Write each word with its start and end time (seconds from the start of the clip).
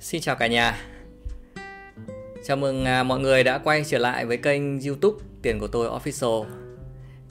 Xin 0.00 0.20
chào 0.20 0.36
cả 0.36 0.46
nhà. 0.46 0.82
Chào 2.44 2.56
mừng 2.56 2.84
à, 2.84 3.02
mọi 3.02 3.20
người 3.20 3.44
đã 3.44 3.58
quay 3.58 3.84
trở 3.84 3.98
lại 3.98 4.26
với 4.26 4.36
kênh 4.36 4.80
youtube 4.80 5.24
Tiền 5.42 5.58
của 5.58 5.66
tôi 5.66 5.88
Official. 5.88 6.46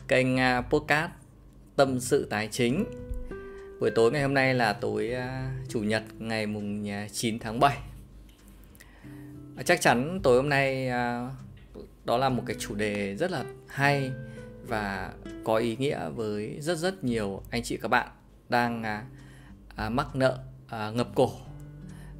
Kênh 0.07 0.39
à, 0.39 0.61
podcast 0.61 1.11
Tâm 1.75 1.99
sự 1.99 2.27
tài 2.29 2.47
chính. 2.47 2.85
Buổi 3.79 3.91
tối 3.91 4.11
ngày 4.11 4.21
hôm 4.21 4.33
nay 4.33 4.53
là 4.53 4.73
tối 4.73 5.11
à, 5.11 5.51
Chủ 5.69 5.79
nhật, 5.79 6.03
ngày 6.19 6.45
mùng 6.45 6.87
9 7.11 7.39
tháng 7.39 7.59
7 7.59 7.77
Chắc 9.65 9.81
chắn 9.81 10.19
tối 10.23 10.35
hôm 10.35 10.49
nay 10.49 10.89
đó 12.05 12.17
là 12.17 12.29
một 12.29 12.43
cái 12.45 12.55
chủ 12.59 12.75
đề 12.75 13.15
rất 13.15 13.31
là 13.31 13.43
hay 13.67 14.11
và 14.67 15.13
có 15.43 15.55
ý 15.55 15.75
nghĩa 15.75 16.09
với 16.09 16.57
rất 16.61 16.77
rất 16.77 17.03
nhiều 17.03 17.41
anh 17.49 17.63
chị 17.63 17.77
các 17.77 17.87
bạn 17.87 18.07
đang 18.49 18.83
mắc 19.89 20.15
nợ 20.15 20.39
ngập 20.93 21.07
cổ 21.15 21.31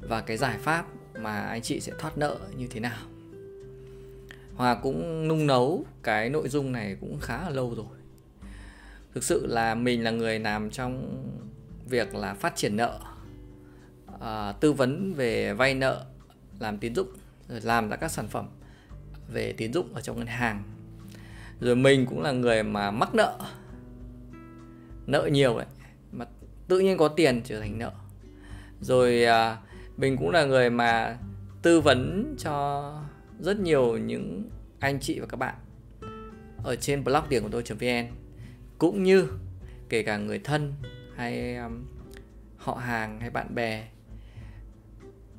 và 0.00 0.20
cái 0.20 0.36
giải 0.36 0.58
pháp 0.58 0.86
mà 1.18 1.40
anh 1.40 1.62
chị 1.62 1.80
sẽ 1.80 1.92
thoát 1.98 2.18
nợ 2.18 2.38
như 2.56 2.66
thế 2.66 2.80
nào? 2.80 2.98
Hòa 4.54 4.74
cũng 4.74 5.28
nung 5.28 5.46
nấu 5.46 5.84
cái 6.02 6.30
nội 6.30 6.48
dung 6.48 6.72
này 6.72 6.96
cũng 7.00 7.18
khá 7.20 7.42
là 7.42 7.50
lâu 7.50 7.74
rồi. 7.74 7.96
Thực 9.14 9.24
sự 9.24 9.46
là 9.46 9.74
mình 9.74 10.04
là 10.04 10.10
người 10.10 10.38
làm 10.38 10.70
trong 10.70 11.24
việc 11.86 12.14
là 12.14 12.34
phát 12.34 12.56
triển 12.56 12.76
nợ 12.76 13.00
à, 14.20 14.52
Tư 14.52 14.72
vấn 14.72 15.14
về 15.14 15.52
vay 15.52 15.74
nợ, 15.74 16.04
làm 16.58 16.78
tín 16.78 16.94
dụng 16.94 17.08
Rồi 17.48 17.60
làm 17.60 17.88
ra 17.88 17.96
các 17.96 18.10
sản 18.10 18.28
phẩm 18.28 18.48
về 19.32 19.52
tín 19.52 19.72
dụng 19.72 19.94
ở 19.94 20.00
trong 20.00 20.18
ngân 20.18 20.26
hàng. 20.26 20.62
Rồi 21.60 21.76
mình 21.76 22.06
cũng 22.06 22.22
là 22.22 22.32
người 22.32 22.62
mà 22.62 22.90
mắc 22.90 23.14
nợ 23.14 23.38
Nợ 25.06 25.28
nhiều 25.32 25.58
đấy 25.58 25.66
Mà 26.12 26.24
tự 26.68 26.80
nhiên 26.80 26.98
có 26.98 27.08
tiền 27.08 27.42
trở 27.44 27.60
thành 27.60 27.78
nợ. 27.78 27.92
Rồi 28.80 29.24
à, 29.24 29.56
mình 30.00 30.16
cũng 30.16 30.30
là 30.30 30.44
người 30.44 30.70
mà 30.70 31.16
tư 31.62 31.80
vấn 31.80 32.34
cho 32.38 32.94
rất 33.40 33.60
nhiều 33.60 33.98
những 33.98 34.50
anh 34.78 35.00
chị 35.00 35.20
và 35.20 35.26
các 35.26 35.36
bạn 35.36 35.54
ở 36.64 36.76
trên 36.76 37.04
blog 37.04 37.28
điểm 37.28 37.42
của 37.42 37.48
tôi.vn 37.48 38.06
cũng 38.78 39.02
như 39.02 39.26
kể 39.88 40.02
cả 40.02 40.16
người 40.16 40.38
thân 40.38 40.74
hay 41.16 41.56
um, 41.56 41.84
họ 42.56 42.74
hàng 42.74 43.20
hay 43.20 43.30
bạn 43.30 43.54
bè 43.54 43.88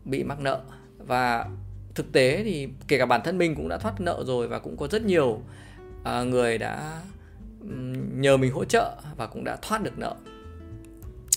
bị 0.05 0.23
mắc 0.23 0.39
nợ. 0.39 0.61
Và 0.97 1.49
thực 1.95 2.11
tế 2.11 2.43
thì 2.43 2.69
kể 2.87 2.97
cả 2.97 3.05
bản 3.05 3.21
thân 3.23 3.37
mình 3.37 3.55
cũng 3.55 3.69
đã 3.69 3.77
thoát 3.77 4.01
nợ 4.01 4.23
rồi 4.27 4.47
và 4.47 4.59
cũng 4.59 4.77
có 4.77 4.87
rất 4.87 5.05
nhiều 5.05 5.41
uh, 6.01 6.27
người 6.27 6.57
đã 6.57 7.01
um, 7.61 8.21
nhờ 8.21 8.37
mình 8.37 8.51
hỗ 8.51 8.65
trợ 8.65 9.01
và 9.17 9.27
cũng 9.27 9.43
đã 9.43 9.57
thoát 9.61 9.83
được 9.83 9.97
nợ. 9.97 10.15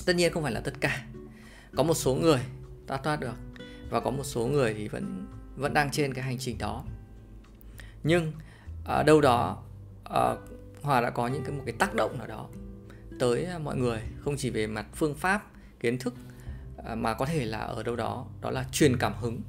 Tất 0.07 0.17
nhiên 0.17 0.33
không 0.33 0.43
phải 0.43 0.53
là 0.53 0.61
tất 0.61 0.75
cả. 0.81 1.07
Có 1.77 1.83
một 1.83 1.95
số 1.95 2.15
người 2.15 2.41
ta 2.87 2.97
thoát 2.97 3.21
được. 3.21 3.35
Và 3.91 4.01
có 4.01 4.11
một 4.11 4.25
số 4.25 4.47
người 4.47 4.75
thì 4.75 4.89
vẫn 4.89 5.27
vẫn 5.57 5.75
đang 5.75 5.91
trên 5.91 6.15
cái 6.15 6.25
hành 6.25 6.39
trình 6.39 6.59
đó. 6.59 6.85
Nhưng 8.03 8.33
ở 8.85 9.03
đâu 9.03 9.21
đó 9.21 9.63
uh, 10.09 10.39
hòa 10.83 11.01
đã 11.01 11.11
có 11.11 11.29
những 11.29 11.43
cái 11.45 11.53
một 11.53 11.63
cái 11.67 11.75
tác 11.79 11.95
động 11.95 12.19
nào 12.19 12.27
đó 12.27 12.49
tới 13.19 13.45
à, 13.45 13.59
mọi 13.59 13.77
người. 13.77 14.01
Không 14.21 14.37
chỉ 14.37 14.51
về 14.51 14.67
mặt 14.67 14.87
phương 14.95 15.15
pháp 15.15 15.47
kiến 15.81 15.99
thức 15.99 16.15
uh, 16.79 16.99
mà 16.99 17.15
có 17.15 17.27
thể 17.27 17.45
là 17.45 17.59
ở 17.59 17.83
đâu 17.83 17.97
đó 17.97 18.27
đó 18.41 18.51
là 18.51 18.65
truyền 18.73 18.97
cảm 18.97 19.13
hứng 19.21 19.41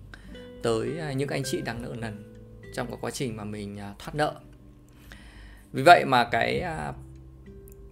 tới 0.63 0.91
uh, 1.11 1.15
những 1.15 1.29
anh 1.29 1.43
chị 1.45 1.61
đang 1.61 1.81
nợ 1.81 1.95
nần 1.97 2.33
trong 2.73 2.87
cái 2.87 2.97
quá 3.01 3.11
trình 3.11 3.37
mà 3.37 3.43
mình 3.43 3.75
uh, 3.75 3.99
thoát 3.99 4.15
nợ. 4.15 4.35
Vì 5.71 5.83
vậy 5.83 6.05
mà 6.05 6.23
cái 6.31 6.63
uh, 6.89 6.95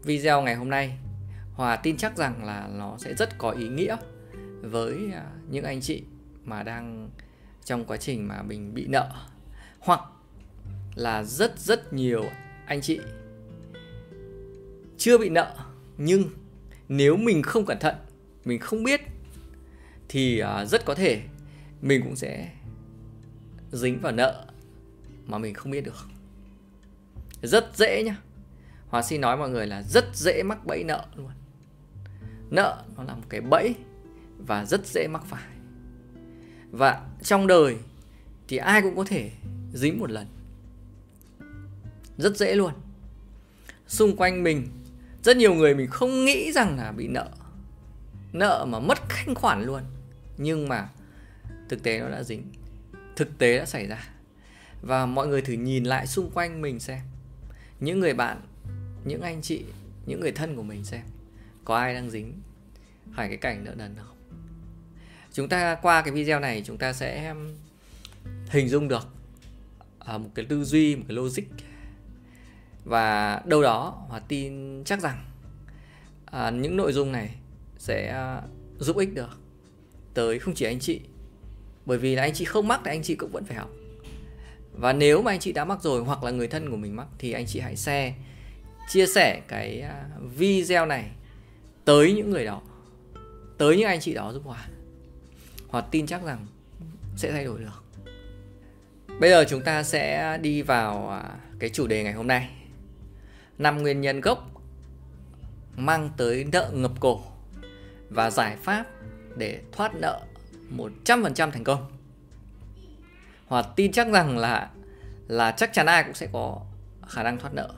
video 0.04 0.42
ngày 0.42 0.56
hôm 0.56 0.70
nay 0.70 0.98
hòa 1.54 1.76
tin 1.76 1.98
chắc 1.98 2.18
rằng 2.18 2.46
là 2.46 2.68
nó 2.72 2.98
sẽ 2.98 3.14
rất 3.14 3.38
có 3.38 3.50
ý 3.52 3.68
nghĩa 3.68 3.96
với 4.64 5.12
à, 5.14 5.32
những 5.50 5.64
anh 5.64 5.82
chị 5.82 6.04
mà 6.44 6.64
đang 6.64 7.10
trong 7.66 7.86
quá 7.86 7.98
trình 7.98 8.28
mà 8.28 8.42
mình 8.42 8.74
bị 8.74 8.88
nợ. 8.88 9.12
Hoặc 9.80 10.02
là 10.96 11.24
rất 11.24 11.60
rất 11.60 11.94
nhiều 11.94 12.24
anh 12.66 12.82
chị 12.82 13.00
chưa 14.98 15.18
bị 15.18 15.30
nợ, 15.30 15.56
nhưng 15.98 16.30
nếu 16.88 17.18
mình 17.18 17.42
không 17.42 17.66
cẩn 17.66 17.80
thận, 17.80 17.96
mình 18.46 18.60
không 18.60 18.84
biết, 18.84 19.02
thì 20.10 20.40
à, 20.40 20.66
rất 20.66 20.86
có 20.86 20.96
thể 20.96 21.22
mình 21.82 22.02
cũng 22.04 22.16
sẽ 22.16 22.52
dính 23.72 24.00
vào 24.02 24.12
nợ 24.12 24.46
mà 25.26 25.38
mình 25.38 25.54
không 25.54 25.72
biết 25.72 25.82
được. 25.82 26.08
Rất 27.42 27.72
dễ 27.76 28.04
nhá. 28.04 28.18
Hòa 28.88 29.02
xin 29.02 29.22
nói 29.22 29.38
mọi 29.38 29.50
người 29.50 29.68
là 29.68 29.82
rất 29.82 30.06
dễ 30.16 30.44
mắc 30.44 30.66
bẫy 30.66 30.84
nợ 30.84 31.06
luôn. 31.16 31.32
Nợ 32.50 32.84
nó 32.98 33.04
là 33.04 33.16
một 33.16 33.26
cái 33.30 33.42
bẫy 33.42 33.76
và 34.48 34.66
rất 34.66 34.88
dễ 34.88 35.08
mắc 35.08 35.24
phải. 35.26 35.50
Và 36.72 37.08
trong 37.24 37.48
đời 37.48 37.78
thì 38.48 38.58
ai 38.58 38.82
cũng 38.82 38.96
có 38.96 39.04
thể 39.08 39.32
dính 39.74 40.00
một 40.00 40.12
lần. 40.12 40.28
Rất 42.18 42.38
dễ 42.38 42.56
luôn. 42.56 42.74
Xung 43.88 44.16
quanh 44.16 44.44
mình, 44.44 44.68
rất 45.24 45.38
nhiều 45.38 45.54
người 45.54 45.76
mình 45.76 45.88
không 45.88 46.26
nghĩ 46.26 46.52
rằng 46.52 46.78
là 46.78 46.92
bị 46.92 47.08
nợ. 47.08 47.30
Nợ 48.34 48.66
mà 48.70 48.80
mất 48.80 48.98
thanh 49.10 49.36
khoản 49.36 49.64
luôn. 49.64 49.82
Nhưng 50.38 50.68
mà 50.68 50.90
thực 51.70 51.84
tế 51.84 52.00
nó 52.00 52.10
đã 52.10 52.24
dính. 52.24 52.44
Thực 53.16 53.38
tế 53.38 53.58
đã 53.58 53.66
xảy 53.66 53.88
ra. 53.88 54.08
Và 54.82 55.06
mọi 55.06 55.28
người 55.28 55.42
thử 55.42 55.54
nhìn 55.54 55.84
lại 55.84 56.08
xung 56.08 56.32
quanh 56.32 56.62
mình 56.62 56.80
xem. 56.80 57.00
Những 57.80 58.00
người 58.00 58.14
bạn, 58.14 58.42
những 59.06 59.22
anh 59.22 59.42
chị, 59.42 59.66
những 60.06 60.20
người 60.20 60.32
thân 60.32 60.56
của 60.56 60.64
mình 60.64 60.84
xem. 60.84 61.02
Có 61.66 61.78
ai 61.78 61.94
đang 61.94 62.10
dính? 62.10 62.34
Phải 63.16 63.28
cái 63.28 63.38
cảnh 63.38 63.64
nợ 63.64 63.74
nần 63.78 63.96
không? 63.96 64.18
Chúng 65.34 65.50
ta 65.50 65.76
qua 65.76 66.02
cái 66.02 66.14
video 66.14 66.40
này, 66.40 66.64
chúng 66.66 66.78
ta 66.78 66.94
sẽ 66.94 67.36
hình 68.50 68.70
dung 68.70 68.88
được 68.88 69.08
à, 70.00 70.18
một 70.18 70.30
cái 70.36 70.46
tư 70.46 70.64
duy, 70.64 70.96
một 70.96 71.04
cái 71.08 71.16
logic. 71.16 71.44
Và 72.84 73.42
đâu 73.46 73.62
đó 73.62 74.06
hòa 74.08 74.20
tin 74.20 74.84
chắc 74.84 75.02
rằng 75.02 75.26
à, 76.26 76.50
những 76.50 76.78
nội 76.78 76.94
dung 76.94 77.12
này 77.12 77.36
sẽ 77.78 78.08
à, 78.08 78.42
giúp 78.80 78.98
ích 78.98 79.14
được 79.14 79.40
tới 80.14 80.40
không 80.40 80.54
chỉ 80.54 80.66
anh 80.66 80.80
chị. 80.80 81.02
Bởi 81.86 81.98
vì 81.98 82.16
là 82.16 82.22
anh 82.22 82.34
chị 82.34 82.46
không 82.46 82.68
mắc 82.68 82.82
thì 82.86 82.92
anh 82.92 83.04
chị 83.04 83.16
cũng 83.16 83.32
vẫn 83.32 83.46
phải 83.46 83.58
học. 83.58 83.70
Và 84.74 84.94
nếu 84.94 85.22
mà 85.22 85.32
anh 85.32 85.40
chị 85.40 85.52
đã 85.52 85.66
mắc 85.66 85.82
rồi 85.82 86.04
hoặc 86.04 86.24
là 86.24 86.32
người 86.32 86.48
thân 86.48 86.70
của 86.70 86.78
mình 86.78 86.96
mắc 86.96 87.08
thì 87.18 87.32
anh 87.32 87.46
chị 87.48 87.60
hãy 87.60 87.76
share, 87.76 88.16
chia 88.90 89.06
sẻ 89.08 89.42
cái 89.48 89.84
video 90.38 90.86
này 90.86 91.12
tới 91.86 92.14
những 92.14 92.32
người 92.32 92.46
đó, 92.46 92.62
tới 93.58 93.78
những 93.78 93.88
anh 93.88 94.00
chị 94.00 94.14
đó 94.14 94.34
giúp 94.34 94.44
hòa 94.46 94.68
họ 95.74 95.82
tin 95.82 96.08
chắc 96.08 96.24
rằng 96.24 96.48
sẽ 97.16 97.32
thay 97.32 97.46
đổi 97.46 97.60
được 97.60 97.84
bây 99.20 99.30
giờ 99.30 99.46
chúng 99.50 99.62
ta 99.62 99.84
sẽ 99.84 100.38
đi 100.42 100.62
vào 100.62 101.10
à, 101.10 101.24
cái 101.60 101.70
chủ 101.70 101.88
đề 101.88 102.04
ngày 102.04 102.14
hôm 102.14 102.28
nay 102.28 102.50
năm 103.58 103.78
nguyên 103.78 104.02
nhân 104.02 104.22
gốc 104.22 104.52
mang 105.76 106.10
tới 106.18 106.46
nợ 106.52 106.72
ngập 106.74 106.92
cổ 107.00 107.22
và 108.10 108.30
giải 108.30 108.58
pháp 108.58 108.86
để 109.38 109.62
thoát 109.72 109.96
nợ 109.96 110.22
100% 111.06 111.52
thành 111.52 111.64
công. 111.64 111.86
Hoặc 113.48 113.66
tin 113.76 113.92
chắc 113.92 114.08
rằng 114.08 114.38
là 114.38 114.70
là 115.28 115.52
chắc 115.52 115.74
chắn 115.74 115.86
ai 115.86 116.04
cũng 116.04 116.14
sẽ 116.14 116.28
có 116.34 116.62
khả 117.08 117.24
năng 117.24 117.38
thoát 117.38 117.54
nợ. 117.54 117.74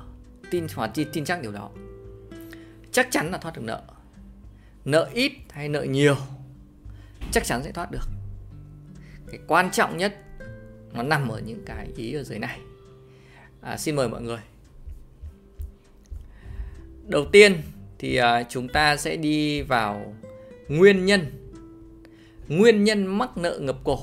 Tin 0.51 0.67
Hòa 0.75 0.87
tin, 0.87 1.07
tin 1.13 1.25
chắc 1.25 1.41
điều 1.41 1.51
đó. 1.51 1.69
Chắc 2.91 3.07
chắn 3.11 3.31
là 3.31 3.37
thoát 3.37 3.55
được 3.55 3.63
nợ. 3.63 3.81
Nợ 4.85 5.09
ít 5.13 5.31
hay 5.49 5.69
nợ 5.69 5.83
nhiều 5.83 6.15
chắc 7.31 7.45
chắn 7.45 7.63
sẽ 7.63 7.71
thoát 7.71 7.91
được. 7.91 8.07
Cái 9.31 9.39
quan 9.47 9.71
trọng 9.71 9.97
nhất 9.97 10.15
nó 10.93 11.03
nằm 11.03 11.27
ở 11.27 11.41
những 11.45 11.63
cái 11.65 11.87
ý 11.95 12.13
ở 12.13 12.23
dưới 12.23 12.39
này. 12.39 12.59
À, 13.61 13.77
xin 13.77 13.95
mời 13.95 14.09
mọi 14.09 14.21
người. 14.21 14.39
Đầu 17.07 17.25
tiên 17.31 17.61
thì 17.97 18.15
à, 18.15 18.43
chúng 18.49 18.67
ta 18.67 18.97
sẽ 18.97 19.15
đi 19.15 19.61
vào 19.61 20.13
nguyên 20.67 21.05
nhân. 21.05 21.51
Nguyên 22.47 22.83
nhân 22.83 23.05
mắc 23.05 23.37
nợ 23.37 23.59
ngập 23.61 23.77
cổ 23.83 23.99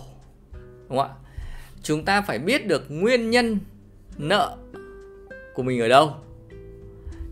đúng 0.89 0.99
không 0.99 0.99
ạ? 0.99 1.15
Chúng 1.83 2.05
ta 2.05 2.23
phải 2.23 2.39
biết 2.39 2.67
được 2.67 2.87
nguyên 2.89 3.31
nhân 3.31 3.59
nợ 4.19 4.57
của 5.55 5.63
mình 5.63 5.81
ở 5.81 5.89
đâu. 5.89 6.15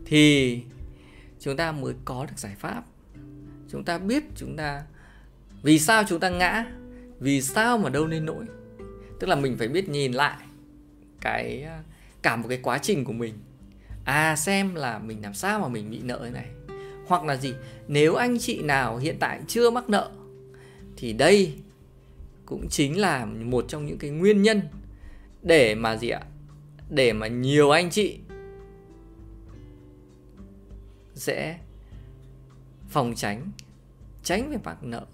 Thì 0.07 0.63
chúng 1.41 1.57
ta 1.57 1.73
mới 1.73 1.95
có 2.05 2.27
được 2.27 2.39
giải 2.39 2.55
pháp. 2.59 2.85
Chúng 3.69 3.85
ta 3.85 3.99
biết 3.99 4.25
chúng 4.37 4.57
ta 4.57 4.83
vì 5.63 5.79
sao 5.79 6.05
chúng 6.09 6.21
ta 6.21 6.29
ngã? 6.29 6.65
Vì 7.21 7.43
sao 7.43 7.79
mà 7.79 7.91
đâu 7.91 8.07
nên 8.07 8.25
nỗi? 8.25 8.45
Tức 9.21 9.27
là 9.27 9.37
mình 9.37 9.57
phải 9.59 9.69
biết 9.69 9.89
nhìn 9.89 10.13
lại 10.13 10.37
cái 11.21 11.63
à, 11.63 11.83
cả 12.23 12.37
một 12.37 12.49
cái 12.49 12.59
quá 12.63 12.79
trình 12.79 13.05
của 13.05 13.13
mình. 13.13 13.35
À 14.05 14.37
xem 14.37 14.75
là 14.75 14.99
mình 14.99 15.23
làm 15.23 15.35
sao 15.35 15.61
mà 15.61 15.69
mình 15.69 15.91
bị 15.91 15.99
nợ 16.03 16.21
thế 16.25 16.31
này. 16.31 16.47
Hoặc 17.07 17.25
là 17.25 17.37
gì, 17.37 17.55
nếu 17.89 18.15
anh 18.15 18.39
chị 18.39 18.63
nào 18.63 18.97
hiện 18.97 19.17
tại 19.21 19.41
chưa 19.49 19.71
mắc 19.71 19.89
nợ, 19.89 20.11
thì 20.97 21.13
đây 21.13 21.55
cũng 22.47 22.69
chính 22.69 23.01
là 23.01 23.25
một 23.25 23.65
trong 23.69 23.87
những 23.87 23.99
cái 23.99 24.11
nguyên 24.11 24.43
nhân 24.43 24.63
để 25.43 25.75
mà 25.75 25.97
gì 25.97 26.09
ạ? 26.09 26.23
Để 26.91 27.13
mà 27.13 27.27
nhiều 27.27 27.71
anh 27.71 27.91
chị 27.91 28.19
sẽ 31.15 31.59
phòng 32.89 33.15
tránh 33.17 33.51
tránh 34.25 34.51
về 34.51 34.57
mắc 34.65 34.85
nợ. 34.85 35.07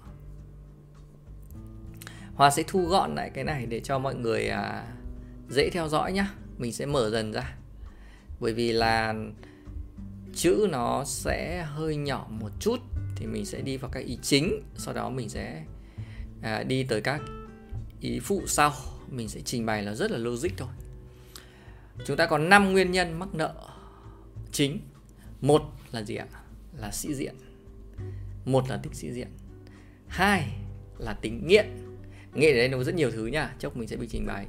Hòa 2.37 2.51
sẽ 2.51 2.63
thu 2.67 2.87
gọn 2.87 3.15
lại 3.15 3.31
cái 3.35 3.45
này 3.45 3.67
để 3.67 3.81
cho 3.81 3.99
mọi 3.99 4.15
người 4.15 4.49
à, 4.49 4.85
dễ 5.49 5.71
theo 5.71 5.89
dõi 5.89 6.13
nhá. 6.13 6.33
Mình 6.59 6.73
sẽ 6.73 6.87
mở 6.87 7.11
dần 7.11 7.33
ra. 7.33 7.57
Bởi 8.41 8.53
vì 8.53 8.73
là 8.73 9.15
chữ 10.35 10.69
nó 10.71 11.05
sẽ 11.05 11.63
hơi 11.63 11.97
nhỏ 11.97 12.27
một 12.31 12.51
chút 12.61 12.81
thì 13.17 13.27
mình 13.27 13.47
sẽ 13.47 13.61
đi 13.61 13.77
vào 13.77 13.91
các 13.91 14.05
ý 14.05 14.19
chính 14.23 14.63
sau 14.77 14.95
đó 14.95 15.11
mình 15.11 15.29
sẽ 15.29 15.65
à, 16.43 16.63
đi 16.63 16.85
tới 16.85 17.01
các 17.01 17.21
ý 18.01 18.21
phụ 18.21 18.43
sau. 18.47 18.73
Mình 19.11 19.29
sẽ 19.29 19.41
trình 19.45 19.67
bày 19.67 19.83
là 19.83 19.95
rất 19.95 20.11
là 20.11 20.19
logic 20.19 20.51
thôi. 20.57 20.69
Chúng 22.07 22.17
ta 22.17 22.27
có 22.27 22.39
5 22.39 22.73
nguyên 22.73 22.93
nhân 22.93 23.19
mắc 23.19 23.29
nợ 23.35 23.55
chính. 24.53 24.81
Một 25.41 25.63
là 25.93 26.03
gì 26.03 26.17
ạ? 26.17 26.27
Là 26.79 26.91
sĩ 26.91 27.15
diện. 27.15 27.35
Một 28.45 28.69
là 28.69 28.77
tính 28.77 28.95
sĩ 28.95 29.13
diện. 29.13 29.29
Hai 30.09 30.49
là 30.99 31.13
tính 31.13 31.47
nghiện 31.47 31.86
nghĩa 32.37 32.53
ở 32.53 32.57
đây 32.57 32.69
nó 32.69 32.79
có 32.79 32.85
rất 32.85 32.95
nhiều 32.95 33.11
thứ 33.11 33.27
nha 33.27 33.55
chốc 33.59 33.77
mình 33.77 33.89
sẽ 33.89 33.97
bị 33.97 34.07
trình 34.11 34.27
bày 34.27 34.47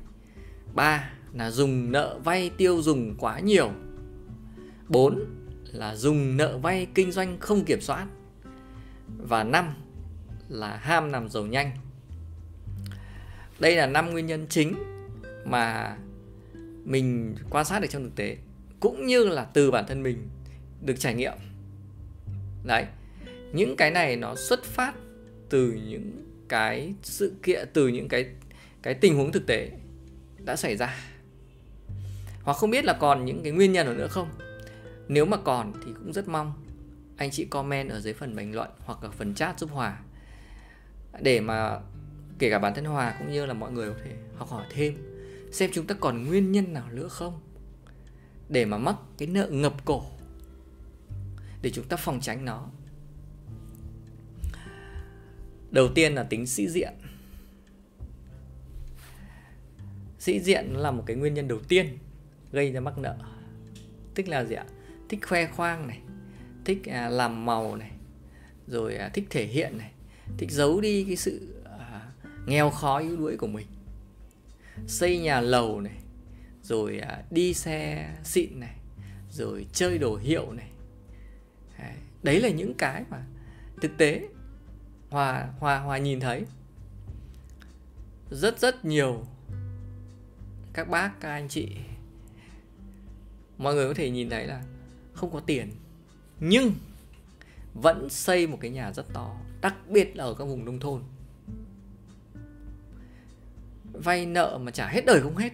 ba 0.73 1.09
là 1.33 1.51
dùng 1.51 1.91
nợ 1.91 2.19
vay 2.23 2.51
tiêu 2.57 2.81
dùng 2.81 3.15
quá 3.17 3.39
nhiều 3.39 3.71
4 4.87 5.25
là 5.71 5.95
dùng 5.95 6.37
nợ 6.37 6.57
vay 6.57 6.87
kinh 6.93 7.11
doanh 7.11 7.39
không 7.39 7.65
kiểm 7.65 7.81
soát 7.81 8.07
và 9.17 9.43
5 9.43 9.73
là 10.49 10.77
ham 10.77 11.11
làm 11.11 11.29
giàu 11.29 11.45
nhanh. 11.45 11.71
Đây 13.59 13.75
là 13.75 13.85
năm 13.85 14.11
nguyên 14.11 14.25
nhân 14.25 14.45
chính 14.49 14.75
mà 15.45 15.97
mình 16.85 17.35
quan 17.49 17.65
sát 17.65 17.79
được 17.79 17.87
trong 17.89 18.03
thực 18.03 18.15
tế, 18.15 18.37
cũng 18.79 19.05
như 19.05 19.27
là 19.27 19.45
từ 19.45 19.71
bản 19.71 19.85
thân 19.87 20.03
mình 20.03 20.27
được 20.81 20.99
trải 20.99 21.13
nghiệm. 21.13 21.33
Đấy. 22.63 22.85
Những 23.53 23.75
cái 23.77 23.91
này 23.91 24.15
nó 24.15 24.35
xuất 24.35 24.63
phát 24.63 24.93
từ 25.49 25.79
những 25.87 26.26
cái 26.49 26.93
sự 27.03 27.35
kiện 27.43 27.67
từ 27.73 27.87
những 27.87 28.07
cái 28.07 28.25
cái 28.81 28.93
tình 28.93 29.15
huống 29.17 29.31
thực 29.31 29.47
tế 29.47 29.71
đã 30.45 30.55
xảy 30.55 30.77
ra. 30.77 30.95
Hoặc 32.43 32.57
không 32.57 32.69
biết 32.69 32.85
là 32.85 32.93
còn 32.93 33.25
những 33.25 33.43
cái 33.43 33.51
nguyên 33.51 33.71
nhân 33.71 33.97
nữa 33.97 34.07
không. 34.07 34.29
Nếu 35.07 35.25
mà 35.25 35.37
còn 35.37 35.73
thì 35.85 35.91
cũng 35.93 36.13
rất 36.13 36.27
mong 36.27 36.53
anh 37.17 37.31
chị 37.31 37.45
comment 37.45 37.89
ở 37.89 37.99
dưới 37.99 38.13
phần 38.13 38.35
bình 38.35 38.55
luận 38.55 38.69
hoặc 38.79 38.99
ở 39.01 39.11
phần 39.11 39.35
chat 39.35 39.59
giúp 39.59 39.69
Hòa. 39.71 39.99
Để 41.21 41.39
mà 41.39 41.79
kể 42.39 42.49
cả 42.49 42.59
bản 42.59 42.73
thân 42.75 42.85
Hòa 42.85 43.15
cũng 43.19 43.31
như 43.31 43.45
là 43.45 43.53
mọi 43.53 43.71
người 43.71 43.89
có 43.89 43.97
thể 44.03 44.11
học 44.35 44.49
hỏi 44.49 44.65
thêm, 44.69 44.97
xem 45.51 45.69
chúng 45.73 45.87
ta 45.87 45.95
còn 45.99 46.23
nguyên 46.27 46.51
nhân 46.51 46.73
nào 46.73 46.89
nữa 46.91 47.07
không. 47.07 47.39
Để 48.49 48.65
mà 48.65 48.77
mắc 48.77 48.95
cái 49.17 49.27
nợ 49.27 49.47
ngập 49.51 49.85
cổ. 49.85 50.03
Để 51.61 51.69
chúng 51.69 51.85
ta 51.85 51.97
phòng 51.97 52.19
tránh 52.21 52.45
nó 52.45 52.69
đầu 55.71 55.87
tiên 55.95 56.15
là 56.15 56.23
tính 56.23 56.47
sĩ 56.47 56.67
diện. 56.67 56.93
Sĩ 60.19 60.39
diện 60.39 60.73
là 60.73 60.91
một 60.91 61.03
cái 61.05 61.15
nguyên 61.15 61.33
nhân 61.33 61.47
đầu 61.47 61.59
tiên 61.67 61.97
gây 62.51 62.71
ra 62.71 62.79
mắc 62.79 62.97
nợ. 62.97 63.17
Tức 64.15 64.27
là 64.27 64.43
gì 64.43 64.55
ạ? 64.55 64.65
Thích 65.09 65.19
khoe 65.27 65.45
khoang 65.45 65.87
này, 65.87 65.99
thích 66.65 66.89
à, 66.89 67.09
làm 67.09 67.45
màu 67.45 67.75
này, 67.75 67.91
rồi 68.67 68.95
à, 68.95 69.09
thích 69.09 69.27
thể 69.29 69.45
hiện 69.45 69.77
này, 69.77 69.91
thích 70.37 70.51
giấu 70.51 70.81
đi 70.81 71.03
cái 71.03 71.15
sự 71.15 71.63
à, 71.79 72.11
nghèo 72.45 72.69
khó 72.69 72.97
yếu 72.97 73.17
đuối 73.17 73.37
của 73.37 73.47
mình. 73.47 73.67
Xây 74.87 75.19
nhà 75.19 75.41
lầu 75.41 75.81
này, 75.81 75.97
rồi 76.63 77.01
đi 77.31 77.53
xe 77.53 78.09
xịn 78.23 78.59
này, 78.59 78.75
rồi 79.31 79.65
chơi 79.73 79.97
đồ 79.97 80.15
hiệu 80.15 80.51
này. 80.51 80.69
Đấy 82.23 82.41
là 82.41 82.49
những 82.49 82.73
cái 82.73 83.03
mà 83.09 83.25
thực 83.81 83.97
tế 83.97 84.27
hòa 85.09 85.49
hòa 85.59 85.79
hòa 85.79 85.97
nhìn 85.97 86.19
thấy. 86.19 86.45
Rất 88.31 88.59
rất 88.59 88.85
nhiều 88.85 89.25
các 90.73 90.89
bác, 90.89 91.19
các 91.19 91.29
anh 91.29 91.47
chị. 91.47 91.75
Mọi 93.57 93.73
người 93.73 93.87
có 93.87 93.93
thể 93.93 94.09
nhìn 94.09 94.29
thấy 94.29 94.47
là 94.47 94.63
không 95.13 95.31
có 95.31 95.39
tiền, 95.39 95.71
nhưng 96.39 96.73
vẫn 97.73 98.09
xây 98.09 98.47
một 98.47 98.57
cái 98.61 98.71
nhà 98.71 98.91
rất 98.93 99.05
to, 99.13 99.35
đặc 99.61 99.75
biệt 99.89 100.15
là 100.15 100.23
ở 100.23 100.33
các 100.33 100.45
vùng 100.45 100.65
nông 100.65 100.79
thôn. 100.79 101.03
Vay 103.93 104.25
nợ 104.25 104.59
mà 104.61 104.71
trả 104.71 104.87
hết 104.87 105.05
đời 105.05 105.21
không 105.21 105.37
hết. 105.37 105.53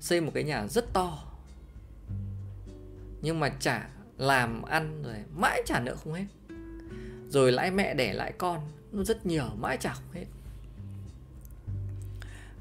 Xây 0.00 0.20
một 0.20 0.30
cái 0.34 0.44
nhà 0.44 0.66
rất 0.66 0.92
to, 0.92 1.24
nhưng 3.22 3.40
mà 3.40 3.48
trả 3.48 3.88
làm 4.18 4.62
ăn 4.62 5.02
rồi 5.02 5.16
mãi 5.36 5.62
trả 5.66 5.80
nợ 5.80 5.96
không 5.96 6.12
hết 6.12 6.26
rồi 7.36 7.52
lãi 7.52 7.70
mẹ 7.70 7.94
đẻ 7.94 8.12
lãi 8.12 8.32
con, 8.38 8.60
nó 8.92 9.04
rất 9.04 9.26
nhiều, 9.26 9.44
mãi 9.58 9.76
trả 9.80 9.92
không 9.92 10.12
hết. 10.12 10.24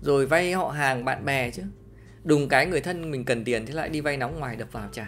Rồi 0.02 0.26
vay 0.26 0.54
họ 0.54 0.70
hàng 0.70 1.06
bạn 1.06 1.26
bè 1.26 1.52
chứ. 1.52 1.64
Đùng 2.24 2.50
cái 2.50 2.66
người 2.66 2.82
thân 2.82 3.12
mình 3.12 3.26
cần 3.26 3.44
tiền 3.44 3.66
thế 3.66 3.74
lại 3.74 3.90
đi 3.90 4.02
vay 4.02 4.18
nóng 4.18 4.40
ngoài 4.40 4.56
đập 4.56 4.68
vào 4.72 4.90
trả 4.92 5.08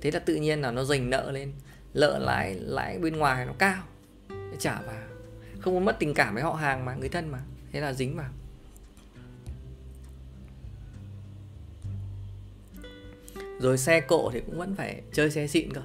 thế 0.00 0.10
là 0.10 0.18
tự 0.18 0.34
nhiên 0.34 0.60
là 0.60 0.70
nó 0.70 0.84
dành 0.84 1.10
nợ 1.10 1.30
lên. 1.30 1.52
Lợ 1.92 2.18
lãi 2.18 2.54
lãi 2.54 2.98
bên 2.98 3.16
ngoài 3.16 3.46
nó 3.46 3.52
cao. 3.58 3.82
Để 4.28 4.56
trả 4.58 4.80
vào. 4.80 5.02
Không 5.60 5.74
muốn 5.74 5.84
mất 5.84 5.96
tình 5.98 6.14
cảm 6.14 6.34
với 6.34 6.42
họ 6.42 6.52
hàng 6.52 6.84
mà, 6.84 6.94
người 6.94 7.08
thân 7.08 7.28
mà. 7.28 7.38
Thế 7.72 7.80
là 7.80 7.92
dính 7.92 8.16
vào. 8.16 8.30
Rồi 13.60 13.78
xe 13.78 14.00
cộ 14.00 14.30
thì 14.32 14.40
cũng 14.46 14.58
vẫn 14.58 14.74
phải 14.74 15.02
chơi 15.12 15.30
xe 15.30 15.46
xịn 15.46 15.72
cơ. 15.72 15.82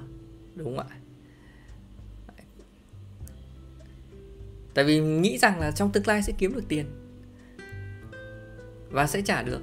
Đúng 0.54 0.76
không 0.76 0.88
ạ? 0.88 0.99
Tại 4.74 4.84
vì 4.84 5.00
nghĩ 5.00 5.38
rằng 5.38 5.60
là 5.60 5.70
trong 5.70 5.92
tương 5.92 6.06
lai 6.06 6.22
sẽ 6.22 6.32
kiếm 6.38 6.54
được 6.54 6.64
tiền 6.68 6.86
và 8.90 9.06
sẽ 9.06 9.22
trả 9.22 9.42
được. 9.42 9.60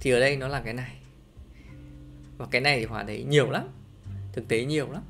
Thì 0.00 0.10
ở 0.10 0.20
đây 0.20 0.36
nó 0.36 0.48
là 0.48 0.60
cái 0.60 0.74
này. 0.74 0.96
Và 2.38 2.46
cái 2.50 2.60
này 2.60 2.78
thì 2.78 2.84
hòa 2.84 3.04
thấy 3.06 3.24
nhiều 3.24 3.50
lắm, 3.50 3.68
thực 4.32 4.48
tế 4.48 4.64
nhiều 4.64 4.88
lắm. 4.92 5.02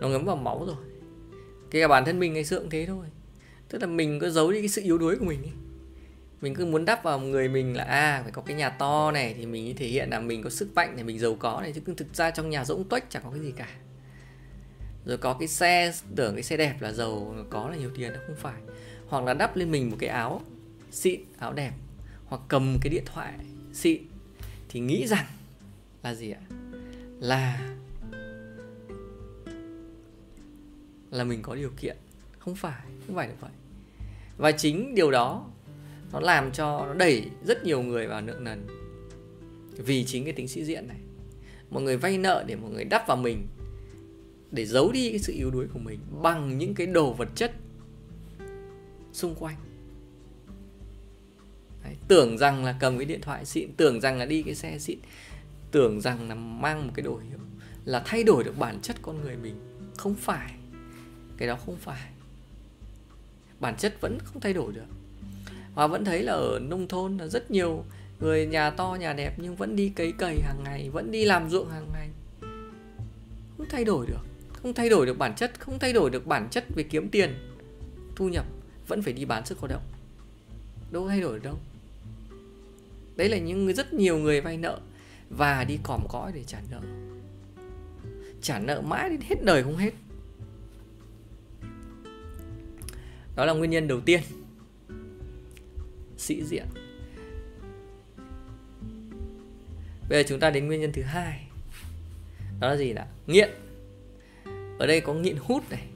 Nó 0.00 0.08
ngấm 0.08 0.24
vào 0.24 0.36
máu 0.36 0.64
rồi. 0.66 0.76
Cái 1.70 1.82
cả 1.82 1.88
bản 1.88 2.04
thân 2.04 2.18
mình 2.18 2.32
ngày 2.32 2.44
xưa 2.44 2.58
cũng 2.58 2.70
thế 2.70 2.86
thôi. 2.86 3.06
Tức 3.68 3.78
là 3.78 3.86
mình 3.86 4.18
cứ 4.20 4.30
giấu 4.30 4.52
đi 4.52 4.60
cái 4.60 4.68
sự 4.68 4.82
yếu 4.82 4.98
đuối 4.98 5.16
của 5.16 5.24
mình 5.24 5.42
ấy. 5.42 5.52
mình 6.40 6.54
cứ 6.54 6.66
muốn 6.66 6.84
đắp 6.84 7.02
vào 7.02 7.20
người 7.20 7.48
mình 7.48 7.76
là 7.76 7.84
à 7.84 8.20
phải 8.22 8.32
có 8.32 8.42
cái 8.42 8.56
nhà 8.56 8.70
to 8.70 9.10
này 9.12 9.34
thì 9.38 9.46
mình 9.46 9.76
thể 9.76 9.86
hiện 9.86 10.10
là 10.10 10.20
mình 10.20 10.42
có 10.42 10.50
sức 10.50 10.74
mạnh 10.74 10.96
này, 10.96 11.04
mình 11.04 11.18
giàu 11.18 11.34
có 11.34 11.60
này. 11.62 11.72
Chứ 11.72 11.80
thực 11.96 12.14
ra 12.14 12.30
trong 12.30 12.50
nhà 12.50 12.64
rỗng 12.64 12.84
tuếch 12.84 13.10
chẳng 13.10 13.22
có 13.24 13.30
cái 13.30 13.40
gì 13.40 13.52
cả 13.56 13.68
rồi 15.04 15.18
có 15.18 15.34
cái 15.34 15.48
xe, 15.48 15.92
tưởng 16.16 16.34
cái 16.34 16.42
xe 16.42 16.56
đẹp 16.56 16.76
là 16.80 16.92
giàu, 16.92 17.34
có 17.50 17.68
là 17.68 17.76
nhiều 17.76 17.90
tiền 17.94 18.12
đâu 18.12 18.22
không 18.26 18.36
phải. 18.36 18.60
Hoặc 19.08 19.24
là 19.24 19.34
đắp 19.34 19.56
lên 19.56 19.70
mình 19.70 19.90
một 19.90 19.96
cái 20.00 20.10
áo 20.10 20.42
xịn, 20.90 21.20
áo 21.38 21.52
đẹp. 21.52 21.72
Hoặc 22.26 22.42
cầm 22.48 22.78
cái 22.82 22.90
điện 22.90 23.04
thoại 23.06 23.32
xịn. 23.72 24.02
Thì 24.68 24.80
nghĩ 24.80 25.06
rằng 25.06 25.26
là 26.02 26.14
gì 26.14 26.30
ạ? 26.30 26.40
Là 27.20 27.70
là 31.10 31.24
mình 31.24 31.42
có 31.42 31.54
điều 31.54 31.70
kiện. 31.76 31.96
Không 32.38 32.56
phải 32.56 32.80
không 33.06 33.16
phải 33.16 33.28
được 33.28 33.34
vậy. 33.40 33.50
Và 34.38 34.52
chính 34.52 34.94
điều 34.94 35.10
đó, 35.10 35.46
nó 36.12 36.20
làm 36.20 36.52
cho 36.52 36.86
nó 36.86 36.94
đẩy 36.94 37.30
rất 37.44 37.64
nhiều 37.64 37.82
người 37.82 38.06
vào 38.06 38.20
nợ 38.20 38.38
nần. 38.40 38.66
Vì 39.76 40.04
chính 40.04 40.24
cái 40.24 40.32
tính 40.32 40.48
sĩ 40.48 40.64
diện 40.64 40.88
này. 40.88 40.98
Mọi 41.70 41.82
người 41.82 41.96
vay 41.96 42.18
nợ 42.18 42.44
để 42.46 42.56
mọi 42.56 42.70
người 42.70 42.84
đắp 42.84 43.06
vào 43.06 43.16
mình 43.16 43.46
để 44.52 44.66
giấu 44.66 44.92
đi 44.92 45.10
cái 45.10 45.18
sự 45.18 45.32
yếu 45.32 45.50
đuối 45.50 45.66
của 45.72 45.78
mình 45.78 45.98
bằng 46.22 46.58
những 46.58 46.74
cái 46.74 46.86
đồ 46.86 47.12
vật 47.12 47.28
chất 47.34 47.52
xung 49.12 49.34
quanh. 49.34 49.56
Đấy, 51.84 51.96
tưởng 52.08 52.38
rằng 52.38 52.64
là 52.64 52.76
cầm 52.80 52.98
cái 52.98 53.06
điện 53.06 53.20
thoại 53.20 53.44
xịn 53.44 53.72
tưởng 53.76 54.00
rằng 54.00 54.18
là 54.18 54.26
đi 54.26 54.42
cái 54.42 54.54
xe 54.54 54.78
xịn 54.78 54.98
tưởng 55.70 56.00
rằng 56.00 56.28
là 56.28 56.34
mang 56.34 56.86
một 56.86 56.92
cái 56.96 57.02
đồ 57.02 57.20
hiệu 57.28 57.38
là 57.84 58.02
thay 58.04 58.24
đổi 58.24 58.44
được 58.44 58.58
bản 58.58 58.78
chất 58.82 58.96
con 59.02 59.20
người 59.20 59.36
mình. 59.36 59.54
Không 59.96 60.14
phải. 60.14 60.52
Cái 61.36 61.48
đó 61.48 61.56
không 61.66 61.76
phải. 61.76 62.10
Bản 63.60 63.76
chất 63.76 64.00
vẫn 64.00 64.18
không 64.24 64.40
thay 64.40 64.52
đổi 64.52 64.72
được. 64.72 64.86
Và 65.74 65.86
vẫn 65.86 66.04
thấy 66.04 66.22
là 66.22 66.32
ở 66.32 66.58
nông 66.58 66.88
thôn 66.88 67.16
là 67.16 67.26
rất 67.26 67.50
nhiều 67.50 67.84
người 68.20 68.46
nhà 68.46 68.70
to 68.70 68.96
nhà 69.00 69.12
đẹp 69.12 69.34
nhưng 69.36 69.56
vẫn 69.56 69.76
đi 69.76 69.88
cấy 69.88 70.12
cày 70.12 70.40
hàng 70.40 70.64
ngày 70.64 70.90
vẫn 70.90 71.10
đi 71.10 71.24
làm 71.24 71.50
ruộng 71.50 71.70
hàng 71.70 71.88
ngày. 71.92 72.08
Không 73.56 73.66
thay 73.70 73.84
đổi 73.84 74.06
được 74.06 74.29
không 74.62 74.74
thay 74.74 74.88
đổi 74.88 75.06
được 75.06 75.18
bản 75.18 75.34
chất, 75.36 75.60
không 75.60 75.78
thay 75.78 75.92
đổi 75.92 76.10
được 76.10 76.26
bản 76.26 76.48
chất 76.50 76.64
về 76.74 76.82
kiếm 76.82 77.08
tiền, 77.08 77.34
thu 78.16 78.28
nhập, 78.28 78.46
vẫn 78.88 79.02
phải 79.02 79.12
đi 79.12 79.24
bán 79.24 79.46
sức 79.46 79.58
lao 79.58 79.68
động. 79.68 79.82
Đâu 80.90 81.08
thay 81.08 81.20
đổi 81.20 81.32
được 81.38 81.44
đâu. 81.44 81.58
Đấy 83.16 83.28
là 83.28 83.38
những 83.38 83.74
rất 83.74 83.92
nhiều 83.92 84.18
người 84.18 84.40
vay 84.40 84.56
nợ 84.56 84.80
và 85.30 85.64
đi 85.64 85.78
còm 85.82 86.00
cõi 86.08 86.32
để 86.34 86.44
trả 86.44 86.60
nợ. 86.70 86.80
Trả 88.42 88.58
nợ 88.58 88.80
mãi 88.80 89.08
đến 89.10 89.20
hết 89.20 89.44
đời 89.44 89.62
không 89.62 89.76
hết. 89.76 89.94
Đó 93.36 93.44
là 93.44 93.52
nguyên 93.52 93.70
nhân 93.70 93.88
đầu 93.88 94.00
tiên. 94.00 94.20
Sĩ 96.16 96.44
diện. 96.44 96.66
Bây 100.08 100.22
giờ 100.22 100.28
chúng 100.28 100.40
ta 100.40 100.50
đến 100.50 100.66
nguyên 100.66 100.80
nhân 100.80 100.92
thứ 100.92 101.02
hai. 101.02 101.46
Đó 102.60 102.68
là 102.68 102.76
gì 102.76 102.92
đã 102.92 103.06
nghiện 103.26 103.50
ở 104.80 104.86
đây 104.86 105.00
có 105.00 105.14
nghiện 105.14 105.36
hút 105.40 105.70
này, 105.70 105.86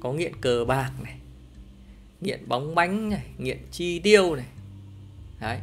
có 0.00 0.12
nghiện 0.12 0.32
cờ 0.40 0.64
bạc 0.64 0.92
này, 1.02 1.16
nghiện 2.20 2.48
bóng 2.48 2.74
bánh 2.74 3.10
này, 3.10 3.26
nghiện 3.38 3.58
chi 3.70 3.98
tiêu 3.98 4.34
này. 4.34 4.46
Đấy, 5.40 5.58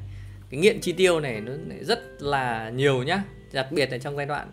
cái 0.50 0.60
nghiện 0.60 0.82
chi 0.82 0.92
tiêu 0.92 1.20
này 1.20 1.42
nó 1.42 1.52
rất 1.82 2.00
là 2.20 2.70
nhiều 2.70 3.04
nhá. 3.04 3.24
Đặc 3.54 3.68
biệt 3.72 3.92
là 3.92 3.98
trong 3.98 4.16
giai 4.16 4.26
đoạn 4.26 4.52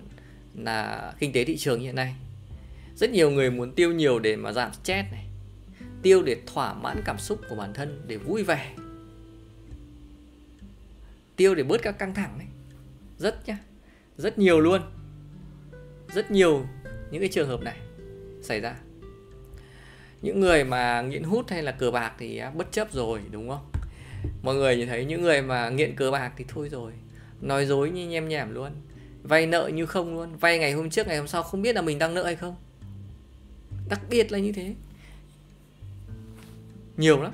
là 0.55 1.13
kinh 1.19 1.33
tế 1.33 1.45
thị 1.45 1.57
trường 1.57 1.81
hiện 1.81 1.95
nay. 1.95 2.15
Rất 2.97 3.11
nhiều 3.11 3.31
người 3.31 3.51
muốn 3.51 3.73
tiêu 3.73 3.93
nhiều 3.93 4.19
để 4.19 4.37
mà 4.37 4.53
giảm 4.53 4.73
stress 4.73 5.13
này, 5.13 5.27
tiêu 6.03 6.23
để 6.23 6.37
thỏa 6.47 6.75
mãn 6.75 7.03
cảm 7.05 7.19
xúc 7.19 7.41
của 7.49 7.57
bản 7.57 7.75
thân, 7.75 8.03
để 8.07 8.17
vui 8.17 8.43
vẻ. 8.43 8.75
Tiêu 11.37 11.55
để 11.55 11.63
bớt 11.63 11.83
các 11.83 11.99
căng 11.99 12.15
thẳng 12.15 12.39
này. 12.39 12.47
Rất 13.19 13.49
nhá, 13.49 13.59
rất 14.17 14.39
nhiều 14.39 14.61
luôn. 14.61 14.81
Rất 16.15 16.31
nhiều 16.31 16.67
những 17.11 17.21
cái 17.21 17.29
trường 17.29 17.49
hợp 17.49 17.63
này 17.63 17.77
xảy 18.43 18.61
ra. 18.61 18.77
Những 20.23 20.41
người 20.41 20.65
mà 20.65 21.03
nghiện 21.03 21.23
hút 21.23 21.51
hay 21.51 21.63
là 21.63 21.73
cờ 21.73 21.91
bạc 21.91 22.13
thì 22.19 22.39
à, 22.39 22.51
bất 22.51 22.73
chấp 22.73 22.93
rồi, 22.93 23.21
đúng 23.31 23.49
không? 23.49 23.71
Mọi 24.43 24.55
người 24.55 24.77
nhìn 24.77 24.89
thấy 24.89 25.05
những 25.05 25.23
người 25.23 25.43
mà 25.43 25.69
nghiện 25.69 25.97
cờ 25.97 26.11
bạc 26.11 26.33
thì 26.37 26.45
thôi 26.49 26.69
rồi. 26.69 26.93
Nói 27.41 27.67
dối 27.67 27.91
như 27.91 28.09
nhem 28.09 28.29
nhảm 28.29 28.55
luôn. 28.55 28.71
Vay 29.23 29.47
nợ 29.47 29.71
như 29.75 29.87
không 29.87 30.15
luôn. 30.15 30.37
Vay 30.37 30.59
ngày 30.59 30.73
hôm 30.73 30.91
trước, 30.91 31.07
ngày 31.07 31.19
hôm 31.19 31.29
sau 31.29 31.43
không 31.43 31.63
biết 31.63 31.75
là 31.75 31.83
mình 31.83 31.99
đang 31.99 32.15
nợ 32.15 32.25
hay 32.25 32.37
không. 32.37 32.57
Đặc 33.89 34.01
biệt 34.11 34.33
là 34.33 34.39
như 34.39 34.53
thế. 34.53 34.75
Nhiều 36.97 37.23
lắm. 37.23 37.33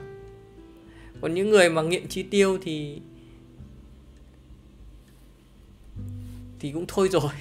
Còn 1.21 1.35
những 1.35 1.51
người 1.51 1.71
mà 1.71 1.83
nghiện 1.83 2.09
chi 2.09 2.23
tiêu 2.23 2.59
thì 2.63 3.01
thì 6.61 6.73
cũng 6.73 6.85
thôi 6.89 7.09
rồi 7.09 7.33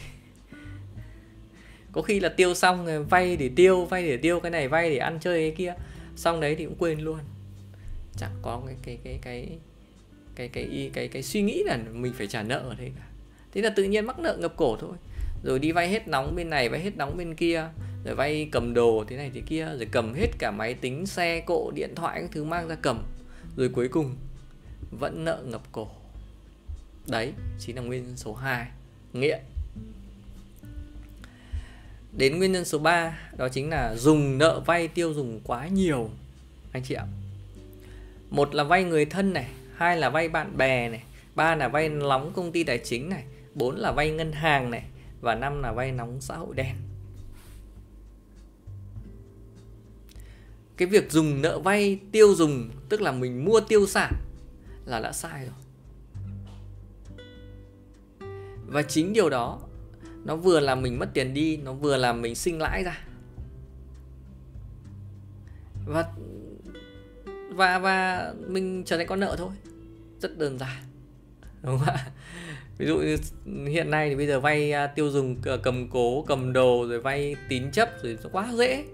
có 1.95 2.01
khi 2.01 2.19
là 2.19 2.29
tiêu 2.29 2.53
xong 2.53 2.85
rồi 2.85 3.03
vay 3.03 3.37
để 3.37 3.49
tiêu 3.55 3.85
vay 3.85 4.07
để 4.07 4.17
tiêu 4.17 4.39
cái 4.39 4.51
này 4.51 4.67
vay 4.67 4.89
để 4.89 4.97
ăn 4.97 5.17
chơi 5.21 5.41
cái 5.41 5.51
kia. 5.57 5.73
Xong 6.15 6.39
đấy 6.39 6.55
thì 6.55 6.65
cũng 6.65 6.75
quên 6.79 6.99
luôn. 6.99 7.19
Chẳng 8.17 8.31
có 8.41 8.61
cái 8.65 8.75
cái 8.83 8.97
cái 9.03 9.19
cái 9.21 9.49
cái 10.35 10.47
cái 10.47 10.67
cái 10.71 10.89
cái, 10.93 11.07
cái 11.07 11.23
suy 11.23 11.41
nghĩ 11.41 11.63
là 11.65 11.77
mình 11.91 12.13
phải 12.13 12.27
trả 12.27 12.43
nợ 12.43 12.57
ở 12.57 12.75
đây 12.75 12.91
cả. 12.97 13.07
Thế 13.53 13.61
là 13.61 13.69
tự 13.69 13.83
nhiên 13.83 14.05
mắc 14.05 14.19
nợ 14.19 14.37
ngập 14.39 14.53
cổ 14.57 14.77
thôi. 14.79 14.95
Rồi 15.43 15.59
đi 15.59 15.71
vay 15.71 15.89
hết 15.89 16.07
nóng 16.07 16.35
bên 16.35 16.49
này 16.49 16.69
vay 16.69 16.79
hết 16.79 16.97
nóng 16.97 17.17
bên 17.17 17.35
kia. 17.35 17.69
Rồi 18.05 18.15
vay 18.15 18.49
cầm 18.51 18.73
đồ 18.73 19.03
thế 19.07 19.17
này 19.17 19.31
thế 19.33 19.41
kia. 19.45 19.65
Rồi 19.65 19.87
cầm 19.91 20.13
hết 20.13 20.27
cả 20.39 20.51
máy 20.51 20.73
tính 20.73 21.05
xe 21.05 21.39
cộ 21.39 21.71
điện 21.75 21.95
thoại 21.95 22.21
các 22.21 22.29
thứ 22.31 22.43
mang 22.43 22.67
ra 22.67 22.75
cầm. 22.81 23.03
Rồi 23.57 23.69
cuối 23.69 23.87
cùng 23.87 24.15
vẫn 24.99 25.25
nợ 25.25 25.43
ngập 25.45 25.61
cổ. 25.71 25.87
Đấy 27.07 27.33
chính 27.59 27.75
là 27.75 27.81
nguyên 27.81 28.13
số 28.15 28.33
2 28.33 28.67
nghiện 29.13 29.39
đến 32.17 32.37
nguyên 32.37 32.51
nhân 32.51 32.65
số 32.65 32.79
3 32.79 33.19
đó 33.37 33.49
chính 33.49 33.69
là 33.69 33.95
dùng 33.95 34.37
nợ 34.37 34.61
vay 34.65 34.87
tiêu 34.87 35.13
dùng 35.13 35.41
quá 35.43 35.67
nhiều, 35.67 36.09
anh 36.71 36.83
chị 36.83 36.95
ạ. 36.95 37.05
Một 38.29 38.55
là 38.55 38.63
vay 38.63 38.83
người 38.83 39.05
thân 39.05 39.33
này, 39.33 39.47
hai 39.75 39.97
là 39.97 40.09
vay 40.09 40.29
bạn 40.29 40.57
bè 40.57 40.89
này, 40.89 41.03
ba 41.35 41.55
là 41.55 41.67
vay 41.67 41.89
nóng 41.89 42.33
công 42.33 42.51
ty 42.51 42.63
tài 42.63 42.77
chính 42.77 43.09
này, 43.09 43.23
bốn 43.53 43.75
là 43.75 43.91
vay 43.91 44.11
ngân 44.11 44.31
hàng 44.31 44.71
này, 44.71 44.83
và 45.21 45.35
năm 45.35 45.61
là 45.61 45.71
vay 45.71 45.91
nóng 45.91 46.21
xã 46.21 46.35
hội 46.35 46.55
đen. 46.55 46.75
Cái 50.77 50.87
việc 50.87 51.11
dùng 51.11 51.41
nợ 51.41 51.59
vay 51.59 51.99
tiêu 52.11 52.35
dùng, 52.35 52.69
tức 52.89 53.01
là 53.01 53.11
mình 53.11 53.45
mua 53.45 53.61
tiêu 53.61 53.87
sản, 53.87 54.13
là 54.85 54.99
đã 54.99 55.11
sai 55.11 55.45
rồi. 55.45 55.55
Và 58.67 58.81
chính 58.81 59.13
điều 59.13 59.29
đó 59.29 59.59
nó 60.25 60.35
vừa 60.35 60.59
làm 60.59 60.81
mình 60.81 60.99
mất 60.99 61.09
tiền 61.13 61.33
đi, 61.33 61.57
nó 61.57 61.73
vừa 61.73 61.97
làm 61.97 62.21
mình 62.21 62.35
sinh 62.35 62.61
lãi 62.61 62.83
ra. 62.83 62.99
Và 65.85 66.05
và 67.49 67.79
và 67.79 68.33
mình 68.47 68.83
trở 68.85 68.97
thành 68.97 69.07
con 69.07 69.19
nợ 69.19 69.35
thôi. 69.37 69.51
Rất 70.19 70.37
đơn 70.37 70.57
giản. 70.57 70.83
Đúng 71.63 71.79
không 71.79 71.87
ạ? 71.87 72.07
Ví 72.77 72.85
dụ 72.85 72.97
như 72.97 73.17
hiện 73.67 73.91
nay 73.91 74.09
thì 74.09 74.15
bây 74.15 74.27
giờ 74.27 74.39
vay 74.39 74.71
à, 74.71 74.87
tiêu 74.87 75.09
dùng 75.09 75.35
à, 75.45 75.57
cầm 75.63 75.87
cố, 75.89 76.21
cầm 76.27 76.53
đồ, 76.53 76.87
rồi 76.87 76.99
vay 76.99 77.35
tín 77.49 77.71
chấp, 77.71 77.89
rồi 78.03 78.17
quá 78.31 78.53
dễ. 78.57 78.85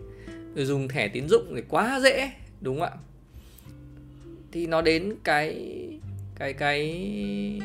Rồi 0.56 0.66
dùng 0.66 0.88
thẻ 0.88 1.08
tín 1.08 1.28
dụng 1.30 1.54
thì 1.56 1.62
quá 1.70 2.00
dễ, 2.04 2.32
đúng 2.62 2.80
không 2.80 2.90
ạ? 2.90 2.98
Thì 4.52 4.68
nó 4.68 4.82
đến 4.82 5.16
cái 5.24 5.78
cái 6.36 6.54
cái, 6.54 7.62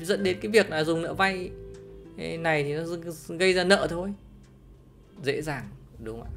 dẫn 0.00 0.24
đến 0.24 0.38
cái 0.40 0.50
việc 0.50 0.70
là 0.70 0.84
dùng 0.84 1.02
nợ 1.02 1.14
vay 1.14 1.50
cái 2.16 2.38
này 2.38 2.64
thì 2.64 2.74
nó 2.74 2.82
gây 3.38 3.54
ra 3.54 3.64
nợ 3.64 3.86
thôi. 3.90 4.14
Dễ 5.22 5.42
dàng, 5.42 5.68
đúng 5.98 6.20
không 6.20 6.28
ạ? 6.28 6.32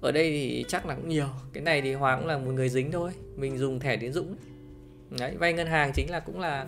Ở 0.00 0.12
đây 0.12 0.30
thì 0.30 0.64
chắc 0.68 0.86
là 0.86 0.94
cũng 0.94 1.08
nhiều. 1.08 1.28
Cái 1.52 1.62
này 1.62 1.82
thì 1.82 1.94
hoàng 1.94 2.18
cũng 2.18 2.28
là 2.28 2.38
một 2.38 2.50
người 2.50 2.68
dính 2.68 2.92
thôi. 2.92 3.12
Mình 3.36 3.58
dùng 3.58 3.80
thẻ 3.80 3.96
tín 3.96 4.12
dụng 4.12 4.36
đấy, 5.18 5.36
vay 5.38 5.52
ngân 5.52 5.66
hàng 5.66 5.92
chính 5.94 6.10
là 6.10 6.20
cũng 6.20 6.40
là 6.40 6.66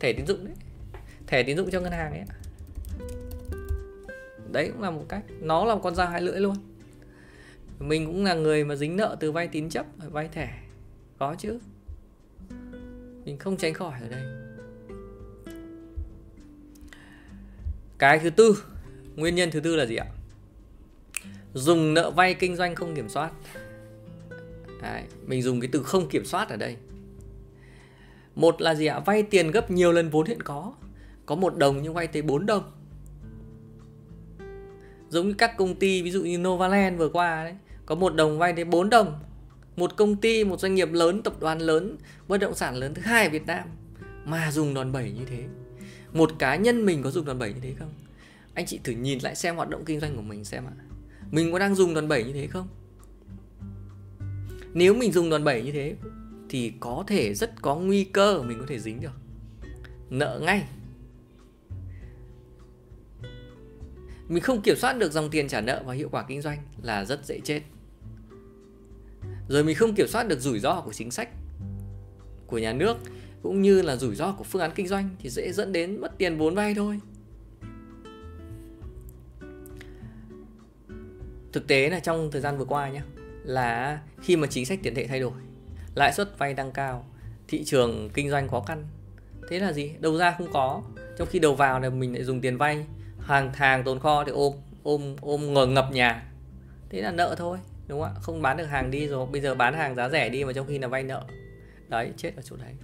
thẻ 0.00 0.12
tín 0.12 0.26
dụng 0.26 0.44
đấy. 0.44 0.54
Thẻ 1.26 1.42
tín 1.42 1.56
dụng 1.56 1.70
cho 1.70 1.80
ngân 1.80 1.92
hàng 1.92 2.12
ấy 2.12 2.24
đấy, 4.52 4.70
cũng 4.72 4.82
là 4.82 4.90
một 4.90 5.04
cách. 5.08 5.24
Nó 5.40 5.64
là 5.64 5.74
một 5.74 5.80
con 5.82 5.94
dao 5.94 6.06
hai 6.08 6.20
lưỡi 6.20 6.40
luôn. 6.40 6.56
Mình 7.78 8.06
cũng 8.06 8.24
là 8.24 8.34
người 8.34 8.64
mà 8.64 8.76
dính 8.76 8.96
nợ 8.96 9.16
từ 9.20 9.32
vay 9.32 9.48
tín 9.48 9.68
chấp 9.68 9.86
vay 9.96 10.28
thẻ. 10.28 10.62
Có 11.18 11.34
chứ. 11.38 11.58
Mình 13.24 13.38
không 13.38 13.56
tránh 13.56 13.74
khỏi 13.74 14.00
ở 14.00 14.08
đây. 14.08 14.22
Cái 18.00 18.18
thứ 18.18 18.30
tư 18.30 18.62
nguyên 19.16 19.34
nhân 19.34 19.50
thứ 19.50 19.60
tư 19.60 19.76
là 19.76 19.86
gì 19.86 19.96
ạ? 19.96 20.06
Dùng 21.54 21.94
nợ 21.94 22.10
vay 22.10 22.34
kinh 22.34 22.56
doanh 22.56 22.74
không 22.74 22.94
kiểm 22.94 23.08
soát. 23.08 23.32
Đấy, 24.82 25.02
mình 25.26 25.42
dùng 25.42 25.60
cái 25.60 25.68
từ 25.72 25.82
không 25.82 26.08
kiểm 26.08 26.24
soát 26.24 26.48
ở 26.48 26.56
đây. 26.56 26.76
Một 28.34 28.60
là 28.60 28.74
gì 28.74 28.86
ạ? 28.86 28.98
Vay 28.98 29.22
tiền 29.22 29.50
gấp 29.50 29.70
nhiều 29.70 29.92
lần 29.92 30.10
vốn 30.10 30.26
hiện 30.26 30.42
có. 30.42 30.72
Có 31.26 31.34
một 31.34 31.56
đồng 31.56 31.82
nhưng 31.82 31.94
vay 31.94 32.06
tới 32.06 32.22
4 32.22 32.46
đồng. 32.46 32.72
Giống 35.08 35.28
như 35.28 35.34
các 35.38 35.56
công 35.56 35.74
ty 35.74 36.02
ví 36.02 36.10
dụ 36.10 36.22
như 36.22 36.38
Novaland 36.38 36.98
vừa 36.98 37.08
qua 37.08 37.44
đấy 37.44 37.54
có 37.86 37.94
một 37.94 38.14
đồng 38.14 38.38
vay 38.38 38.52
tới 38.52 38.64
4 38.64 38.90
đồng. 38.90 39.20
Một 39.76 39.96
công 39.96 40.16
ty 40.16 40.44
một 40.44 40.60
doanh 40.60 40.74
nghiệp 40.74 40.92
lớn 40.92 41.22
tập 41.22 41.34
đoàn 41.40 41.58
lớn 41.58 41.96
bất 42.28 42.38
động 42.38 42.54
sản 42.54 42.76
lớn 42.76 42.94
thứ 42.94 43.02
hai 43.02 43.24
ở 43.24 43.30
Việt 43.30 43.46
Nam 43.46 43.68
mà 44.24 44.50
dùng 44.50 44.74
đòn 44.74 44.92
bẩy 44.92 45.12
như 45.12 45.24
thế 45.24 45.44
một 46.12 46.30
cá 46.38 46.56
nhân 46.56 46.86
mình 46.86 47.02
có 47.02 47.10
dùng 47.10 47.24
đòn 47.24 47.38
bẩy 47.38 47.54
như 47.54 47.60
thế 47.60 47.74
không? 47.78 47.92
Anh 48.54 48.66
chị 48.66 48.80
thử 48.84 48.92
nhìn 48.92 49.18
lại 49.22 49.34
xem 49.34 49.56
hoạt 49.56 49.68
động 49.68 49.84
kinh 49.84 50.00
doanh 50.00 50.16
của 50.16 50.22
mình 50.22 50.44
xem 50.44 50.64
ạ. 50.66 50.74
Mình 51.30 51.52
có 51.52 51.58
đang 51.58 51.74
dùng 51.74 51.94
đòn 51.94 52.08
bẩy 52.08 52.24
như 52.24 52.32
thế 52.32 52.46
không? 52.46 52.68
Nếu 54.74 54.94
mình 54.94 55.12
dùng 55.12 55.30
đòn 55.30 55.44
bẩy 55.44 55.62
như 55.62 55.72
thế 55.72 55.96
thì 56.48 56.72
có 56.80 57.04
thể 57.06 57.34
rất 57.34 57.62
có 57.62 57.76
nguy 57.76 58.04
cơ 58.04 58.42
mình 58.42 58.58
có 58.60 58.66
thể 58.68 58.78
dính 58.78 59.00
được. 59.00 59.12
Nợ 60.10 60.40
ngay. 60.42 60.64
Mình 64.28 64.42
không 64.42 64.62
kiểm 64.62 64.76
soát 64.76 64.92
được 64.98 65.12
dòng 65.12 65.30
tiền 65.30 65.48
trả 65.48 65.60
nợ 65.60 65.82
và 65.86 65.94
hiệu 65.94 66.08
quả 66.12 66.24
kinh 66.28 66.42
doanh 66.42 66.58
là 66.82 67.04
rất 67.04 67.26
dễ 67.26 67.40
chết. 67.44 67.62
Rồi 69.48 69.64
mình 69.64 69.76
không 69.76 69.94
kiểm 69.94 70.08
soát 70.08 70.28
được 70.28 70.40
rủi 70.40 70.58
ro 70.58 70.80
của 70.80 70.92
chính 70.92 71.10
sách 71.10 71.28
của 72.46 72.58
nhà 72.58 72.72
nước 72.72 72.96
cũng 73.42 73.62
như 73.62 73.82
là 73.82 73.96
rủi 73.96 74.14
ro 74.14 74.32
của 74.32 74.44
phương 74.44 74.62
án 74.62 74.70
kinh 74.74 74.88
doanh 74.88 75.16
thì 75.18 75.30
dễ 75.30 75.52
dẫn 75.52 75.72
đến 75.72 76.00
mất 76.00 76.18
tiền 76.18 76.38
vốn 76.38 76.54
vay 76.54 76.74
thôi. 76.74 77.00
Thực 81.52 81.66
tế 81.66 81.90
là 81.90 82.00
trong 82.00 82.30
thời 82.30 82.40
gian 82.40 82.58
vừa 82.58 82.64
qua 82.64 82.90
nhé 82.90 83.02
là 83.44 84.00
khi 84.20 84.36
mà 84.36 84.46
chính 84.46 84.66
sách 84.66 84.78
tiền 84.82 84.94
tệ 84.94 85.06
thay 85.06 85.20
đổi, 85.20 85.32
lãi 85.94 86.12
suất 86.12 86.38
vay 86.38 86.54
tăng 86.54 86.72
cao, 86.72 87.06
thị 87.48 87.64
trường 87.64 88.10
kinh 88.14 88.30
doanh 88.30 88.48
khó 88.48 88.60
khăn, 88.60 88.86
thế 89.48 89.58
là 89.58 89.72
gì? 89.72 89.92
Đầu 90.00 90.16
ra 90.16 90.34
không 90.38 90.52
có. 90.52 90.82
Trong 91.18 91.28
khi 91.28 91.38
đầu 91.38 91.54
vào 91.54 91.80
là 91.80 91.90
mình 91.90 92.14
lại 92.14 92.24
dùng 92.24 92.40
tiền 92.40 92.56
vay, 92.56 92.86
hàng 93.20 93.52
hàng 93.54 93.84
tồn 93.84 93.98
kho 93.98 94.24
thì 94.24 94.32
ôm 94.32 94.54
ôm 94.82 95.16
ôm 95.20 95.54
ngờ 95.54 95.66
ngập 95.66 95.88
nhà. 95.92 96.26
Thế 96.90 97.02
là 97.02 97.12
nợ 97.12 97.34
thôi, 97.38 97.58
đúng 97.88 98.00
không 98.00 98.14
ạ? 98.14 98.20
Không 98.22 98.42
bán 98.42 98.56
được 98.56 98.66
hàng 98.66 98.90
đi 98.90 99.06
rồi, 99.06 99.26
bây 99.26 99.40
giờ 99.40 99.54
bán 99.54 99.74
hàng 99.74 99.94
giá 99.94 100.08
rẻ 100.08 100.28
đi 100.28 100.44
mà 100.44 100.52
trong 100.52 100.66
khi 100.66 100.78
là 100.78 100.88
vay 100.88 101.02
nợ. 101.02 101.24
Đấy, 101.88 102.12
chết 102.16 102.32
ở 102.36 102.42
chỗ 102.42 102.56
đấy. 102.56 102.74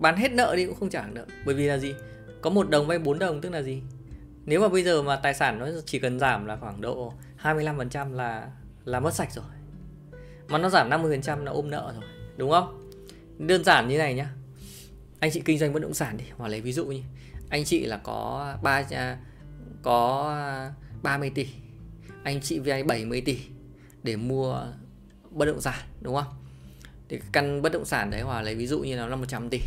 Bán 0.00 0.16
hết 0.16 0.32
nợ 0.32 0.54
đi 0.56 0.66
cũng 0.66 0.74
không 0.74 0.90
trả 0.90 1.06
nợ. 1.06 1.26
Bởi 1.44 1.54
vì 1.54 1.66
là 1.66 1.78
gì? 1.78 1.94
Có 2.40 2.50
một 2.50 2.70
đồng 2.70 2.86
vay 2.86 2.98
4 2.98 3.18
đồng, 3.18 3.40
tức 3.40 3.50
là 3.50 3.62
gì? 3.62 3.82
Nếu 4.44 4.60
mà 4.60 4.68
bây 4.68 4.84
giờ 4.84 5.02
mà 5.02 5.16
tài 5.16 5.34
sản 5.34 5.58
nó 5.58 5.68
chỉ 5.86 5.98
cần 5.98 6.18
giảm 6.18 6.46
là 6.46 6.56
khoảng 6.56 6.80
độ 6.80 7.12
25% 7.42 8.12
là 8.12 8.50
là 8.84 9.00
mất 9.00 9.14
sạch 9.14 9.32
rồi. 9.32 9.44
Mà 10.48 10.58
nó 10.58 10.68
giảm 10.68 10.90
50% 10.90 11.44
là 11.44 11.52
ôm 11.52 11.70
nợ 11.70 11.92
rồi, 11.94 12.04
đúng 12.36 12.50
không? 12.50 12.90
Đơn 13.38 13.64
giản 13.64 13.88
như 13.88 13.98
này 13.98 14.14
nhá. 14.14 14.30
Anh 15.20 15.30
chị 15.30 15.42
kinh 15.44 15.58
doanh 15.58 15.72
bất 15.72 15.82
động 15.82 15.94
sản 15.94 16.16
đi, 16.16 16.24
hoặc 16.36 16.48
lấy 16.48 16.60
ví 16.60 16.72
dụ 16.72 16.86
như, 16.86 17.02
anh 17.50 17.64
chị 17.64 17.86
là 17.86 17.96
có 17.96 18.54
ba 18.62 18.84
à, 18.90 19.18
có 19.82 20.36
30 21.02 21.30
tỷ, 21.34 21.46
anh 22.22 22.40
chị 22.40 22.58
vay 22.58 22.82
70 22.82 23.20
tỷ 23.20 23.38
để 24.02 24.16
mua 24.16 24.62
bất 25.30 25.44
động 25.44 25.60
sản, 25.60 25.78
đúng 26.00 26.14
không? 26.14 26.32
Thì 27.08 27.20
căn 27.32 27.62
bất 27.62 27.72
động 27.72 27.84
sản 27.84 28.10
đấy 28.10 28.20
hoặc 28.20 28.42
lấy 28.42 28.54
ví 28.54 28.66
dụ 28.66 28.80
như 28.80 28.96
nó 28.96 29.06
là 29.06 29.16
100 29.16 29.48
tỷ 29.50 29.60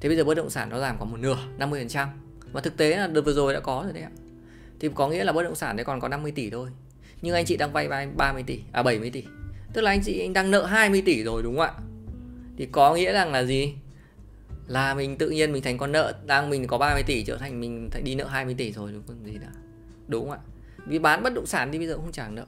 thế 0.00 0.08
bây 0.08 0.16
giờ 0.16 0.24
bất 0.24 0.34
động 0.34 0.50
sản 0.50 0.68
nó 0.68 0.80
giảm 0.80 0.96
còn 0.98 1.10
một 1.10 1.16
nửa 1.16 1.38
50% 1.58 2.06
và 2.52 2.60
thực 2.60 2.76
tế 2.76 2.96
là 2.96 3.06
đợt 3.06 3.20
vừa 3.20 3.32
rồi 3.32 3.54
đã 3.54 3.60
có 3.60 3.80
rồi 3.84 3.92
đấy 3.92 4.02
ạ. 4.02 4.10
Thì 4.80 4.88
có 4.94 5.08
nghĩa 5.08 5.24
là 5.24 5.32
bất 5.32 5.42
động 5.42 5.54
sản 5.54 5.76
đấy 5.76 5.84
còn 5.84 6.00
có 6.00 6.08
50 6.08 6.32
tỷ 6.32 6.50
thôi. 6.50 6.70
Nhưng 7.22 7.34
anh 7.34 7.44
chị 7.44 7.56
đang 7.56 7.72
vay 7.72 7.88
30 8.16 8.42
tỷ 8.46 8.60
à 8.72 8.82
70 8.82 9.10
tỷ. 9.10 9.24
Tức 9.72 9.80
là 9.80 9.90
anh 9.90 10.00
chị 10.04 10.20
anh 10.20 10.32
đang 10.32 10.50
nợ 10.50 10.66
20 10.66 11.02
tỷ 11.06 11.22
rồi 11.24 11.42
đúng 11.42 11.56
không 11.56 11.66
ạ? 11.66 11.72
Thì 12.56 12.68
có 12.72 12.94
nghĩa 12.94 13.12
rằng 13.12 13.32
là 13.32 13.44
gì? 13.44 13.74
Là 14.66 14.94
mình 14.94 15.18
tự 15.18 15.30
nhiên 15.30 15.52
mình 15.52 15.62
thành 15.62 15.78
con 15.78 15.92
nợ, 15.92 16.14
đang 16.26 16.50
mình 16.50 16.66
có 16.66 16.78
30 16.78 17.02
tỷ 17.06 17.24
trở 17.24 17.36
thành 17.36 17.60
mình 17.60 17.90
đi 18.02 18.14
nợ 18.14 18.26
20 18.26 18.54
tỷ 18.58 18.72
rồi 18.72 18.92
đúng 18.92 19.02
không? 19.06 19.24
Gì 19.24 19.38
đã. 19.38 19.48
Đúng 20.08 20.28
không 20.28 20.38
ạ? 20.38 20.38
Vì 20.86 20.98
bán 20.98 21.22
bất 21.22 21.34
động 21.34 21.46
sản 21.46 21.72
thì 21.72 21.78
bây 21.78 21.86
giờ 21.86 21.94
cũng 21.94 22.04
không 22.04 22.12
trả 22.12 22.28
nợ. 22.28 22.46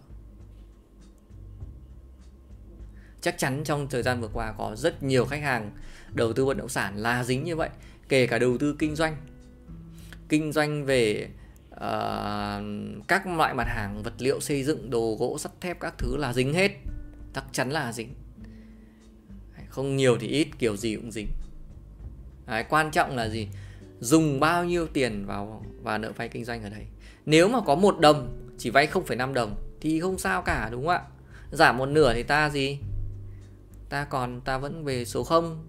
Chắc 3.20 3.38
chắn 3.38 3.64
trong 3.64 3.88
thời 3.88 4.02
gian 4.02 4.20
vừa 4.20 4.28
qua 4.32 4.54
có 4.58 4.76
rất 4.76 5.02
nhiều 5.02 5.24
khách 5.24 5.42
hàng 5.42 5.70
đầu 6.14 6.32
tư 6.32 6.44
bất 6.44 6.56
động 6.56 6.68
sản 6.68 6.96
là 6.96 7.24
dính 7.24 7.44
như 7.44 7.56
vậy 7.56 7.68
kể 8.08 8.26
cả 8.26 8.38
đầu 8.38 8.58
tư 8.58 8.76
kinh 8.78 8.96
doanh. 8.96 9.16
Kinh 10.28 10.52
doanh 10.52 10.84
về 10.84 11.28
uh, 11.74 11.80
các 13.08 13.26
loại 13.26 13.54
mặt 13.54 13.66
hàng 13.68 14.02
vật 14.02 14.14
liệu 14.18 14.40
xây 14.40 14.64
dựng 14.64 14.90
đồ 14.90 15.16
gỗ 15.18 15.38
sắt 15.38 15.52
thép 15.60 15.80
các 15.80 15.94
thứ 15.98 16.16
là 16.16 16.32
dính 16.32 16.54
hết 16.54 16.70
chắc 17.34 17.44
chắn 17.52 17.70
là 17.70 17.92
dính. 17.92 18.14
Không 19.68 19.96
nhiều 19.96 20.18
thì 20.20 20.26
ít 20.26 20.48
kiểu 20.58 20.76
gì 20.76 20.96
cũng 20.96 21.12
dính. 21.12 21.28
Đấy, 22.46 22.64
quan 22.68 22.90
trọng 22.90 23.16
là 23.16 23.28
gì? 23.28 23.48
Dùng 24.00 24.40
bao 24.40 24.64
nhiêu 24.64 24.86
tiền 24.86 25.26
vào 25.26 25.64
và 25.82 25.98
nợ 25.98 26.12
vay 26.16 26.28
kinh 26.28 26.44
doanh 26.44 26.62
ở 26.62 26.70
đây 26.70 26.86
nếu 27.26 27.48
mà 27.48 27.60
có 27.60 27.74
một 27.74 27.98
đồng 28.00 28.28
chỉ 28.58 28.70
vay 28.70 28.86
0,5 28.86 29.32
đồng 29.32 29.54
thì 29.80 30.00
không 30.00 30.18
sao 30.18 30.42
cả 30.42 30.68
đúng 30.72 30.86
không 30.86 30.94
ạ? 30.94 31.02
Giảm 31.50 31.78
một 31.78 31.86
nửa 31.86 32.14
thì 32.14 32.22
ta 32.22 32.50
gì? 32.50 32.78
Ta 33.88 34.04
còn 34.04 34.40
ta 34.40 34.58
vẫn 34.58 34.84
về 34.84 35.04
số 35.04 35.24
0 35.24 35.66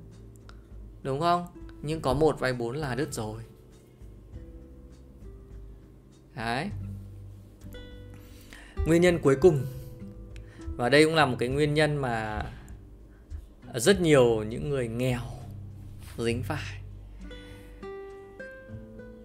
đúng 1.03 1.19
không? 1.19 1.47
Nhưng 1.81 2.01
có 2.01 2.13
một 2.13 2.39
vay 2.39 2.53
4 2.53 2.75
là 2.75 2.95
đứt 2.95 3.13
rồi. 3.13 3.41
Đấy. 6.35 6.69
Nguyên 8.87 9.01
nhân 9.01 9.19
cuối 9.21 9.35
cùng. 9.35 9.65
Và 10.75 10.89
đây 10.89 11.05
cũng 11.05 11.15
là 11.15 11.25
một 11.25 11.35
cái 11.39 11.49
nguyên 11.49 11.73
nhân 11.73 11.95
mà 11.97 12.45
rất 13.75 14.01
nhiều 14.01 14.43
những 14.43 14.69
người 14.69 14.87
nghèo 14.87 15.21
dính 16.17 16.43
phải. 16.43 16.81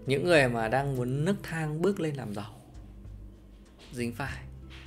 Những 0.07 0.25
người 0.25 0.49
mà 0.49 0.69
đang 0.69 0.97
muốn 0.97 1.25
nức 1.25 1.37
thang 1.43 1.83
bước 1.83 2.01
lên 2.01 2.15
làm 2.15 2.35
giàu 2.35 2.61
dính 3.93 4.13
phải. 4.13 4.43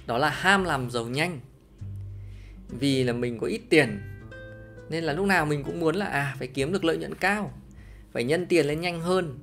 Đó 0.08 0.18
là 0.18 0.30
ham 0.30 0.64
làm 0.64 0.92
giàu 0.92 1.06
nhanh. 1.06 1.40
Vì 2.70 3.04
là 3.04 3.14
mình 3.14 3.40
có 3.40 3.48
ít 3.48 3.62
tiền 3.70 4.02
nên 4.90 5.04
là 5.04 5.14
lúc 5.14 5.26
nào 5.26 5.46
mình 5.46 5.64
cũng 5.64 5.80
muốn 5.80 5.96
là 5.96 6.06
à 6.06 6.36
phải 6.40 6.48
kiếm 6.48 6.74
được 6.74 6.84
lợi 6.84 6.98
nhuận 6.98 7.16
cao, 7.16 7.54
phải 8.12 8.24
nhân 8.24 8.46
tiền 8.46 8.66
lên 8.66 8.82
nhanh 8.82 9.02
hơn, 9.02 9.40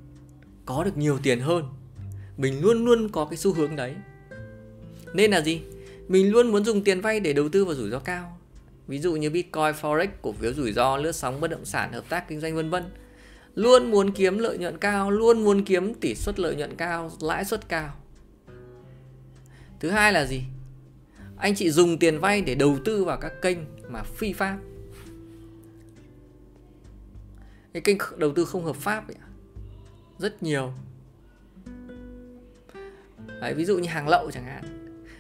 có 0.67 0.85
được 0.85 0.97
nhiều 0.97 1.19
tiền 1.23 1.41
hơn. 1.41 1.65
Mình 2.37 2.63
luôn 2.63 2.85
luôn 2.85 3.09
có 3.09 3.25
cái 3.25 3.37
xu 3.37 3.53
hướng 3.53 3.77
đấy. 3.77 3.95
Nên 5.15 5.31
là 5.31 5.41
gì? 5.41 5.61
Mình 6.09 6.33
luôn 6.33 6.53
muốn 6.53 6.65
dùng 6.65 6.85
tiền 6.85 7.01
vay 7.01 7.21
để 7.21 7.33
đầu 7.33 7.49
tư 7.49 7.65
vào 7.65 7.75
rủi 7.75 7.91
ro 7.91 7.99
cao. 7.99 8.39
Ví 8.87 8.99
dụ 8.99 9.17
như 9.17 9.31
bitcoin, 9.31 9.73
forex, 9.81 10.09
cổ 10.23 10.33
phiếu 10.33 10.53
rủi 10.53 10.73
ro, 10.73 10.97
lướt 10.97 11.13
sóng 11.13 11.41
bất 11.41 11.51
động 11.51 11.65
sản, 11.65 11.93
hợp 11.93 12.05
tác 12.09 12.29
kinh 12.29 12.41
doanh, 12.41 12.57
vân 12.57 12.71
vân. 12.71 12.85
Luôn 13.55 13.91
muốn 13.91 14.11
kiếm 14.11 14.39
lợi 14.39 14.59
nhuận 14.59 14.79
cao, 14.79 15.11
luôn 15.11 15.45
muốn 15.45 15.65
kiếm 15.65 15.95
tỷ 15.95 16.15
suất 16.15 16.39
lợi 16.39 16.57
nhuận 16.57 16.77
cao, 16.77 17.11
lãi 17.21 17.45
suất 17.45 17.69
cao. 17.69 17.95
Thứ 19.81 19.91
hai 19.91 20.13
là 20.13 20.25
gì? 20.25 20.43
Anh 21.37 21.55
chị 21.55 21.71
dùng 21.71 21.99
tiền 21.99 22.19
vay 22.19 22.41
để 22.41 22.55
đầu 22.55 22.79
tư 22.85 23.05
vào 23.05 23.17
các 23.17 23.33
kênh 23.43 23.59
mà 23.89 24.03
phi 24.03 24.33
pháp 24.33 24.59
cái 27.77 27.83
kênh 27.83 28.19
đầu 28.19 28.33
tư 28.33 28.45
không 28.45 28.65
hợp 28.65 28.77
pháp 28.77 29.09
ấy, 29.09 29.17
rất 30.19 30.43
nhiều. 30.43 30.73
Đấy, 33.41 33.55
ví 33.55 33.65
dụ 33.65 33.79
như 33.79 33.89
hàng 33.89 34.09
lậu 34.09 34.31
chẳng 34.31 34.45
hạn. 34.45 34.65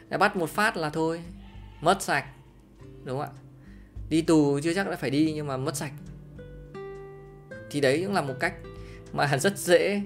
Đã 0.09 0.19
bắt 0.19 0.37
một 0.37 0.51
phát 0.51 0.77
là 0.77 0.91
thôi 0.91 1.23
mất 1.81 2.03
sạch. 2.03 2.27
Đúng 3.05 3.19
không 3.19 3.21
ạ? 3.21 3.43
Đi 4.09 4.23
tù 4.23 4.61
chưa 4.61 4.75
chắc 4.75 4.91
đã 4.91 4.97
phải 4.97 5.11
đi 5.11 5.33
nhưng 5.35 5.47
mà 5.47 5.57
mất 5.57 5.77
sạch. 5.77 5.93
Thì 7.71 7.81
đấy 7.81 8.03
cũng 8.05 8.15
là 8.15 8.23
một 8.23 8.35
cách 8.41 8.55
mà 9.13 9.37
rất 9.39 9.59
dễ 9.59 10.03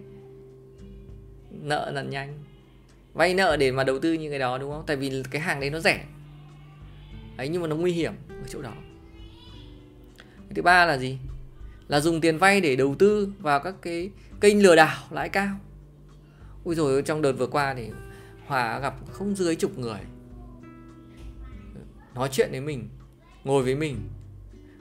nợ 1.50 1.90
nần 1.94 2.10
nhanh. 2.10 2.38
Vay 3.14 3.34
nợ 3.34 3.56
để 3.56 3.72
mà 3.72 3.84
đầu 3.84 3.98
tư 3.98 4.12
như 4.12 4.30
cái 4.30 4.38
đó 4.38 4.58
đúng 4.58 4.72
không? 4.72 4.84
Tại 4.86 4.96
vì 4.96 5.22
cái 5.30 5.40
hàng 5.42 5.60
đấy 5.60 5.70
nó 5.70 5.80
rẻ. 5.80 6.04
Ấy 7.36 7.48
nhưng 7.48 7.62
mà 7.62 7.68
nó 7.68 7.76
nguy 7.76 7.92
hiểm 7.92 8.12
ở 8.28 8.48
chỗ 8.48 8.62
đó. 8.62 8.74
Thứ 10.54 10.62
ba 10.62 10.86
là 10.86 10.98
gì? 10.98 11.18
Là 11.90 12.00
dùng 12.00 12.20
tiền 12.20 12.38
vay 12.38 12.60
để 12.60 12.76
đầu 12.76 12.94
tư 12.98 13.32
vào 13.38 13.60
các 13.60 13.74
cái 13.82 14.10
kênh 14.40 14.62
lừa 14.62 14.76
đảo 14.76 14.98
lãi 15.10 15.28
cao. 15.28 15.56
Ui 16.64 16.74
rồi 16.74 17.02
trong 17.02 17.22
đợt 17.22 17.32
vừa 17.32 17.46
qua 17.46 17.74
thì 17.74 17.90
hòa 18.46 18.78
gặp 18.78 18.94
không 19.12 19.36
dưới 19.36 19.56
chục 19.56 19.78
người. 19.78 20.00
Nói 22.14 22.28
chuyện 22.32 22.50
với 22.50 22.60
mình, 22.60 22.88
ngồi 23.44 23.62
với 23.62 23.74
mình, 23.74 23.96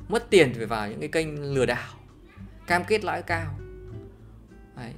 mất 0.07 0.29
tiền 0.29 0.53
phải 0.53 0.65
vào 0.65 0.89
những 0.89 0.99
cái 0.99 1.09
kênh 1.09 1.53
lừa 1.53 1.65
đảo, 1.65 1.93
cam 2.67 2.83
kết 2.87 3.03
lãi 3.03 3.21
cao. 3.21 3.59
Đấy. 4.75 4.93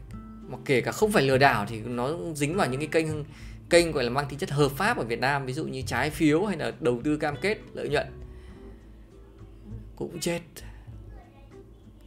mà 0.47 0.57
kể 0.65 0.81
cả 0.81 0.91
không 0.91 1.11
phải 1.11 1.23
lừa 1.23 1.37
đảo 1.37 1.65
thì 1.69 1.79
nó 1.79 2.15
dính 2.35 2.55
vào 2.55 2.69
những 2.69 2.79
cái 2.79 2.89
kênh 2.91 3.23
kênh 3.69 3.91
gọi 3.91 4.03
là 4.03 4.09
mang 4.09 4.25
tính 4.29 4.39
chất 4.39 4.51
hợp 4.51 4.71
pháp 4.71 4.97
ở 4.97 5.03
Việt 5.03 5.19
Nam, 5.19 5.45
ví 5.45 5.53
dụ 5.53 5.65
như 5.65 5.81
trái 5.81 6.09
phiếu 6.09 6.45
hay 6.45 6.57
là 6.57 6.73
đầu 6.79 7.01
tư 7.03 7.17
cam 7.17 7.35
kết, 7.41 7.57
lợi 7.73 7.89
nhuận. 7.89 8.07
Cũng 9.95 10.19
chết 10.19 10.41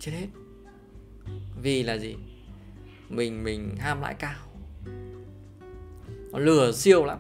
chết 0.05 0.13
hết. 0.13 0.27
Vì 1.63 1.83
là 1.83 1.99
gì? 1.99 2.17
Mình 3.09 3.45
mình 3.45 3.77
ham 3.79 4.01
lãi 4.01 4.15
cao. 4.15 4.35
Nó 6.33 6.39
lừa 6.39 6.73
siêu 6.73 7.05
lắm. 7.05 7.19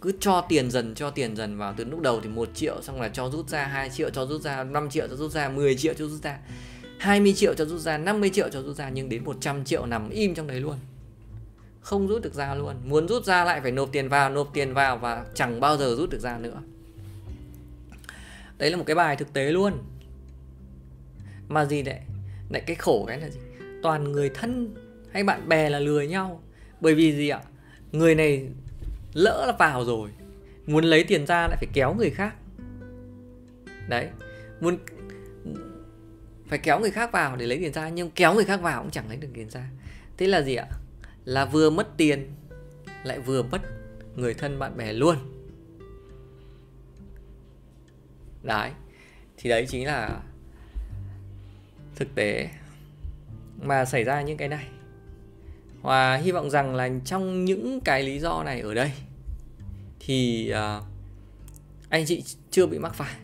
Cứ 0.00 0.12
cho 0.20 0.40
tiền 0.48 0.70
dần, 0.70 0.94
cho 0.94 1.10
tiền 1.10 1.36
dần 1.36 1.58
vào 1.58 1.74
từ 1.76 1.84
lúc 1.84 2.00
đầu 2.00 2.20
thì 2.20 2.28
một 2.28 2.48
triệu, 2.54 2.82
xong 2.82 3.00
là 3.00 3.08
cho 3.08 3.30
rút 3.30 3.48
ra 3.48 3.66
2 3.66 3.90
triệu, 3.90 4.10
cho 4.10 4.26
rút 4.26 4.42
ra 4.42 4.64
5 4.64 4.90
triệu, 4.90 5.08
cho 5.08 5.16
rút 5.16 5.32
ra 5.32 5.48
10 5.48 5.74
triệu, 5.76 5.94
cho 5.94 6.06
rút 6.06 6.22
ra 6.22 6.38
20 6.98 7.32
triệu, 7.36 7.54
cho 7.54 7.64
rút 7.64 7.80
ra 7.80 7.98
50 7.98 8.30
triệu, 8.30 8.48
cho 8.48 8.62
rút 8.62 8.76
ra 8.76 8.88
nhưng 8.88 9.08
đến 9.08 9.24
100 9.24 9.64
triệu 9.64 9.86
nằm 9.86 10.10
im 10.10 10.34
trong 10.34 10.46
đấy 10.46 10.60
luôn. 10.60 10.76
Không 11.80 12.08
rút 12.08 12.22
được 12.22 12.34
ra 12.34 12.54
luôn. 12.54 12.76
Muốn 12.84 13.08
rút 13.08 13.24
ra 13.24 13.44
lại 13.44 13.60
phải 13.60 13.72
nộp 13.72 13.92
tiền 13.92 14.08
vào, 14.08 14.30
nộp 14.30 14.50
tiền 14.52 14.74
vào 14.74 14.98
và 14.98 15.26
chẳng 15.34 15.60
bao 15.60 15.76
giờ 15.76 15.94
rút 15.98 16.10
được 16.10 16.20
ra 16.20 16.38
nữa. 16.38 16.62
Đấy 18.58 18.70
là 18.70 18.76
một 18.76 18.84
cái 18.86 18.96
bài 18.96 19.16
thực 19.16 19.32
tế 19.32 19.52
luôn 19.52 19.72
mà 21.48 21.64
gì 21.64 21.82
đấy? 21.82 22.00
Lại 22.50 22.62
cái 22.66 22.76
khổ 22.76 23.04
cái 23.08 23.20
là 23.20 23.28
gì? 23.28 23.40
Toàn 23.82 24.12
người 24.12 24.30
thân 24.34 24.74
hay 25.12 25.24
bạn 25.24 25.48
bè 25.48 25.70
là 25.70 25.78
lừa 25.78 26.00
nhau. 26.00 26.42
Bởi 26.80 26.94
vì 26.94 27.16
gì 27.16 27.28
ạ? 27.28 27.40
Người 27.92 28.14
này 28.14 28.48
lỡ 29.12 29.44
là 29.46 29.52
vào 29.58 29.84
rồi, 29.84 30.10
muốn 30.66 30.84
lấy 30.84 31.04
tiền 31.04 31.26
ra 31.26 31.48
lại 31.48 31.56
phải 31.56 31.68
kéo 31.72 31.94
người 31.94 32.10
khác. 32.10 32.34
Đấy, 33.88 34.08
muốn 34.60 34.78
phải 36.46 36.58
kéo 36.58 36.80
người 36.80 36.90
khác 36.90 37.12
vào 37.12 37.36
để 37.36 37.46
lấy 37.46 37.58
tiền 37.58 37.72
ra, 37.72 37.88
nhưng 37.88 38.10
kéo 38.10 38.34
người 38.34 38.44
khác 38.44 38.60
vào 38.62 38.82
cũng 38.82 38.90
chẳng 38.90 39.08
lấy 39.08 39.16
được 39.16 39.28
tiền 39.34 39.50
ra. 39.50 39.70
Thế 40.16 40.26
là 40.26 40.42
gì 40.42 40.54
ạ? 40.54 40.66
Là 41.24 41.44
vừa 41.44 41.70
mất 41.70 41.96
tiền, 41.96 42.32
lại 43.04 43.20
vừa 43.20 43.42
mất 43.42 43.62
người 44.16 44.34
thân 44.34 44.58
bạn 44.58 44.76
bè 44.76 44.92
luôn. 44.92 45.16
Đấy, 48.42 48.70
thì 49.36 49.50
đấy 49.50 49.66
chính 49.68 49.86
là 49.86 50.20
thực 51.98 52.14
tế 52.14 52.48
mà 53.62 53.84
xảy 53.84 54.04
ra 54.04 54.22
những 54.22 54.36
cái 54.36 54.48
này. 54.48 54.66
Và 55.82 56.16
hy 56.16 56.32
vọng 56.32 56.50
rằng 56.50 56.74
là 56.74 56.90
trong 57.04 57.44
những 57.44 57.80
cái 57.80 58.02
lý 58.02 58.18
do 58.18 58.42
này 58.44 58.60
ở 58.60 58.74
đây 58.74 58.92
thì 60.00 60.50
uh, 60.52 60.84
anh 61.88 62.04
chị 62.06 62.24
chưa 62.50 62.66
bị 62.66 62.78
mắc 62.78 62.94
phải. 62.94 63.14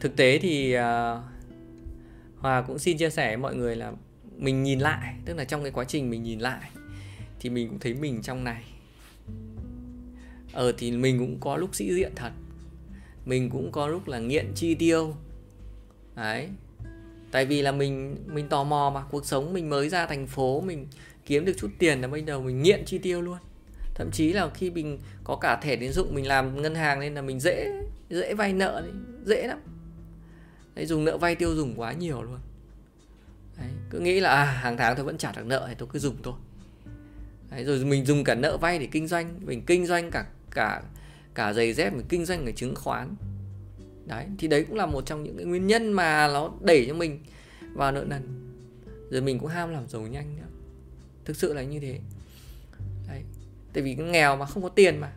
Thực 0.00 0.16
tế 0.16 0.38
thì 0.38 0.76
uh, 0.76 0.80
hòa 2.38 2.62
cũng 2.62 2.78
xin 2.78 2.98
chia 2.98 3.10
sẻ 3.10 3.28
với 3.28 3.36
mọi 3.36 3.56
người 3.56 3.76
là 3.76 3.92
mình 4.36 4.62
nhìn 4.62 4.78
lại 4.78 5.14
tức 5.24 5.36
là 5.36 5.44
trong 5.44 5.62
cái 5.62 5.72
quá 5.72 5.84
trình 5.84 6.10
mình 6.10 6.22
nhìn 6.22 6.38
lại 6.38 6.70
thì 7.40 7.50
mình 7.50 7.68
cũng 7.68 7.78
thấy 7.78 7.94
mình 7.94 8.22
trong 8.22 8.44
này. 8.44 8.64
Ờ 10.52 10.72
thì 10.78 10.90
mình 10.90 11.18
cũng 11.18 11.40
có 11.40 11.56
lúc 11.56 11.74
sĩ 11.74 11.94
diện 11.94 12.12
thật. 12.16 12.32
Mình 13.24 13.50
cũng 13.50 13.72
có 13.72 13.86
lúc 13.86 14.08
là 14.08 14.18
nghiện 14.18 14.52
chi 14.54 14.74
tiêu 14.74 15.14
đấy. 16.18 16.48
Tại 17.30 17.46
vì 17.46 17.62
là 17.62 17.72
mình 17.72 18.16
mình 18.26 18.48
tò 18.48 18.64
mò 18.64 18.90
mà 18.94 19.02
cuộc 19.10 19.26
sống 19.26 19.52
mình 19.52 19.70
mới 19.70 19.88
ra 19.88 20.06
thành 20.06 20.26
phố 20.26 20.60
mình 20.60 20.86
kiếm 21.26 21.44
được 21.44 21.52
chút 21.58 21.70
tiền 21.78 22.00
là 22.00 22.08
bây 22.08 22.22
giờ 22.22 22.40
mình 22.40 22.62
nghiện 22.62 22.84
chi 22.86 22.98
tiêu 22.98 23.22
luôn. 23.22 23.38
Thậm 23.94 24.10
chí 24.12 24.32
là 24.32 24.48
khi 24.54 24.70
mình 24.70 24.98
có 25.24 25.36
cả 25.36 25.56
thẻ 25.62 25.76
tín 25.76 25.92
dụng 25.92 26.14
mình 26.14 26.26
làm 26.26 26.62
ngân 26.62 26.74
hàng 26.74 27.00
nên 27.00 27.14
là 27.14 27.22
mình 27.22 27.40
dễ 27.40 27.72
dễ 28.10 28.34
vay 28.34 28.52
nợ 28.52 28.80
đấy 28.80 28.92
dễ 29.24 29.46
lắm. 29.46 29.58
Đấy, 30.74 30.86
dùng 30.86 31.04
nợ 31.04 31.18
vay 31.18 31.34
tiêu 31.34 31.54
dùng 31.54 31.74
quá 31.76 31.92
nhiều 31.92 32.22
luôn. 32.22 32.38
Đấy, 33.58 33.68
cứ 33.90 33.98
nghĩ 33.98 34.20
là 34.20 34.30
à, 34.30 34.44
hàng 34.44 34.76
tháng 34.76 34.96
tôi 34.96 35.04
vẫn 35.04 35.18
trả 35.18 35.32
được 35.32 35.46
nợ 35.46 35.64
thì 35.68 35.74
tôi 35.78 35.88
cứ 35.92 35.98
dùng 35.98 36.16
thôi. 36.22 36.34
Đấy, 37.50 37.64
rồi 37.64 37.84
mình 37.84 38.04
dùng 38.04 38.24
cả 38.24 38.34
nợ 38.34 38.56
vay 38.56 38.78
để 38.78 38.88
kinh 38.92 39.06
doanh 39.06 39.40
mình 39.46 39.62
kinh 39.66 39.86
doanh 39.86 40.10
cả 40.10 40.26
cả 40.50 40.82
cả 41.34 41.52
giày 41.52 41.72
dép 41.72 41.92
mình 41.92 42.06
kinh 42.08 42.24
doanh 42.24 42.46
cả 42.46 42.52
chứng 42.56 42.74
khoán 42.74 43.14
đấy, 44.08 44.26
thì 44.38 44.48
đấy 44.48 44.64
cũng 44.68 44.76
là 44.76 44.86
một 44.86 45.06
trong 45.06 45.24
những 45.24 45.36
cái 45.36 45.46
nguyên 45.46 45.66
nhân 45.66 45.92
mà 45.92 46.28
nó 46.28 46.52
đẩy 46.60 46.84
cho 46.88 46.94
mình 46.94 47.20
vào 47.72 47.92
nợ 47.92 48.04
nần. 48.08 48.22
Rồi 49.10 49.20
mình 49.20 49.38
cũng 49.38 49.48
ham 49.48 49.70
làm 49.70 49.88
giàu 49.88 50.02
nhanh 50.02 50.36
nữa. 50.36 50.46
Thực 51.24 51.36
sự 51.36 51.52
là 51.52 51.62
như 51.62 51.80
thế. 51.80 51.98
Đấy, 53.08 53.22
tại 53.72 53.82
vì 53.82 53.94
nghèo 53.94 54.36
mà 54.36 54.46
không 54.46 54.62
có 54.62 54.68
tiền 54.68 55.00
mà, 55.00 55.12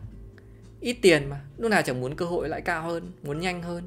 ít 0.80 0.96
tiền 1.02 1.28
mà, 1.28 1.40
lúc 1.56 1.70
nào 1.70 1.82
chẳng 1.82 2.00
muốn 2.00 2.16
cơ 2.16 2.24
hội 2.26 2.48
lại 2.48 2.60
cao 2.60 2.82
hơn, 2.82 3.12
muốn 3.22 3.40
nhanh 3.40 3.62
hơn, 3.62 3.86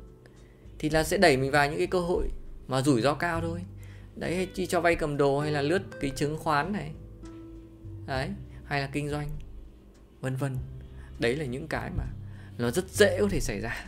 thì 0.79 0.89
là 0.89 1.03
sẽ 1.03 1.17
đẩy 1.17 1.37
mình 1.37 1.51
vào 1.51 1.69
những 1.69 1.77
cái 1.77 1.87
cơ 1.87 1.99
hội 1.99 2.29
mà 2.67 2.81
rủi 2.81 3.01
ro 3.01 3.13
cao 3.13 3.41
thôi. 3.41 3.59
Đấy, 4.15 4.35
hay 4.35 4.45
chi 4.45 4.65
cho 4.65 4.81
vay 4.81 4.95
cầm 4.95 5.17
đồ, 5.17 5.39
hay 5.39 5.51
là 5.51 5.61
lướt 5.61 5.81
cái 6.01 6.09
chứng 6.09 6.37
khoán 6.37 6.73
này. 6.73 6.91
Đấy, 8.05 8.29
hay 8.65 8.81
là 8.81 8.89
kinh 8.91 9.09
doanh, 9.09 9.29
vân 10.21 10.35
vân. 10.35 10.57
Đấy 11.19 11.35
là 11.35 11.45
những 11.45 11.67
cái 11.67 11.91
mà 11.97 12.03
nó 12.57 12.71
rất 12.71 12.89
dễ 12.89 13.17
có 13.21 13.27
thể 13.31 13.39
xảy 13.39 13.59
ra 13.59 13.85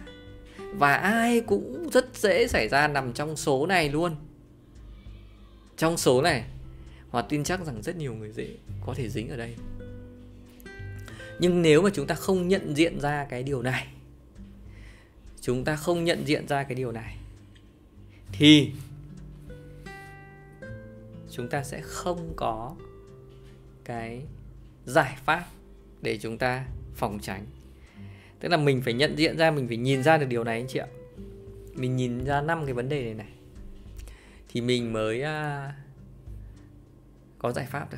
và 0.74 0.96
ai 0.96 1.42
cũng 1.42 1.90
rất 1.90 2.18
dễ 2.18 2.48
xảy 2.48 2.68
ra 2.68 2.88
nằm 2.88 3.14
trong 3.14 3.38
số 3.38 3.66
này 3.66 3.90
luôn. 3.90 4.16
Trong 5.78 5.98
số 5.98 6.22
này 6.22 6.46
Hòa 7.10 7.22
tin 7.30 7.44
chắc 7.44 7.66
rằng 7.66 7.82
rất 7.82 7.96
nhiều 7.98 8.14
người 8.14 8.32
dễ 8.32 8.58
có 8.86 8.94
thể 8.94 9.10
dính 9.10 9.30
ở 9.30 9.38
đây. 9.38 9.56
Nhưng 11.40 11.62
nếu 11.62 11.82
mà 11.82 11.90
chúng 11.94 12.08
ta 12.08 12.16
không 12.16 12.48
nhận 12.48 12.76
diện 12.78 13.00
ra 13.00 13.26
cái 13.30 13.44
điều 13.44 13.62
này, 13.62 13.88
chúng 15.42 15.64
ta 15.64 15.76
không 15.76 16.04
nhận 16.04 16.28
diện 16.28 16.48
ra 16.48 16.64
cái 16.64 16.76
điều 16.76 16.92
này, 16.92 17.18
thì 18.32 18.72
chúng 21.32 21.50
ta 21.50 21.64
sẽ 21.64 21.82
không 21.82 22.34
có 22.36 22.76
cái 23.84 24.22
giải 24.86 25.18
pháp 25.26 25.46
để 26.02 26.18
chúng 26.18 26.38
ta 26.38 26.66
phòng 26.96 27.20
tránh 27.22 27.46
tức 28.40 28.50
là 28.50 28.58
mình 28.58 28.82
phải 28.82 28.94
nhận 28.94 29.18
diện 29.18 29.38
ra 29.38 29.52
mình 29.52 29.68
phải 29.68 29.78
nhìn 29.78 30.04
ra 30.04 30.18
được 30.18 30.26
điều 30.26 30.44
này 30.44 30.58
anh 30.58 30.68
chị 30.68 30.80
ạ. 30.80 30.88
Mình 31.76 31.96
nhìn 31.96 32.26
ra 32.26 32.42
năm 32.42 32.66
cái 32.66 32.74
vấn 32.74 32.90
đề 32.90 33.04
này 33.04 33.14
này. 33.14 33.30
Thì 34.50 34.62
mình 34.62 34.94
mới 34.94 35.22
uh, 35.22 35.74
có 37.40 37.52
giải 37.52 37.66
pháp 37.66 37.92
được. 37.92 37.98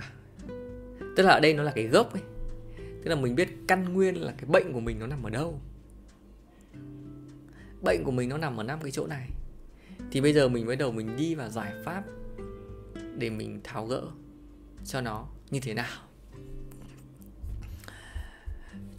Tức 1.16 1.24
là 1.24 1.34
ở 1.34 1.40
đây 1.40 1.54
nó 1.54 1.64
là 1.64 1.72
cái 1.76 1.88
gốc 1.88 2.14
ấy. 2.14 2.22
Tức 2.78 3.10
là 3.10 3.16
mình 3.16 3.36
biết 3.36 3.50
căn 3.68 3.94
nguyên 3.94 4.22
là 4.22 4.34
cái 4.38 4.46
bệnh 4.46 4.74
của 4.74 4.80
mình 4.80 5.00
nó 5.00 5.08
nằm 5.08 5.24
ở 5.24 5.30
đâu. 5.30 5.60
Bệnh 7.82 8.04
của 8.04 8.12
mình 8.12 8.30
nó 8.30 8.38
nằm 8.38 8.60
ở 8.60 8.64
năm 8.64 8.80
cái 8.82 8.92
chỗ 8.92 9.08
này. 9.08 9.30
Thì 10.12 10.22
bây 10.22 10.34
giờ 10.34 10.50
mình 10.50 10.66
mới 10.66 10.76
đầu 10.76 10.92
mình 10.92 11.16
đi 11.18 11.36
vào 11.36 11.50
giải 11.50 11.74
pháp 11.86 12.04
để 13.18 13.30
mình 13.30 13.60
tháo 13.64 13.86
gỡ 13.86 14.04
cho 14.86 15.02
nó 15.02 15.28
như 15.50 15.60
thế 15.60 15.74
nào 15.74 16.09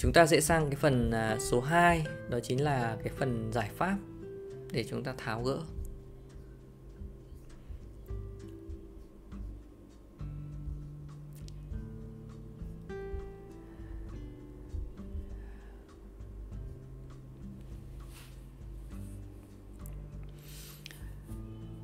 chúng 0.03 0.13
ta 0.13 0.27
sẽ 0.27 0.41
sang 0.41 0.71
cái 0.71 0.77
phần 0.77 1.11
à, 1.11 1.37
số 1.41 1.61
2 1.61 2.05
đó 2.29 2.39
chính 2.43 2.65
là 2.65 2.97
cái 3.05 3.13
phần 3.19 3.53
giải 3.53 3.71
pháp 3.77 3.97
để 4.73 4.85
chúng 4.91 5.05
ta 5.05 5.15
tháo 5.19 5.43
gỡ. 5.43 5.59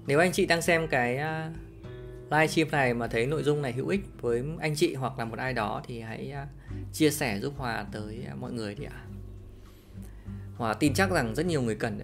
Nếu 0.06 0.18
anh 0.18 0.32
chị 0.32 0.46
đang 0.46 0.62
xem 0.62 0.88
cái 0.88 1.16
à, 1.16 1.50
livestream 2.30 2.40
live 2.40 2.46
stream 2.46 2.70
này 2.70 2.94
mà 2.94 3.08
thấy 3.08 3.26
nội 3.26 3.42
dung 3.42 3.62
này 3.62 3.72
hữu 3.72 3.88
ích 3.88 4.00
với 4.20 4.42
anh 4.60 4.74
chị 4.76 4.94
hoặc 4.94 5.18
là 5.18 5.24
một 5.24 5.38
ai 5.38 5.52
đó 5.52 5.82
thì 5.86 6.00
hãy 6.00 6.30
à, 6.30 6.46
chia 6.96 7.10
sẻ 7.10 7.40
giúp 7.40 7.54
Hòa 7.56 7.84
tới 7.92 8.24
à, 8.28 8.34
mọi 8.34 8.52
người 8.52 8.74
đi 8.74 8.84
ạ. 8.84 9.04
Hòa 10.56 10.74
tin 10.74 10.94
chắc 10.94 11.10
rằng 11.10 11.34
rất 11.34 11.46
nhiều 11.46 11.62
người 11.62 11.74
cần 11.74 12.00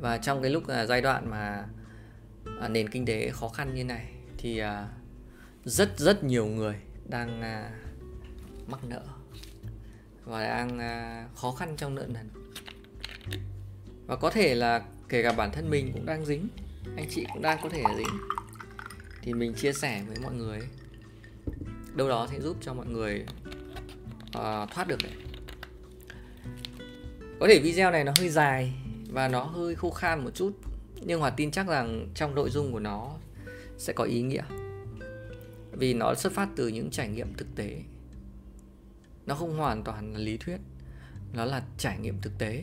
và 0.00 0.18
trong 0.18 0.42
cái 0.42 0.50
lúc 0.50 0.68
à, 0.68 0.86
giai 0.86 1.00
đoạn 1.00 1.30
mà 1.30 1.66
à, 2.60 2.68
nền 2.68 2.88
kinh 2.88 3.06
tế 3.06 3.30
khó 3.30 3.48
khăn 3.48 3.74
như 3.74 3.84
này 3.84 4.12
thì 4.38 4.62
rất 5.64 5.98
rất 5.98 6.24
nhiều 6.24 6.46
người 6.46 6.74
đang 7.08 7.40
mắc 8.66 8.84
nợ 8.84 9.02
và 10.24 10.44
đang 10.44 10.78
khó 11.36 11.52
khăn 11.52 11.74
trong 11.76 11.94
nợ 11.94 12.06
nần. 12.08 12.30
Và 14.06 14.16
có 14.16 14.30
thể 14.30 14.54
là 14.54 14.82
kể 15.08 15.22
cả 15.22 15.32
bản 15.32 15.50
thân 15.52 15.70
mình 15.70 15.90
cũng 15.92 16.06
đang 16.06 16.24
dính, 16.24 16.48
anh 16.96 17.06
chị 17.10 17.26
cũng 17.32 17.42
đang 17.42 17.58
có 17.62 17.68
thể 17.68 17.82
dính. 17.96 18.18
Thì 19.22 19.32
mình 19.32 19.54
chia 19.54 19.72
sẻ 19.72 20.02
với 20.08 20.16
mọi 20.22 20.34
người 20.34 20.60
đâu 21.94 22.08
đó 22.08 22.28
sẽ 22.30 22.40
giúp 22.40 22.56
cho 22.60 22.74
mọi 22.74 22.86
người 22.86 23.26
uh, 24.38 24.70
thoát 24.70 24.88
được 24.88 24.98
đấy. 25.02 25.12
Có 27.40 27.46
thể 27.48 27.60
video 27.60 27.90
này 27.90 28.04
nó 28.04 28.12
hơi 28.18 28.28
dài 28.28 28.72
và 29.10 29.28
nó 29.28 29.42
hơi 29.42 29.74
khô 29.74 29.90
khan 29.90 30.24
một 30.24 30.30
chút 30.34 30.52
nhưng 31.00 31.20
hòa 31.20 31.30
tin 31.30 31.50
chắc 31.50 31.66
rằng 31.66 32.08
trong 32.14 32.34
nội 32.34 32.50
dung 32.50 32.72
của 32.72 32.80
nó 32.80 33.16
sẽ 33.78 33.92
có 33.92 34.04
ý 34.04 34.22
nghĩa. 34.22 34.42
Vì 35.72 35.94
nó 35.94 36.14
xuất 36.14 36.32
phát 36.32 36.48
từ 36.56 36.68
những 36.68 36.90
trải 36.90 37.08
nghiệm 37.08 37.34
thực 37.34 37.54
tế. 37.56 37.82
Nó 39.26 39.34
không 39.34 39.56
hoàn 39.56 39.84
toàn 39.84 40.12
là 40.12 40.18
lý 40.18 40.36
thuyết 40.36 40.56
nó 41.32 41.44
là 41.44 41.62
trải 41.78 41.98
nghiệm 41.98 42.20
thực 42.20 42.32
tế. 42.38 42.62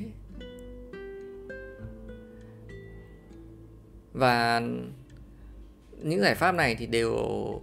Và 4.13 4.61
những 5.97 6.21
giải 6.21 6.35
pháp 6.35 6.51
này 6.51 6.75
thì 6.75 6.85
đều 6.85 7.15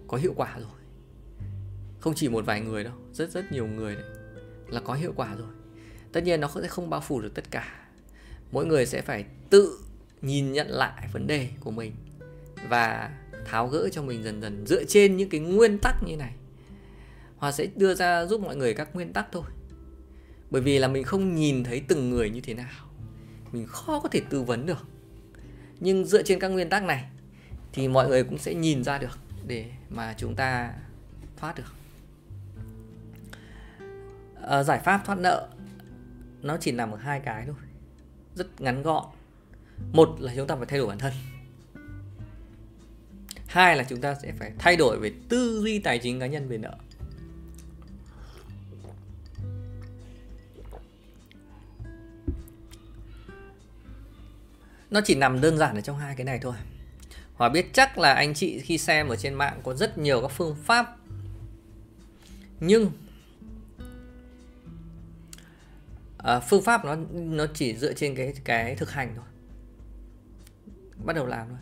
có 0.08 0.16
hiệu 0.16 0.32
quả 0.36 0.58
rồi. 0.58 0.80
Không 2.00 2.14
chỉ 2.14 2.28
một 2.28 2.46
vài 2.46 2.60
người 2.60 2.84
đâu 2.84 2.94
rất 3.18 3.30
rất 3.30 3.52
nhiều 3.52 3.66
người 3.66 3.94
đấy 3.94 4.04
là 4.68 4.80
có 4.80 4.94
hiệu 4.94 5.12
quả 5.16 5.34
rồi. 5.34 5.48
Tất 6.12 6.24
nhiên 6.24 6.40
nó 6.40 6.50
sẽ 6.62 6.68
không 6.68 6.90
bao 6.90 7.00
phủ 7.00 7.20
được 7.20 7.34
tất 7.34 7.50
cả. 7.50 7.74
Mỗi 8.52 8.66
người 8.66 8.86
sẽ 8.86 9.02
phải 9.02 9.24
tự 9.50 9.78
nhìn 10.22 10.52
nhận 10.52 10.68
lại 10.68 11.08
vấn 11.12 11.26
đề 11.26 11.48
của 11.60 11.70
mình 11.70 11.92
và 12.68 13.10
tháo 13.44 13.68
gỡ 13.68 13.88
cho 13.92 14.02
mình 14.02 14.22
dần 14.22 14.42
dần 14.42 14.66
dựa 14.66 14.84
trên 14.84 15.16
những 15.16 15.28
cái 15.28 15.40
nguyên 15.40 15.78
tắc 15.78 15.94
như 16.06 16.16
này. 16.16 16.32
Hòa 17.36 17.52
sẽ 17.52 17.66
đưa 17.76 17.94
ra 17.94 18.26
giúp 18.26 18.40
mọi 18.40 18.56
người 18.56 18.74
các 18.74 18.94
nguyên 18.94 19.12
tắc 19.12 19.26
thôi. 19.32 19.44
Bởi 20.50 20.62
vì 20.62 20.78
là 20.78 20.88
mình 20.88 21.04
không 21.04 21.34
nhìn 21.34 21.64
thấy 21.64 21.82
từng 21.88 22.10
người 22.10 22.30
như 22.30 22.40
thế 22.40 22.54
nào. 22.54 22.70
Mình 23.52 23.66
khó 23.66 24.00
có 24.00 24.08
thể 24.08 24.20
tư 24.30 24.42
vấn 24.42 24.66
được. 24.66 24.86
Nhưng 25.80 26.04
dựa 26.04 26.22
trên 26.22 26.38
các 26.38 26.48
nguyên 26.48 26.68
tắc 26.68 26.82
này 26.82 27.04
thì 27.72 27.88
mọi 27.88 28.08
người 28.08 28.24
cũng 28.24 28.38
sẽ 28.38 28.54
nhìn 28.54 28.84
ra 28.84 28.98
được 28.98 29.18
để 29.46 29.70
mà 29.90 30.14
chúng 30.18 30.34
ta 30.34 30.72
thoát 31.36 31.56
được 31.56 31.77
à, 34.48 34.62
giải 34.62 34.78
pháp 34.78 35.02
thoát 35.04 35.18
nợ 35.18 35.48
nó 36.42 36.56
chỉ 36.60 36.72
nằm 36.72 36.90
ở 36.90 36.96
hai 36.96 37.20
cái 37.20 37.44
thôi. 37.46 37.56
Rất 38.34 38.60
ngắn 38.60 38.82
gọn. 38.82 39.04
Một 39.92 40.16
là 40.20 40.32
chúng 40.36 40.46
ta 40.46 40.56
phải 40.56 40.66
thay 40.66 40.78
đổi 40.78 40.88
bản 40.88 40.98
thân. 40.98 41.12
Hai 43.46 43.76
là 43.76 43.84
chúng 43.88 44.00
ta 44.00 44.14
sẽ 44.22 44.32
phải 44.32 44.52
thay 44.58 44.76
đổi 44.76 44.98
về 44.98 45.12
tư 45.28 45.60
duy 45.62 45.78
tài 45.78 45.98
chính 45.98 46.20
cá 46.20 46.26
nhân 46.26 46.48
về 46.48 46.58
nợ. 46.58 46.76
Nó 54.90 55.00
chỉ 55.04 55.14
nằm 55.14 55.40
đơn 55.40 55.58
giản 55.58 55.74
ở 55.74 55.80
trong 55.80 55.98
hai 55.98 56.14
cái 56.16 56.24
này 56.24 56.38
thôi. 56.42 56.54
Hòa 57.34 57.48
biết 57.48 57.70
chắc 57.72 57.98
là 57.98 58.14
anh 58.14 58.34
chị 58.34 58.60
khi 58.60 58.78
xem 58.78 59.08
ở 59.08 59.16
trên 59.16 59.34
mạng 59.34 59.60
có 59.62 59.74
rất 59.74 59.98
nhiều 59.98 60.20
các 60.22 60.28
phương 60.28 60.56
pháp. 60.64 60.96
Nhưng 62.60 62.90
à, 66.18 66.40
phương 66.40 66.62
pháp 66.62 66.84
nó 66.84 66.96
nó 67.12 67.46
chỉ 67.54 67.76
dựa 67.76 67.92
trên 67.92 68.14
cái 68.14 68.34
cái 68.44 68.74
thực 68.74 68.90
hành 68.90 69.12
thôi. 69.16 69.24
Bắt 71.04 71.16
đầu 71.16 71.26
làm 71.26 71.48
thôi. 71.48 71.58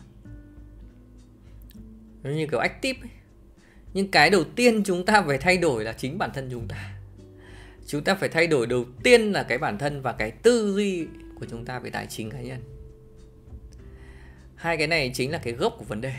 Nó 2.23 2.29
như 2.29 2.47
kiểu 2.47 2.59
active 2.59 2.99
ấy. 2.99 3.09
nhưng 3.93 4.11
cái 4.11 4.29
đầu 4.29 4.43
tiên 4.43 4.83
chúng 4.83 5.05
ta 5.05 5.21
phải 5.21 5.37
thay 5.37 5.57
đổi 5.57 5.83
là 5.83 5.93
chính 5.93 6.17
bản 6.17 6.31
thân 6.33 6.47
chúng 6.51 6.67
ta. 6.67 6.97
Chúng 7.87 8.03
ta 8.03 8.15
phải 8.15 8.29
thay 8.29 8.47
đổi 8.47 8.67
đầu 8.67 8.85
tiên 9.03 9.31
là 9.31 9.43
cái 9.43 9.57
bản 9.57 9.77
thân 9.77 10.01
và 10.01 10.13
cái 10.13 10.31
tư 10.31 10.73
duy 10.75 11.07
của 11.39 11.45
chúng 11.49 11.65
ta 11.65 11.79
về 11.79 11.89
tài 11.89 12.07
chính 12.07 12.29
cá 12.29 12.41
nhân. 12.41 12.61
Hai 14.55 14.77
cái 14.77 14.87
này 14.87 15.11
chính 15.13 15.31
là 15.31 15.37
cái 15.37 15.53
gốc 15.53 15.75
của 15.77 15.85
vấn 15.85 16.01
đề. 16.01 16.13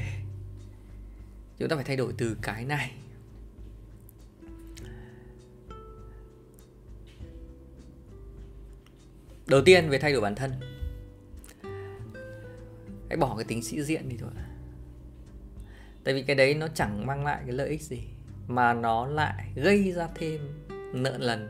Chúng 1.59 1.69
ta 1.69 1.77
phải 1.77 1.85
thay 1.85 1.97
đổi 1.97 2.13
từ 2.19 2.37
cái 2.43 2.65
này. 2.65 2.91
Đầu 9.49 9.63
tiên 9.65 9.89
về 9.89 9.99
thay 9.99 10.13
đổi 10.13 10.21
bản 10.21 10.35
thân. 10.35 10.53
Hãy 13.09 13.17
bỏ 13.17 13.37
cái 13.37 13.45
tính 13.45 13.63
sĩ 13.63 13.83
diện 13.83 14.09
đi 14.09 14.17
thôi. 14.21 14.31
Tại 16.05 16.15
vì 16.15 16.23
cái 16.23 16.37
đấy 16.37 16.55
nó 16.55 16.69
chẳng 16.75 17.07
mang 17.07 17.25
lại 17.25 17.43
cái 17.47 17.53
lợi 17.53 17.69
ích 17.69 17.83
gì, 17.83 18.01
mà 18.47 18.73
nó 18.73 19.07
lại 19.07 19.53
gây 19.55 19.93
ra 19.93 20.09
thêm 20.15 20.41
nợ 20.93 21.19
lần 21.19 21.49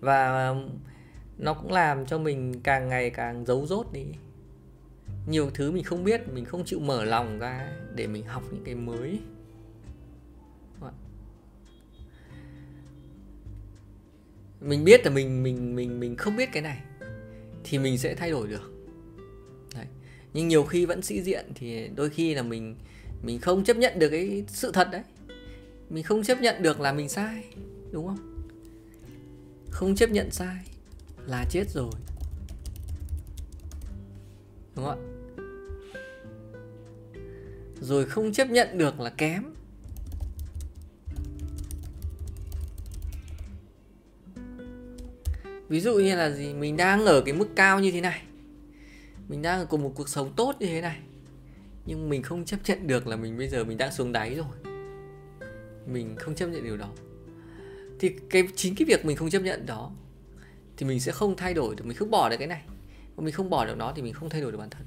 và 0.00 0.48
um, 0.48 0.68
nó 1.38 1.54
cũng 1.54 1.72
làm 1.72 2.06
cho 2.06 2.18
mình 2.18 2.60
càng 2.62 2.88
ngày 2.88 3.10
càng 3.10 3.46
giấu 3.46 3.66
rốt 3.66 3.86
đi. 3.92 4.04
Nhiều 5.26 5.50
thứ 5.54 5.72
mình 5.72 5.84
không 5.84 6.04
biết, 6.04 6.20
mình 6.28 6.44
không 6.44 6.64
chịu 6.64 6.80
mở 6.80 7.04
lòng 7.04 7.38
ra 7.38 7.68
để 7.94 8.06
mình 8.06 8.26
học 8.26 8.42
những 8.50 8.64
cái 8.64 8.74
mới. 8.74 9.18
Mình 14.60 14.84
biết 14.84 15.04
là 15.04 15.10
mình 15.10 15.42
mình 15.42 15.76
mình 15.76 16.00
mình 16.00 16.16
không 16.16 16.36
biết 16.36 16.52
cái 16.52 16.62
này 16.62 16.82
thì 17.64 17.78
mình 17.78 17.98
sẽ 17.98 18.14
thay 18.14 18.30
đổi 18.30 18.48
được. 18.48 18.72
Đấy. 19.74 19.86
nhưng 20.32 20.48
nhiều 20.48 20.64
khi 20.64 20.86
vẫn 20.86 21.02
sĩ 21.02 21.22
diện 21.22 21.46
thì 21.54 21.88
đôi 21.96 22.10
khi 22.10 22.34
là 22.34 22.42
mình 22.42 22.76
mình 23.22 23.40
không 23.40 23.64
chấp 23.64 23.76
nhận 23.76 23.98
được 23.98 24.08
cái 24.08 24.44
sự 24.48 24.72
thật 24.72 24.88
đấy. 24.92 25.02
Mình 25.90 26.04
không 26.04 26.22
chấp 26.22 26.40
nhận 26.40 26.62
được 26.62 26.80
là 26.80 26.92
mình 26.92 27.08
sai, 27.08 27.44
đúng 27.90 28.06
không? 28.06 28.44
Không 29.70 29.94
chấp 29.94 30.10
nhận 30.10 30.30
sai 30.30 30.56
là 31.26 31.44
chết 31.50 31.64
rồi. 31.70 31.92
Đúng 34.76 34.84
không 34.84 35.00
ạ? 35.00 35.06
Rồi 37.80 38.04
không 38.06 38.32
chấp 38.32 38.50
nhận 38.50 38.78
được 38.78 39.00
là 39.00 39.10
kém. 39.10 39.44
Ví 45.68 45.80
dụ 45.80 45.94
như 45.94 46.16
là 46.16 46.30
gì? 46.30 46.54
Mình 46.54 46.76
đang 46.76 47.06
ở 47.06 47.20
cái 47.20 47.34
mức 47.34 47.48
cao 47.56 47.80
như 47.80 47.90
thế 47.90 48.00
này. 48.00 48.22
Mình 49.28 49.42
đang 49.42 49.58
ở 49.60 49.66
cùng 49.66 49.82
một 49.82 49.92
cuộc 49.94 50.08
sống 50.08 50.32
tốt 50.36 50.54
như 50.60 50.66
thế 50.66 50.80
này. 50.80 50.98
Nhưng 51.86 52.08
mình 52.08 52.22
không 52.22 52.44
chấp 52.44 52.56
nhận 52.66 52.86
được 52.86 53.06
là 53.06 53.16
mình 53.16 53.38
bây 53.38 53.48
giờ 53.48 53.64
mình 53.64 53.78
đang 53.78 53.92
xuống 53.92 54.12
đáy 54.12 54.34
rồi. 54.34 54.76
Mình 55.86 56.16
không 56.16 56.34
chấp 56.34 56.46
nhận 56.46 56.64
điều 56.64 56.76
đó. 56.76 56.88
Thì 58.00 58.16
cái, 58.30 58.48
chính 58.56 58.74
cái 58.74 58.86
việc 58.86 59.04
mình 59.04 59.16
không 59.16 59.30
chấp 59.30 59.42
nhận 59.42 59.66
đó 59.66 59.90
thì 60.76 60.86
mình 60.86 61.00
sẽ 61.00 61.12
không 61.12 61.36
thay 61.36 61.54
đổi 61.54 61.74
được, 61.74 61.86
mình 61.86 61.96
không 61.96 62.10
bỏ 62.10 62.28
được 62.28 62.36
cái 62.36 62.48
này. 62.48 62.62
Và 63.16 63.24
mình 63.24 63.34
không 63.34 63.50
bỏ 63.50 63.64
được 63.64 63.76
nó 63.76 63.92
thì 63.96 64.02
mình 64.02 64.14
không 64.14 64.30
thay 64.30 64.40
đổi 64.40 64.52
được 64.52 64.58
bản 64.58 64.70
thân. 64.70 64.82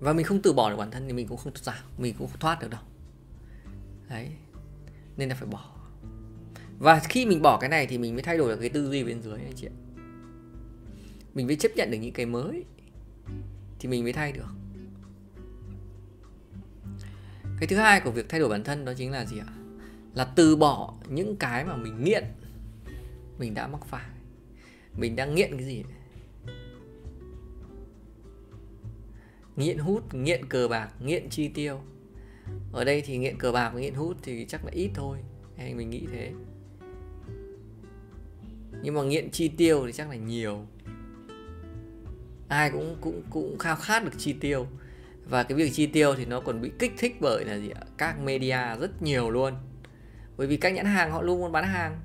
Và 0.00 0.12
mình 0.12 0.26
không 0.26 0.42
từ 0.42 0.52
bỏ 0.52 0.70
được 0.70 0.76
bản 0.76 0.90
thân 0.90 1.06
thì 1.06 1.12
mình 1.12 1.28
cũng 1.28 1.38
không 1.38 1.52
giảm 1.56 1.74
mình 1.98 2.14
cũng 2.18 2.28
không 2.28 2.40
thoát 2.40 2.60
được 2.60 2.70
đâu. 2.70 2.80
Đấy. 4.08 4.30
Nên 5.16 5.28
là 5.28 5.34
phải 5.34 5.48
bỏ 5.48 5.73
và 6.78 7.00
khi 7.08 7.26
mình 7.26 7.42
bỏ 7.42 7.58
cái 7.60 7.70
này 7.70 7.86
thì 7.86 7.98
mình 7.98 8.14
mới 8.14 8.22
thay 8.22 8.38
đổi 8.38 8.48
được 8.48 8.60
cái 8.60 8.68
tư 8.68 8.90
duy 8.90 9.04
bên 9.04 9.22
dưới 9.22 9.38
anh 9.38 9.52
chị 9.56 9.66
ạ. 9.66 9.76
Mình 11.34 11.46
mới 11.46 11.56
chấp 11.56 11.72
nhận 11.76 11.90
được 11.90 11.98
những 11.98 12.12
cái 12.12 12.26
mới. 12.26 12.64
Thì 13.78 13.88
mình 13.88 14.02
mới 14.04 14.12
thay 14.12 14.32
được. 14.32 14.48
Cái 17.60 17.66
thứ 17.66 17.76
hai 17.76 18.00
của 18.00 18.10
việc 18.10 18.28
thay 18.28 18.40
đổi 18.40 18.48
bản 18.48 18.64
thân 18.64 18.84
đó 18.84 18.92
chính 18.96 19.10
là 19.10 19.24
gì 19.24 19.38
ạ? 19.38 19.46
Là 20.14 20.24
từ 20.24 20.56
bỏ 20.56 20.94
những 21.08 21.36
cái 21.36 21.64
mà 21.64 21.76
mình 21.76 22.04
nghiện, 22.04 22.24
mình 23.38 23.54
đã 23.54 23.66
mắc 23.66 23.86
phải. 23.86 24.10
Mình 24.98 25.16
đang 25.16 25.34
nghiện 25.34 25.50
cái 25.56 25.66
gì? 25.66 25.84
Nghiện 29.56 29.78
hút, 29.78 30.14
nghiện 30.14 30.48
cờ 30.48 30.68
bạc, 30.68 30.90
nghiện 31.00 31.28
chi 31.30 31.48
tiêu. 31.48 31.80
Ở 32.72 32.84
đây 32.84 33.02
thì 33.06 33.18
nghiện 33.18 33.38
cờ 33.38 33.52
bạc 33.52 33.70
và 33.74 33.80
nghiện 33.80 33.94
hút 33.94 34.16
thì 34.22 34.46
chắc 34.48 34.64
là 34.64 34.70
ít 34.70 34.90
thôi. 34.94 35.18
Hay 35.56 35.74
mình 35.74 35.90
nghĩ 35.90 36.06
thế 36.12 36.32
nhưng 38.84 38.94
mà 38.94 39.02
nghiện 39.02 39.30
chi 39.30 39.48
tiêu 39.48 39.82
thì 39.86 39.92
chắc 39.92 40.10
là 40.10 40.16
nhiều. 40.16 40.66
Ai 42.48 42.70
cũng 42.70 42.96
cũng 43.00 43.22
cũng 43.30 43.58
khao 43.58 43.76
khát 43.76 44.04
được 44.04 44.10
chi 44.18 44.32
tiêu. 44.32 44.66
Và 45.28 45.42
cái 45.42 45.58
việc 45.58 45.70
chi 45.72 45.86
tiêu 45.86 46.14
thì 46.14 46.24
nó 46.24 46.40
còn 46.40 46.60
bị 46.60 46.70
kích 46.78 46.92
thích 46.98 47.16
bởi 47.20 47.44
là 47.44 47.58
gì 47.58 47.70
ạ? 47.70 47.82
Các 47.96 48.20
media 48.20 48.58
rất 48.80 49.02
nhiều 49.02 49.30
luôn. 49.30 49.54
Bởi 50.36 50.46
vì 50.46 50.56
các 50.56 50.70
nhãn 50.70 50.86
hàng 50.86 51.10
họ 51.10 51.22
luôn 51.22 51.40
muốn 51.40 51.52
bán 51.52 51.64
hàng. 51.64 52.00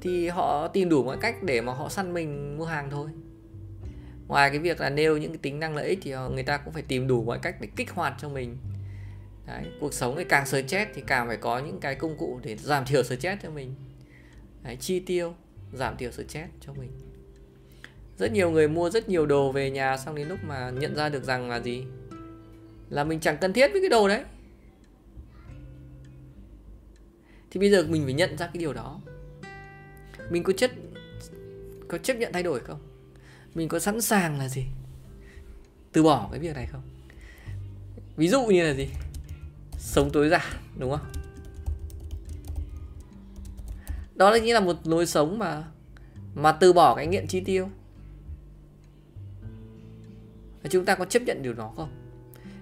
Thì 0.00 0.28
họ 0.28 0.68
tìm 0.68 0.88
đủ 0.88 1.04
mọi 1.04 1.16
cách 1.20 1.42
để 1.42 1.60
mà 1.60 1.72
họ 1.72 1.88
săn 1.88 2.12
mình 2.12 2.58
mua 2.58 2.64
hàng 2.64 2.90
thôi. 2.90 3.10
Ngoài 4.28 4.50
cái 4.50 4.58
việc 4.58 4.80
là 4.80 4.90
nêu 4.90 5.16
những 5.16 5.30
cái 5.30 5.38
tính 5.42 5.60
năng 5.60 5.76
lợi 5.76 5.88
ích 5.88 5.98
thì 6.02 6.14
người 6.32 6.42
ta 6.42 6.56
cũng 6.56 6.74
phải 6.74 6.82
tìm 6.82 7.06
đủ 7.06 7.24
mọi 7.24 7.38
cách 7.42 7.56
để 7.60 7.68
kích 7.76 7.90
hoạt 7.90 8.14
cho 8.18 8.28
mình. 8.28 8.56
Đấy, 9.46 9.64
cuộc 9.80 9.94
sống 9.94 10.14
thì 10.16 10.24
càng 10.24 10.46
stress 10.46 10.90
thì 10.94 11.02
càng 11.06 11.26
phải 11.26 11.36
có 11.36 11.58
những 11.58 11.80
cái 11.80 11.94
công 11.94 12.16
cụ 12.18 12.40
để 12.42 12.56
giảm 12.56 12.84
thiểu 12.84 13.02
stress 13.02 13.42
cho 13.42 13.50
mình. 13.50 13.74
Đấy, 14.62 14.76
chi 14.80 15.00
tiêu 15.00 15.34
giảm 15.76 15.96
thiểu 15.96 16.10
stress 16.10 16.50
cho 16.60 16.72
mình. 16.72 16.90
Rất 18.18 18.32
nhiều 18.32 18.50
người 18.50 18.68
mua 18.68 18.90
rất 18.90 19.08
nhiều 19.08 19.26
đồ 19.26 19.52
về 19.52 19.70
nhà 19.70 19.96
xong 19.96 20.14
đến 20.14 20.28
lúc 20.28 20.38
mà 20.44 20.70
nhận 20.70 20.94
ra 20.94 21.08
được 21.08 21.24
rằng 21.24 21.50
là 21.50 21.60
gì? 21.60 21.84
Là 22.90 23.04
mình 23.04 23.20
chẳng 23.20 23.36
cần 23.40 23.52
thiết 23.52 23.72
với 23.72 23.80
cái 23.80 23.88
đồ 23.88 24.08
đấy. 24.08 24.24
Thì 27.50 27.60
bây 27.60 27.70
giờ 27.70 27.84
mình 27.88 28.04
phải 28.04 28.12
nhận 28.12 28.38
ra 28.38 28.46
cái 28.46 28.58
điều 28.58 28.72
đó. 28.72 29.00
Mình 30.30 30.42
có 30.42 30.52
chất, 30.56 30.72
có 31.88 31.98
chấp 31.98 32.14
nhận 32.14 32.32
thay 32.32 32.42
đổi 32.42 32.60
không? 32.60 32.80
Mình 33.54 33.68
có 33.68 33.78
sẵn 33.78 34.00
sàng 34.00 34.38
là 34.38 34.48
gì? 34.48 34.64
Từ 35.92 36.02
bỏ 36.02 36.28
cái 36.30 36.40
việc 36.40 36.54
này 36.54 36.66
không? 36.66 36.82
Ví 38.16 38.28
dụ 38.28 38.46
như 38.46 38.64
là 38.66 38.74
gì? 38.74 38.88
Sống 39.78 40.10
tối 40.12 40.28
giản, 40.28 40.52
đúng 40.78 40.90
không? 40.90 41.23
Đó 44.14 44.30
là 44.30 44.38
như 44.38 44.54
là 44.54 44.60
một 44.60 44.76
lối 44.84 45.06
sống 45.06 45.38
mà 45.38 45.64
mà 46.34 46.52
từ 46.52 46.72
bỏ 46.72 46.94
cái 46.94 47.06
nghiện 47.06 47.26
chi 47.26 47.40
tiêu. 47.40 47.68
Và 50.62 50.68
chúng 50.70 50.84
ta 50.84 50.94
có 50.94 51.04
chấp 51.04 51.22
nhận 51.22 51.42
điều 51.42 51.52
đó 51.52 51.72
không? 51.76 51.90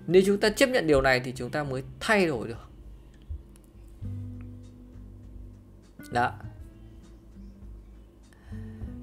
Nếu 0.07 0.23
chúng 0.27 0.41
ta 0.41 0.51
chấp 0.51 0.69
nhận 0.69 0.87
điều 0.87 1.03
này 1.03 1.21
thì 1.21 1.33
chúng 1.37 1.51
ta 1.51 1.65
mới 1.65 1.83
thay 2.01 2.27
đổi 2.27 2.49
được. 2.49 2.69
Đó. 6.11 6.33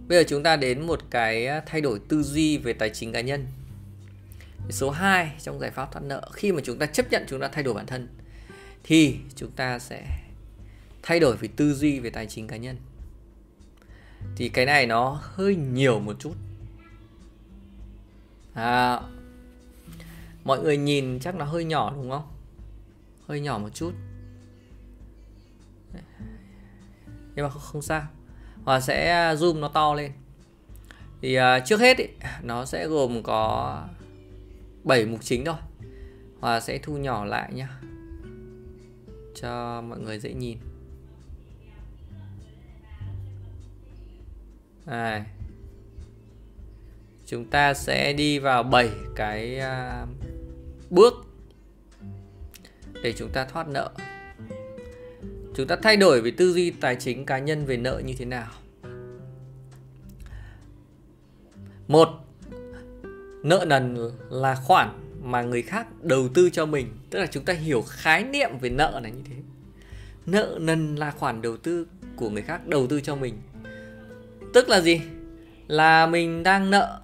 Bây 0.08 0.18
giờ 0.18 0.24
chúng 0.28 0.44
ta 0.44 0.56
đến 0.56 0.88
một 0.88 1.00
cái 1.10 1.48
à, 1.48 1.62
thay 1.66 1.82
đổi 1.82 2.00
tư 2.08 2.24
duy 2.24 2.58
về 2.58 2.74
tài 2.74 2.90
chính 2.90 3.12
cá 3.12 3.22
nhân. 3.22 3.48
Số 4.70 4.90
2 4.90 5.32
trong 5.40 5.60
giải 5.60 5.72
pháp 5.72 5.92
thoát 5.92 6.02
nợ. 6.04 6.30
Khi 6.34 6.52
mà 6.52 6.62
chúng 6.64 6.80
ta 6.80 6.86
chấp 6.86 7.12
nhận 7.12 7.24
chúng 7.28 7.40
ta 7.40 7.48
thay 7.48 7.64
đổi 7.64 7.74
bản 7.74 7.86
thân, 7.86 8.08
thì 8.84 9.18
chúng 9.36 9.52
ta 9.52 9.80
sẽ 9.80 10.06
thay 11.04 11.20
đổi 11.20 11.38
về 11.38 11.48
tư 11.56 11.74
duy 11.74 12.00
về 12.00 12.10
tài 12.10 12.28
chính 12.28 12.48
cá 12.48 12.58
nhân. 12.58 12.78
Thì 14.36 14.50
cái 14.50 14.66
này 14.66 14.86
nó 14.86 15.20
hơi 15.22 15.56
nhiều 15.56 16.00
một 16.00 16.16
chút. 16.20 16.34
À, 18.54 19.02
mọi 20.44 20.64
người 20.64 20.78
nhìn 20.78 21.20
chắc 21.20 21.36
nó 21.36 21.46
hơi 21.46 21.64
nhỏ 21.64 21.94
đúng 21.96 22.12
không? 22.12 22.28
Hơi 23.28 23.40
nhỏ 23.42 23.58
một 23.58 23.70
chút. 23.74 23.94
Nhưng 27.36 27.46
mà 27.46 27.50
không 27.50 27.82
sao. 27.82 28.08
Hòa 28.66 28.80
sẽ 28.80 29.36
zoom 29.36 29.60
nó 29.60 29.68
to 29.68 29.94
lên. 29.94 30.12
Thì 31.22 31.38
uh, 31.40 31.44
trước 31.66 31.80
hết 31.80 31.98
ý, 31.98 32.06
nó 32.42 32.66
sẽ 32.66 32.88
gồm 32.88 33.24
có 33.24 33.84
7 34.84 35.06
mục 35.06 35.20
chính 35.24 35.46
thôi. 35.46 35.56
Hòa 36.40 36.60
sẽ 36.60 36.78
thu 36.78 36.98
nhỏ 36.98 37.26
lại 37.26 37.54
nhá. 37.54 37.70
Cho 39.36 39.82
mọi 39.82 40.00
người 40.00 40.20
dễ 40.20 40.34
nhìn. 40.34 40.58
Đây. 44.90 45.22
Chúng 47.26 47.46
ta 47.46 47.74
sẽ 47.74 48.14
đi 48.14 48.40
vào 48.40 48.64
7 48.64 48.90
cái 49.16 49.60
uh, 49.60 50.10
bước 50.90 51.14
để 53.04 53.14
chúng 53.14 53.30
ta 53.30 53.46
thoát 53.46 53.68
nợ. 53.68 53.92
Chúng 55.56 55.68
ta 55.68 55.76
thay 55.84 55.98
đổi 55.98 56.22
về 56.22 56.32
tư 56.32 56.54
duy 56.54 56.72
tài 56.72 56.96
chính 56.96 57.26
cá 57.26 57.40
nhân 57.40 57.66
về 57.66 57.78
nợ 57.78 58.02
như 58.06 58.14
thế 58.18 58.26
nào? 58.26 58.48
Một, 61.88 62.10
nợ 63.44 63.66
nần 63.68 63.98
là 64.30 64.56
khoản 64.56 64.90
mà 65.24 65.42
người 65.42 65.62
khác 65.62 65.88
đầu 66.02 66.28
tư 66.34 66.50
cho 66.50 66.66
mình, 66.66 66.88
tức 67.10 67.20
là 67.20 67.26
chúng 67.26 67.46
ta 67.46 67.54
hiểu 67.54 67.82
khái 67.88 68.24
niệm 68.24 68.50
về 68.62 68.70
nợ 68.70 69.00
này 69.04 69.12
như 69.12 69.22
thế. 69.30 69.36
Nợ 70.26 70.58
nần 70.62 70.96
là 70.96 71.12
khoản 71.12 71.42
đầu 71.42 71.58
tư 71.58 71.88
của 72.16 72.30
người 72.30 72.44
khác 72.44 72.68
đầu 72.68 72.88
tư 72.88 73.02
cho 73.02 73.16
mình 73.16 73.42
tức 74.54 74.70
là 74.70 74.82
gì? 74.82 75.02
Là 75.68 76.06
mình 76.06 76.44
đang 76.44 76.72
nợ, 76.72 77.02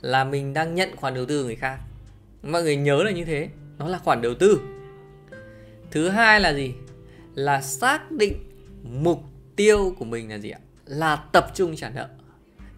là 0.00 0.24
mình 0.24 0.54
đang 0.54 0.74
nhận 0.74 0.96
khoản 0.96 1.14
đầu 1.14 1.26
tư 1.26 1.40
của 1.40 1.46
người 1.46 1.56
khác. 1.56 1.78
Mọi 2.42 2.62
người 2.62 2.76
nhớ 2.76 3.02
là 3.02 3.10
như 3.10 3.24
thế. 3.24 3.48
Nó 3.78 3.88
là 3.88 3.98
khoản 3.98 4.22
đầu 4.22 4.34
tư. 4.34 4.60
Thứ 5.90 6.08
hai 6.08 6.40
là 6.40 6.54
gì? 6.54 6.74
Là 7.34 7.60
xác 7.60 8.10
định 8.10 8.34
mục 8.82 9.22
tiêu 9.56 9.94
của 9.98 10.04
mình 10.04 10.30
là 10.30 10.38
gì 10.38 10.50
ạ? 10.50 10.58
Là 10.84 11.16
tập 11.16 11.50
trung 11.54 11.76
trả 11.76 11.90
nợ. 11.90 12.08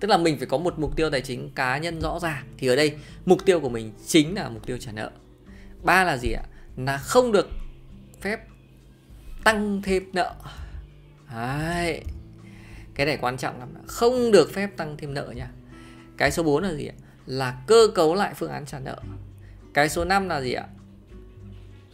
Tức 0.01 0.09
là 0.09 0.19
mình 0.19 0.39
phải 0.39 0.47
có 0.47 0.59
một 0.59 0.79
mục 0.79 0.97
tiêu 0.97 1.11
tài 1.11 1.21
chính 1.21 1.51
cá 1.55 1.79
nhân 1.79 2.01
rõ 2.01 2.19
ràng. 2.19 2.45
Thì 2.59 2.67
ở 2.67 2.77
đây, 2.77 2.95
mục 3.27 3.45
tiêu 3.45 3.61
của 3.61 3.69
mình 3.69 3.93
chính 4.07 4.35
là 4.35 4.49
mục 4.49 4.67
tiêu 4.67 4.79
trả 4.79 4.93
nợ. 4.93 5.11
Ba 5.83 6.05
là 6.05 6.17
gì 6.17 6.33
ạ? 6.33 6.43
Là 6.77 6.99
không 6.99 7.33
được 7.33 7.49
phép 8.21 8.41
tăng 9.45 9.83
thêm 9.83 10.11
nợ. 10.13 10.35
Đấy 11.35 12.03
cái 12.97 13.07
này 13.07 13.19
quan 13.21 13.37
trọng 13.37 13.59
lắm 13.59 13.69
không 13.87 14.31
được 14.33 14.53
phép 14.53 14.77
tăng 14.77 14.97
thêm 14.97 15.15
nợ 15.15 15.33
nha. 15.37 15.51
Cái 16.17 16.31
số 16.31 16.43
4 16.43 16.63
là 16.63 16.75
gì 16.75 16.87
ạ? 16.87 16.95
Là 17.27 17.63
cơ 17.67 17.89
cấu 17.95 18.15
lại 18.15 18.35
phương 18.37 18.51
án 18.51 18.67
trả 18.67 18.79
nợ. 18.79 18.97
Cái 19.75 19.89
số 19.89 20.05
5 20.05 20.29
là 20.29 20.41
gì 20.41 20.53
ạ? 20.53 20.67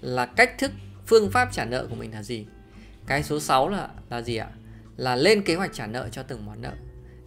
Là 0.00 0.26
cách 0.26 0.58
thức, 0.58 0.70
phương 1.06 1.30
pháp 1.30 1.48
trả 1.52 1.64
nợ 1.64 1.86
của 1.90 1.94
mình 1.94 2.12
là 2.12 2.22
gì? 2.22 2.46
Cái 3.06 3.22
số 3.22 3.40
6 3.40 3.68
là 3.68 3.88
là 4.10 4.22
gì 4.22 4.36
ạ? 4.36 4.48
Là 4.96 5.16
lên 5.16 5.42
kế 5.42 5.54
hoạch 5.54 5.72
trả 5.72 5.86
nợ 5.86 6.08
cho 6.12 6.22
từng 6.22 6.46
món 6.46 6.62
nợ. 6.62 6.72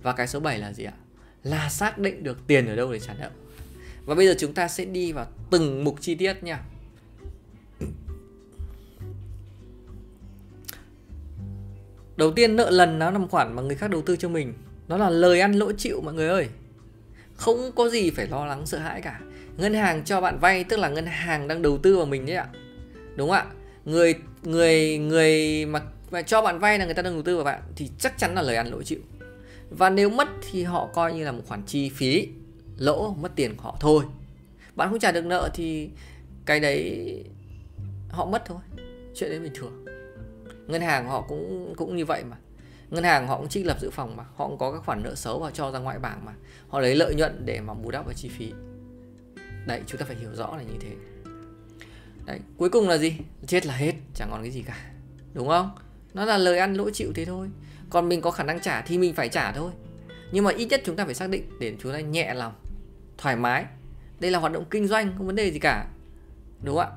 Và 0.01 0.13
cái 0.13 0.27
số 0.27 0.39
7 0.39 0.59
là 0.59 0.73
gì 0.73 0.83
ạ? 0.83 0.93
Là 1.43 1.69
xác 1.69 1.97
định 1.97 2.23
được 2.23 2.47
tiền 2.47 2.67
ở 2.67 2.75
đâu 2.75 2.93
để 2.93 2.99
trả 2.99 3.13
nợ. 3.13 3.29
Và 4.05 4.15
bây 4.15 4.27
giờ 4.27 4.35
chúng 4.39 4.53
ta 4.53 4.67
sẽ 4.67 4.85
đi 4.85 5.11
vào 5.11 5.27
từng 5.51 5.83
mục 5.83 6.01
chi 6.01 6.15
tiết 6.15 6.43
nha. 6.43 6.63
Đầu 12.17 12.31
tiên 12.31 12.55
nợ 12.55 12.69
lần 12.69 12.99
nó 12.99 13.11
là 13.11 13.17
một 13.17 13.27
khoản 13.31 13.55
mà 13.55 13.61
người 13.61 13.75
khác 13.75 13.89
đầu 13.89 14.01
tư 14.01 14.15
cho 14.15 14.29
mình. 14.29 14.53
Nó 14.87 14.97
là 14.97 15.09
lời 15.09 15.39
ăn 15.39 15.53
lỗ 15.53 15.71
chịu 15.71 16.01
mọi 16.01 16.13
người 16.13 16.27
ơi. 16.27 16.47
Không 17.35 17.71
có 17.75 17.89
gì 17.89 18.09
phải 18.09 18.27
lo 18.27 18.45
lắng 18.45 18.65
sợ 18.65 18.77
hãi 18.77 19.01
cả. 19.01 19.19
Ngân 19.57 19.73
hàng 19.73 20.03
cho 20.05 20.21
bạn 20.21 20.39
vay 20.39 20.63
tức 20.63 20.79
là 20.79 20.89
ngân 20.89 21.05
hàng 21.05 21.47
đang 21.47 21.61
đầu 21.61 21.77
tư 21.77 21.97
vào 21.97 22.05
mình 22.05 22.25
đấy 22.25 22.35
ạ. 22.35 22.47
Đúng 23.15 23.29
không 23.29 23.37
ạ? 23.37 23.45
Người 23.85 24.15
người 24.43 24.97
người 24.97 25.65
mà, 25.65 25.81
mà 26.11 26.21
cho 26.21 26.41
bạn 26.41 26.59
vay 26.59 26.79
là 26.79 26.85
người 26.85 26.93
ta 26.93 27.01
đang 27.01 27.13
đầu 27.13 27.23
tư 27.23 27.35
vào 27.35 27.45
bạn 27.45 27.61
thì 27.75 27.89
chắc 27.99 28.17
chắn 28.17 28.35
là 28.35 28.41
lời 28.41 28.55
ăn 28.55 28.67
lỗi 28.67 28.83
chịu. 28.83 28.99
Và 29.69 29.89
nếu 29.89 30.09
mất 30.09 30.27
thì 30.51 30.63
họ 30.63 30.89
coi 30.93 31.13
như 31.13 31.25
là 31.25 31.31
một 31.31 31.41
khoản 31.47 31.61
chi 31.65 31.89
phí 31.89 32.27
lỗ 32.77 33.15
mất 33.21 33.35
tiền 33.35 33.55
của 33.55 33.63
họ 33.63 33.77
thôi. 33.79 34.03
Bạn 34.75 34.89
không 34.89 34.99
trả 34.99 35.11
được 35.11 35.25
nợ 35.25 35.49
thì 35.53 35.89
cái 36.45 36.59
đấy 36.59 37.23
họ 38.09 38.25
mất 38.25 38.43
thôi. 38.45 38.59
Chuyện 39.15 39.29
đấy 39.29 39.39
bình 39.39 39.53
thường 39.55 39.84
ngân 40.67 40.81
hàng 40.81 41.07
họ 41.07 41.21
cũng 41.21 41.73
cũng 41.77 41.95
như 41.95 42.05
vậy 42.05 42.23
mà. 42.23 42.37
Ngân 42.89 43.03
hàng 43.03 43.27
họ 43.27 43.37
cũng 43.37 43.49
trích 43.49 43.65
lập 43.65 43.77
dự 43.81 43.89
phòng 43.89 44.17
mà. 44.17 44.23
Họ 44.35 44.47
cũng 44.47 44.57
có 44.57 44.71
các 44.71 44.83
khoản 44.85 45.03
nợ 45.03 45.15
xấu 45.15 45.39
và 45.39 45.51
cho 45.51 45.71
ra 45.71 45.79
ngoại 45.79 45.99
bảng 45.99 46.25
mà. 46.25 46.33
Họ 46.67 46.79
lấy 46.79 46.95
lợi 46.95 47.15
nhuận 47.15 47.45
để 47.45 47.61
mà 47.61 47.73
bù 47.73 47.91
đắp 47.91 48.05
vào 48.05 48.13
chi 48.13 48.29
phí. 48.29 48.53
Đấy, 49.67 49.81
chúng 49.87 49.99
ta 49.99 50.05
phải 50.05 50.15
hiểu 50.15 50.29
rõ 50.35 50.57
là 50.57 50.63
như 50.63 50.77
thế. 50.79 50.91
Đấy, 52.25 52.39
cuối 52.57 52.69
cùng 52.69 52.89
là 52.89 52.97
gì? 52.97 53.17
Chết 53.47 53.65
là 53.65 53.73
hết, 53.73 53.93
chẳng 54.13 54.27
còn 54.31 54.41
cái 54.41 54.51
gì 54.51 54.61
cả. 54.61 54.91
Đúng 55.33 55.47
không? 55.47 55.71
Nó 56.13 56.25
là 56.25 56.37
lời 56.37 56.57
ăn 56.57 56.73
lỗi 56.73 56.91
chịu 56.93 57.11
thế 57.15 57.25
thôi. 57.25 57.49
Còn 57.89 58.09
mình 58.09 58.21
có 58.21 58.31
khả 58.31 58.43
năng 58.43 58.59
trả 58.59 58.81
thì 58.81 58.97
mình 58.97 59.13
phải 59.13 59.29
trả 59.29 59.51
thôi. 59.51 59.71
Nhưng 60.31 60.43
mà 60.43 60.51
ít 60.51 60.65
nhất 60.65 60.81
chúng 60.85 60.95
ta 60.95 61.05
phải 61.05 61.13
xác 61.13 61.29
định 61.29 61.49
để 61.59 61.75
chúng 61.79 61.93
ta 61.93 61.99
nhẹ 61.99 62.33
lòng, 62.33 62.53
thoải 63.17 63.35
mái. 63.35 63.65
Đây 64.19 64.31
là 64.31 64.39
hoạt 64.39 64.53
động 64.53 64.65
kinh 64.69 64.87
doanh, 64.87 65.13
không 65.17 65.27
vấn 65.27 65.35
đề 65.35 65.51
gì 65.51 65.59
cả. 65.59 65.87
Đúng 66.63 66.75
không 66.75 66.85
ạ? 66.85 66.91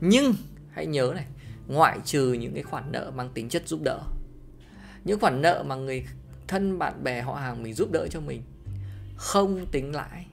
Nhưng, 0.00 0.34
hãy 0.70 0.86
nhớ 0.86 1.12
này 1.14 1.26
ngoại 1.72 1.98
trừ 2.04 2.32
những 2.32 2.54
cái 2.54 2.62
khoản 2.62 2.92
nợ 2.92 3.12
mang 3.14 3.30
tính 3.34 3.48
chất 3.48 3.68
giúp 3.68 3.80
đỡ. 3.82 4.00
Những 5.04 5.20
khoản 5.20 5.42
nợ 5.42 5.64
mà 5.66 5.74
người 5.74 6.06
thân 6.48 6.78
bạn 6.78 7.04
bè 7.04 7.22
họ 7.22 7.34
hàng 7.34 7.62
mình 7.62 7.74
giúp 7.74 7.90
đỡ 7.92 8.06
cho 8.10 8.20
mình 8.20 8.42
không 9.16 9.66
tính 9.72 9.94
lãi. 9.94 10.26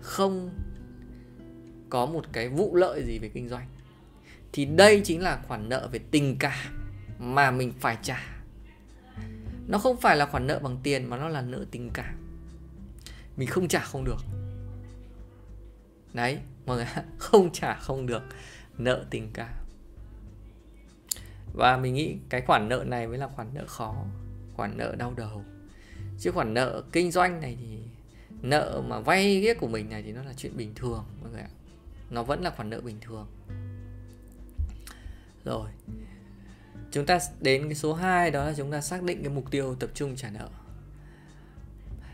Không 0.00 0.50
có 1.90 2.06
một 2.06 2.24
cái 2.32 2.48
vụ 2.48 2.76
lợi 2.76 3.04
gì 3.06 3.18
về 3.18 3.28
kinh 3.28 3.48
doanh. 3.48 3.68
Thì 4.52 4.64
đây 4.64 5.00
chính 5.04 5.22
là 5.22 5.42
khoản 5.48 5.68
nợ 5.68 5.88
về 5.92 5.98
tình 6.10 6.36
cảm 6.38 6.88
mà 7.18 7.50
mình 7.50 7.72
phải 7.80 7.98
trả. 8.02 8.42
Nó 9.66 9.78
không 9.78 9.96
phải 10.00 10.16
là 10.16 10.26
khoản 10.26 10.46
nợ 10.46 10.58
bằng 10.58 10.76
tiền 10.82 11.10
mà 11.10 11.16
nó 11.16 11.28
là 11.28 11.40
nợ 11.40 11.64
tình 11.70 11.90
cảm. 11.94 12.14
Mình 13.36 13.48
không 13.48 13.68
trả 13.68 13.80
không 13.80 14.04
được. 14.04 14.18
Đấy 16.12 16.38
mọi 16.66 16.76
người 16.76 16.86
không 17.18 17.52
trả 17.52 17.74
không 17.74 18.06
được 18.06 18.22
nợ 18.78 19.04
tình 19.10 19.30
cảm. 19.32 19.54
Và 21.54 21.76
mình 21.76 21.94
nghĩ 21.94 22.16
cái 22.28 22.40
khoản 22.40 22.68
nợ 22.68 22.84
này 22.86 23.06
mới 23.06 23.18
là 23.18 23.28
khoản 23.28 23.54
nợ 23.54 23.64
khó, 23.66 24.04
khoản 24.56 24.76
nợ 24.76 24.94
đau 24.98 25.14
đầu. 25.16 25.44
Chứ 26.18 26.30
khoản 26.30 26.54
nợ 26.54 26.82
kinh 26.92 27.10
doanh 27.10 27.40
này 27.40 27.56
thì 27.60 27.78
nợ 28.42 28.82
mà 28.86 29.00
vay 29.00 29.40
ghét 29.40 29.54
của 29.60 29.68
mình 29.68 29.90
này 29.90 30.02
thì 30.02 30.12
nó 30.12 30.22
là 30.22 30.32
chuyện 30.36 30.56
bình 30.56 30.72
thường, 30.74 31.04
mọi 31.22 31.30
người 31.32 31.40
ạ. 31.40 31.50
Nó 32.10 32.22
vẫn 32.22 32.42
là 32.42 32.50
khoản 32.50 32.70
nợ 32.70 32.80
bình 32.80 32.96
thường. 33.00 33.26
Rồi, 35.44 35.70
chúng 36.90 37.06
ta 37.06 37.18
đến 37.40 37.64
cái 37.64 37.74
số 37.74 37.94
2 37.94 38.30
đó 38.30 38.44
là 38.44 38.54
chúng 38.56 38.70
ta 38.70 38.80
xác 38.80 39.02
định 39.02 39.22
cái 39.22 39.32
mục 39.32 39.50
tiêu 39.50 39.74
tập 39.74 39.90
trung 39.94 40.16
trả 40.16 40.30
nợ. 40.30 40.48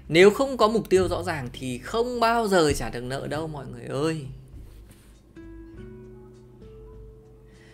Nếu 0.08 0.30
không 0.30 0.56
có 0.56 0.68
mục 0.68 0.90
tiêu 0.90 1.08
rõ 1.08 1.22
ràng 1.22 1.48
thì 1.52 1.78
không 1.78 2.20
bao 2.20 2.48
giờ 2.48 2.72
trả 2.72 2.90
được 2.90 3.02
nợ 3.02 3.26
đâu, 3.26 3.46
mọi 3.46 3.66
người 3.66 3.84
ơi. 3.84 4.26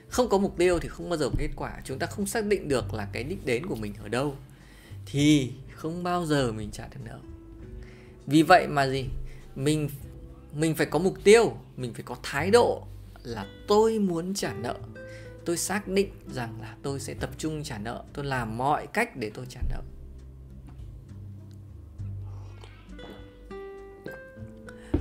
Không 0.08 0.28
có 0.28 0.38
mục 0.38 0.54
tiêu 0.58 0.78
thì 0.78 0.88
không 0.88 1.08
bao 1.08 1.18
giờ 1.18 1.28
có 1.28 1.34
kết 1.38 1.50
quả. 1.56 1.80
Chúng 1.84 1.98
ta 1.98 2.06
không 2.06 2.26
xác 2.26 2.44
định 2.44 2.68
được 2.68 2.94
là 2.94 3.08
cái 3.12 3.24
đích 3.24 3.46
đến 3.46 3.66
của 3.66 3.76
mình 3.76 3.94
ở 4.02 4.08
đâu. 4.08 4.36
Thì 5.06 5.52
không 5.72 6.02
bao 6.02 6.26
giờ 6.26 6.52
mình 6.52 6.70
trả 6.70 6.88
được 6.88 7.00
nợ. 7.04 7.18
Vì 8.26 8.42
vậy 8.42 8.66
mà 8.68 8.88
gì? 8.88 9.04
Mình 9.54 9.88
mình 10.54 10.74
phải 10.74 10.86
có 10.86 10.98
mục 10.98 11.24
tiêu, 11.24 11.56
mình 11.76 11.94
phải 11.94 12.02
có 12.02 12.16
thái 12.22 12.50
độ 12.50 12.86
là 13.22 13.46
tôi 13.68 13.98
muốn 13.98 14.34
trả 14.34 14.54
nợ. 14.54 14.74
Tôi 15.44 15.56
xác 15.56 15.88
định 15.88 16.10
rằng 16.34 16.60
là 16.60 16.76
tôi 16.82 17.00
sẽ 17.00 17.14
tập 17.14 17.30
trung 17.38 17.62
trả 17.62 17.78
nợ. 17.78 18.04
Tôi 18.12 18.24
làm 18.24 18.58
mọi 18.58 18.86
cách 18.86 19.16
để 19.16 19.30
tôi 19.34 19.46
trả 19.48 19.60
nợ. 19.70 19.82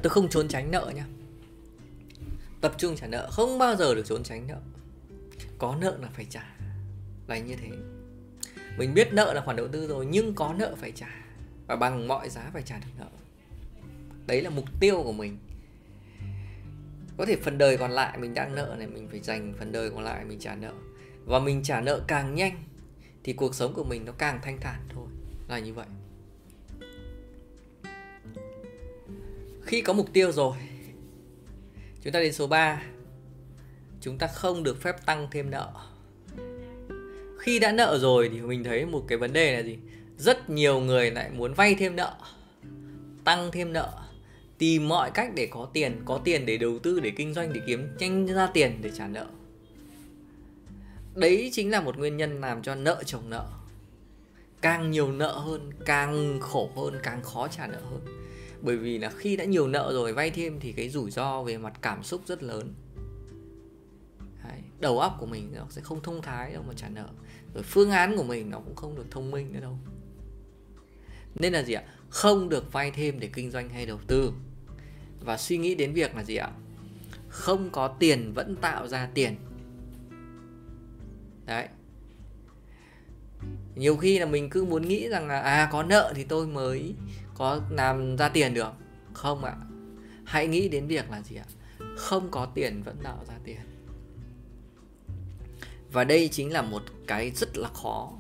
Tôi 0.02 0.10
không 0.10 0.30
trốn 0.30 0.48
tránh 0.48 0.72
nợ 0.72 0.91
nha. 0.96 1.08
Tập 2.62 2.76
trung 2.78 2.96
trả 2.96 3.08
nợ. 3.08 3.30
Không 3.32 3.58
bao 3.60 3.76
giờ 3.76 3.96
được 3.96 4.06
trốn 4.06 4.24
tránh 4.24 4.48
nợ 4.48 4.60
có 5.58 5.78
nợ 5.82 5.98
là 6.02 6.10
phải 6.13 6.26
trả. 6.30 6.56
Là 7.28 7.38
như 7.38 7.56
thế. 7.56 7.69
Mình 8.78 8.93
biết 8.93 9.13
nợ 9.13 9.34
là 9.34 9.41
khoản 9.41 9.58
đầu 9.58 9.67
tư 9.67 9.88
rồi, 9.88 10.06
nhưng 10.06 10.34
có 10.36 10.54
nợ 10.54 10.76
phải 10.78 10.91
trả. 10.91 11.10
Và 11.67 11.76
bằng 11.76 12.08
mọi 12.08 12.30
giá 12.30 12.50
phải 12.54 12.62
trả 12.62 12.80
được 12.80 12.88
nợ. 13.00 13.10
Đấy 14.28 14.41
là 14.41 14.50
mục 14.50 14.65
tiêu 14.80 15.04
của 15.04 15.13
mình. 15.13 15.38
Có 17.17 17.26
thể 17.26 17.36
phần 17.36 17.58
đời 17.58 17.78
còn 17.78 17.91
lại 17.91 18.17
mình 18.17 18.34
đang 18.34 18.56
nợ 18.56 18.76
này, 18.78 18.88
mình 18.88 19.08
phải 19.10 19.19
dành 19.19 19.54
phần 19.60 19.71
đời 19.71 19.89
còn 19.89 20.04
lại 20.04 20.26
mình 20.26 20.39
trả 20.39 20.56
nợ. 20.56 20.74
Và 21.26 21.39
mình 21.39 21.63
trả 21.63 21.82
nợ 21.82 22.02
càng 22.08 22.36
nhanh, 22.36 22.63
thì 23.24 23.34
cuộc 23.34 23.56
sống 23.56 23.74
của 23.74 23.84
mình 23.84 24.06
nó 24.06 24.12
càng 24.12 24.39
thanh 24.43 24.60
thản 24.60 24.80
thôi. 24.89 25.08
Là 25.48 25.60
như 25.60 25.74
vậy. 25.74 25.86
Khi 29.63 29.82
có 29.82 29.93
mục 29.93 30.13
tiêu 30.13 30.32
rồi, 30.32 30.58
chúng 32.02 32.13
ta 32.13 32.19
đến 32.19 32.34
số 32.34 32.48
3 32.48 32.84
chúng 34.06 34.18
ta 34.18 34.28
không 34.28 34.63
được 34.63 34.82
phép 34.82 35.06
tăng 35.06 35.28
thêm 35.32 35.50
nợ. 35.50 35.70
Khi 37.39 37.60
đã 37.60 37.72
nợ 37.72 37.98
rồi 38.02 38.30
thì 38.34 38.41
mình 38.41 38.63
thấy 38.63 38.86
một 38.86 39.06
cái 39.08 39.18
vấn 39.18 39.34
đề 39.34 39.56
là 39.56 39.60
gì? 39.60 39.78
Rất 40.18 40.50
nhiều 40.50 40.80
người 40.80 41.12
lại 41.12 41.30
muốn 41.32 41.54
vay 41.54 41.76
thêm 41.76 41.96
nợ, 41.96 42.15
tăng 43.24 43.52
thêm 43.52 43.74
nợ, 43.74 43.89
tìm 44.58 44.88
mọi 44.88 45.12
cách 45.12 45.32
để 45.36 45.48
có 45.52 45.70
tiền 45.74 46.02
có 46.06 46.22
tiền 46.24 46.46
để 46.46 46.58
đầu 46.58 46.80
tư, 46.80 47.00
để 47.00 47.12
kinh 47.15 47.34
doanh, 47.34 47.54
để 47.54 47.62
kiếm, 47.68 47.88
nhanh 48.00 48.26
ra 48.28 48.48
tiền 48.54 48.80
để 48.82 48.91
trả 48.98 49.08
nợ. 49.08 49.28
Đấy 51.15 51.50
chính 51.54 51.72
là 51.72 51.82
một 51.82 51.98
nguyên 51.98 52.18
nhân 52.18 52.41
làm 52.41 52.62
cho 52.62 52.76
nợ 52.76 53.04
chồng 53.06 53.30
nợ. 53.30 53.48
Càng 54.62 54.91
nhiều 54.91 55.12
nợ 55.12 55.38
hơn, 55.38 55.72
càng 55.86 56.39
khổ 56.39 56.70
hơn, 56.76 57.00
càng 57.04 57.24
khó 57.24 57.48
trả 57.48 57.68
nợ 57.68 57.80
hơn. 57.91 58.02
Bởi 58.62 58.78
vì 58.78 58.98
là 58.98 59.10
khi 59.10 59.36
đã 59.36 59.46
nhiều 59.46 59.68
nợ 59.68 59.91
rồi 59.94 60.13
vay 60.13 60.30
thêm 60.30 60.60
thì 60.60 60.72
cái 60.72 60.89
rủi 60.89 61.12
ro 61.12 61.44
về 61.44 61.58
mặt 61.58 61.74
cảm 61.82 62.04
xúc 62.04 62.22
rất 62.26 62.44
lớn 62.44 62.74
đầu 64.80 65.00
óc 65.00 65.18
của 65.20 65.26
mình 65.26 65.52
nó 65.56 65.66
sẽ 65.70 65.82
không 65.82 66.04
thông 66.04 66.22
thái 66.22 66.54
đâu 66.54 66.64
mà 66.68 66.74
trả 66.78 66.90
nợ. 66.90 67.08
Rồi 67.54 67.64
phương 67.64 67.92
án 67.92 68.18
của 68.18 68.24
mình 68.24 68.50
nó 68.50 68.60
cũng 68.60 68.76
không 68.76 68.96
được 68.96 69.06
thông 69.12 69.32
minh 69.32 69.54
nữa 69.54 69.60
đâu. 69.60 69.78
Nên 71.36 71.54
là 71.54 71.64
gì 71.64 71.74
ạ? 71.74 71.84
Không 72.10 72.50
được 72.50 72.74
vay 72.74 72.92
thêm 72.92 73.20
để 73.20 73.30
kinh 73.34 73.52
doanh 73.52 73.70
hay 73.70 73.86
đầu 73.86 74.00
tư. 74.08 74.34
Và 75.20 75.38
suy 75.38 75.58
nghĩ 75.58 75.76
đến 75.76 75.94
việc 75.94 76.16
là 76.16 76.24
gì 76.24 76.36
ạ? 76.36 76.52
Không 77.30 77.70
có 77.70 77.88
tiền 77.88 78.34
vẫn 78.34 78.56
tạo 78.56 78.88
ra 78.88 79.10
tiền. 79.14 79.36
Đấy. 81.46 81.68
Nhiều 83.76 83.98
khi 83.98 84.20
là 84.20 84.26
mình 84.26 84.50
cứ 84.50 84.66
muốn 84.66 84.88
nghĩ 84.88 85.10
rằng 85.10 85.28
là 85.28 85.40
à 85.40 85.70
có 85.72 85.84
nợ 85.84 86.14
thì 86.16 86.24
tôi 86.24 86.48
mới 86.48 86.96
có 87.34 87.62
làm 87.70 88.18
ra 88.18 88.30
tiền 88.30 88.54
được. 88.54 88.72
Không 89.14 89.44
ạ. 89.44 89.56
Hãy 90.26 90.48
nghĩ 90.48 90.70
đến 90.70 90.88
việc 90.88 91.12
là 91.12 91.22
gì 91.22 91.36
ạ? 91.36 91.46
Không 91.98 92.32
có 92.32 92.46
tiền 92.46 92.84
vẫn 92.84 92.98
tạo 93.04 93.26
ra 93.28 93.34
tiền 93.44 93.75
và 95.96 96.04
đây 96.04 96.30
chính 96.32 96.54
là 96.54 96.62
một 96.62 96.82
cái 97.08 97.32
rất 97.32 97.58
là 97.58 97.70
khó. 97.70 98.12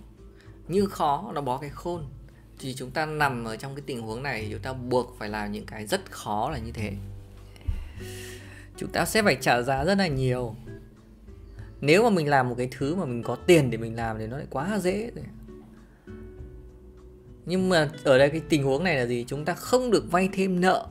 Như 0.67 0.85
khó 0.85 1.31
nó 1.35 1.41
bó 1.41 1.57
cái 1.57 1.69
khôn. 1.69 2.05
Thì 2.59 2.73
chúng 2.73 2.91
ta 2.91 3.05
nằm 3.05 3.45
ở 3.45 3.57
trong 3.57 3.75
cái 3.75 3.83
tình 3.85 4.01
huống 4.01 4.23
này 4.23 4.47
chúng 4.51 4.61
ta 4.61 4.73
buộc 4.73 5.15
phải 5.19 5.29
làm 5.29 5.51
những 5.51 5.65
cái 5.65 5.87
rất 5.87 6.11
khó 6.11 6.49
là 6.49 6.57
như 6.57 6.71
thế. 6.71 6.93
Chúng 8.77 8.91
ta 8.91 9.05
sẽ 9.05 9.23
phải 9.23 9.37
trả 9.41 9.61
giá 9.61 9.85
rất 9.85 9.97
là 9.97 10.07
nhiều. 10.07 10.55
Nếu 11.81 12.03
mà 12.03 12.09
mình 12.09 12.29
làm 12.29 12.49
một 12.49 12.55
cái 12.57 12.69
thứ 12.71 12.95
mà 12.95 13.05
mình 13.05 13.23
có 13.23 13.35
tiền 13.35 13.69
để 13.71 13.77
mình 13.77 13.95
làm 13.95 14.19
thì 14.19 14.27
nó 14.27 14.37
lại 14.37 14.47
quá 14.49 14.79
dễ 14.79 15.11
rồi. 15.15 15.25
Nhưng 17.45 17.69
mà 17.69 17.89
ở 18.03 18.17
đây 18.17 18.29
cái 18.29 18.41
tình 18.49 18.63
huống 18.63 18.83
này 18.83 18.95
là 18.95 19.05
gì? 19.05 19.25
Chúng 19.27 19.45
ta 19.45 19.53
không 19.53 19.91
được 19.91 20.11
vay 20.11 20.29
thêm 20.33 20.61
nợ 20.61 20.87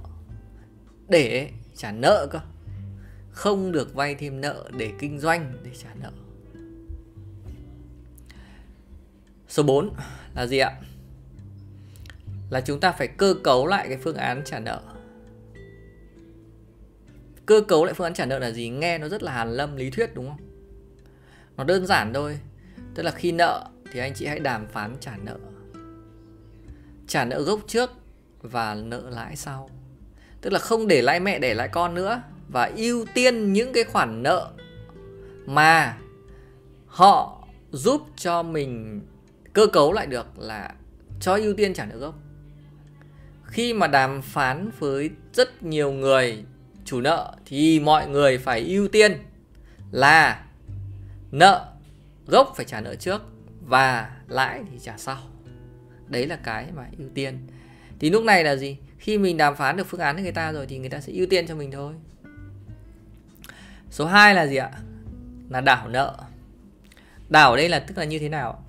để 1.09 1.51
trả 1.77 1.93
nợ 1.93 2.27
cơ. 2.31 2.41
Không 3.31 3.73
được 3.73 3.95
vay 3.95 4.15
thêm 4.15 4.41
nợ 4.41 4.71
để 4.77 4.93
kinh 4.99 5.19
doanh, 5.19 5.53
để 5.63 5.71
trả 5.83 5.89
nợ. 6.03 6.11
Số 9.49 9.63
4 9.63 9.91
là 10.35 10.47
gì 10.47 10.59
ạ? 10.59 10.73
Là 12.51 12.61
chúng 12.61 12.81
ta 12.81 12.93
phải 12.93 13.09
cơ 13.09 13.35
cấu 13.45 13.67
lại 13.67 13.89
cái 13.89 13.99
phương 13.99 14.17
án 14.17 14.43
trả 14.45 14.59
nợ. 14.59 14.83
Cơ 17.47 17.61
cấu 17.69 17.85
lại 17.85 17.95
phương 17.95 18.05
án 18.05 18.15
trả 18.15 18.27
nợ 18.27 18.39
là 18.39 18.51
gì? 18.51 18.69
Nghe 18.69 18.99
nó 18.99 19.09
rất 19.09 19.23
là 19.23 19.33
hàn 19.33 19.53
lâm, 19.53 19.77
lý 19.77 19.91
thuyết, 19.91 20.15
đúng 20.15 20.29
không? 20.29 20.41
Nó 21.57 21.65
đơn 21.65 21.87
giản 21.87 22.13
thôi. 22.13 22.39
Tức 22.95 23.03
là 23.03 23.11
khi 23.11 23.33
nợ 23.33 23.69
thì 23.93 24.01
anh 24.01 24.15
chị 24.15 24.27
hãy 24.27 24.39
đàm 24.39 24.67
phán 24.67 24.97
trả 25.01 25.17
nợ. 25.17 25.37
Trả 27.07 27.25
nợ 27.25 27.43
gốc 27.43 27.61
trước 27.67 27.91
và 28.43 28.75
nợ 28.75 29.03
lãi 29.11 29.37
sau. 29.37 29.71
Tức 30.41 30.53
là 30.53 30.59
không 30.59 30.89
để 30.89 31.03
lãi 31.03 31.21
mẹ, 31.21 31.39
để 31.39 31.55
lại 31.55 31.69
con 31.69 31.95
nữa. 31.95 32.23
Và 32.49 32.71
ưu 32.77 33.07
tiên 33.15 33.53
những 33.53 33.73
cái 33.73 33.85
khoản 33.85 34.23
nợ 34.23 34.51
mà 35.47 35.99
họ 36.87 37.47
giúp 37.71 38.03
cho 38.17 38.43
mình 38.43 39.01
cơ 39.55 39.67
cấu 39.67 39.93
lại 39.93 40.07
được 40.07 40.39
là 40.39 40.75
cho 41.21 41.37
ưu 41.37 41.55
tiên 41.55 41.75
trả 41.75 41.87
nợ 41.87 41.97
gốc. 41.97 42.15
Khi 43.45 43.73
mà 43.73 43.87
đàm 43.87 44.23
phán 44.23 44.71
với 44.79 45.11
rất 45.33 45.63
nhiều 45.63 45.93
người 45.93 46.45
chủ 46.85 47.01
nợ 47.01 47.35
thì 47.47 47.81
mọi 47.81 48.09
người 48.09 48.39
phải 48.39 48.61
ưu 48.61 48.89
tiên 48.89 49.23
là 49.93 50.45
nợ 51.31 51.67
gốc 52.27 52.53
phải 52.57 52.65
trả 52.65 52.81
nợ 52.81 52.95
trước 52.95 53.23
và 53.67 54.11
lãi 54.29 54.63
thì 54.71 54.79
trả 54.79 54.99
sau. 54.99 55.19
Đấy 56.09 56.27
là 56.27 56.37
cái 56.37 56.67
mà 56.77 56.87
ưu 56.99 57.09
tiên. 57.15 57.47
Thì 57.99 58.11
lúc 58.11 58.25
này 58.25 58.45
là 58.45 58.57
gì? 58.57 58.77
Khi 58.99 59.19
mình 59.19 59.37
đàm 59.37 59.57
phán 59.57 59.77
được 59.77 59.87
phương 59.87 60.01
án 60.01 60.15
với 60.15 60.23
người 60.23 60.33
ta 60.33 60.53
rồi 60.53 60.67
thì 60.67 60.79
người 60.79 60.91
ta 60.91 61.01
sẽ 61.01 61.13
ưu 61.13 61.27
tiên 61.27 61.47
cho 61.47 61.55
mình 61.55 61.71
thôi. 61.71 61.95
Số 63.91 64.07
2 64.07 64.35
là 64.35 64.47
gì 64.47 64.57
ạ? 64.57 64.71
Là 65.49 65.61
đảo 65.61 65.89
nợ. 65.89 66.19
Đảo 67.29 67.57
đây 67.57 67.69
là 67.69 67.79
tức 67.79 67.99
là 67.99 68.05
như 68.05 68.19
thế 68.19 68.29
nào 68.29 68.64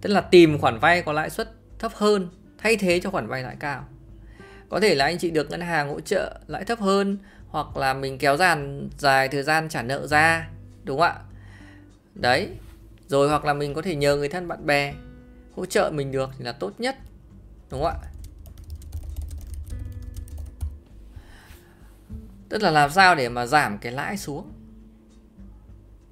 tức 0.00 0.10
là 0.10 0.20
tìm 0.20 0.58
khoản 0.58 0.78
vay 0.78 1.02
có 1.02 1.12
lãi 1.12 1.30
suất 1.30 1.52
thấp 1.78 1.92
hơn, 1.94 2.28
thay 2.58 2.76
thế 2.76 3.00
cho 3.00 3.10
khoản 3.10 3.26
vay 3.26 3.42
lãi 3.42 3.56
cao. 3.60 3.84
Có 4.68 4.80
thể 4.80 4.94
là 4.94 5.04
anh 5.04 5.18
chị 5.18 5.30
được 5.30 5.50
ngân 5.50 5.60
hàng 5.60 5.88
hỗ 5.88 6.00
trợ 6.00 6.40
lãi 6.46 6.64
thấp 6.64 6.80
hơn, 6.80 7.18
hoặc 7.48 7.76
là 7.76 7.94
mình 7.94 8.18
kéo 8.18 8.36
dàn 8.36 8.88
dài 8.98 9.28
thời 9.28 9.42
gian 9.42 9.68
trả 9.68 9.82
nợ 9.82 10.06
ra, 10.06 10.48
đúng 10.84 11.00
không 11.00 11.08
ạ? 11.08 11.20
Đấy, 12.14 12.48
rồi 13.08 13.28
hoặc 13.28 13.44
là 13.44 13.54
mình 13.54 13.74
có 13.74 13.82
thể 13.82 13.94
nhờ 13.94 14.16
người 14.16 14.28
thân 14.28 14.48
bạn 14.48 14.66
bè 14.66 14.94
hỗ 15.56 15.66
trợ 15.66 15.90
mình 15.94 16.12
được 16.12 16.30
thì 16.38 16.44
là 16.44 16.52
tốt 16.52 16.72
nhất, 16.78 16.96
đúng 17.70 17.82
không 17.82 18.00
ạ? 18.02 18.08
Tức 22.48 22.62
là 22.62 22.70
làm 22.70 22.90
sao 22.90 23.14
để 23.14 23.28
mà 23.28 23.46
giảm 23.46 23.78
cái 23.78 23.92
lãi 23.92 24.16
xuống? 24.16 24.52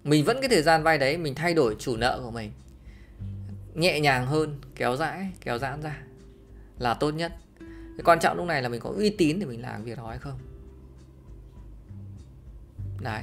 Mình 0.04 0.24
vẫn 0.24 0.40
cái 0.40 0.48
thời 0.48 0.62
gian 0.62 0.82
vay 0.82 0.98
đấy, 0.98 1.16
mình 1.16 1.34
thay 1.34 1.54
đổi 1.54 1.76
chủ 1.78 1.96
nợ 1.96 2.20
của 2.24 2.30
mình 2.30 2.52
nhẹ 3.74 4.00
nhàng 4.00 4.26
hơn, 4.26 4.60
kéo 4.74 4.96
dãi, 4.96 5.30
kéo 5.40 5.58
giãn 5.58 5.82
ra 5.82 6.02
là 6.78 6.94
tốt 6.94 7.10
nhất. 7.10 7.32
Cái 7.96 8.04
quan 8.04 8.20
trọng 8.20 8.36
lúc 8.36 8.46
này 8.46 8.62
là 8.62 8.68
mình 8.68 8.80
có 8.80 8.90
uy 8.90 9.10
tín 9.10 9.38
để 9.38 9.46
mình 9.46 9.62
làm 9.62 9.84
việc 9.84 9.98
đó 9.98 10.08
hay 10.08 10.18
không. 10.18 10.38
Đấy. 13.00 13.22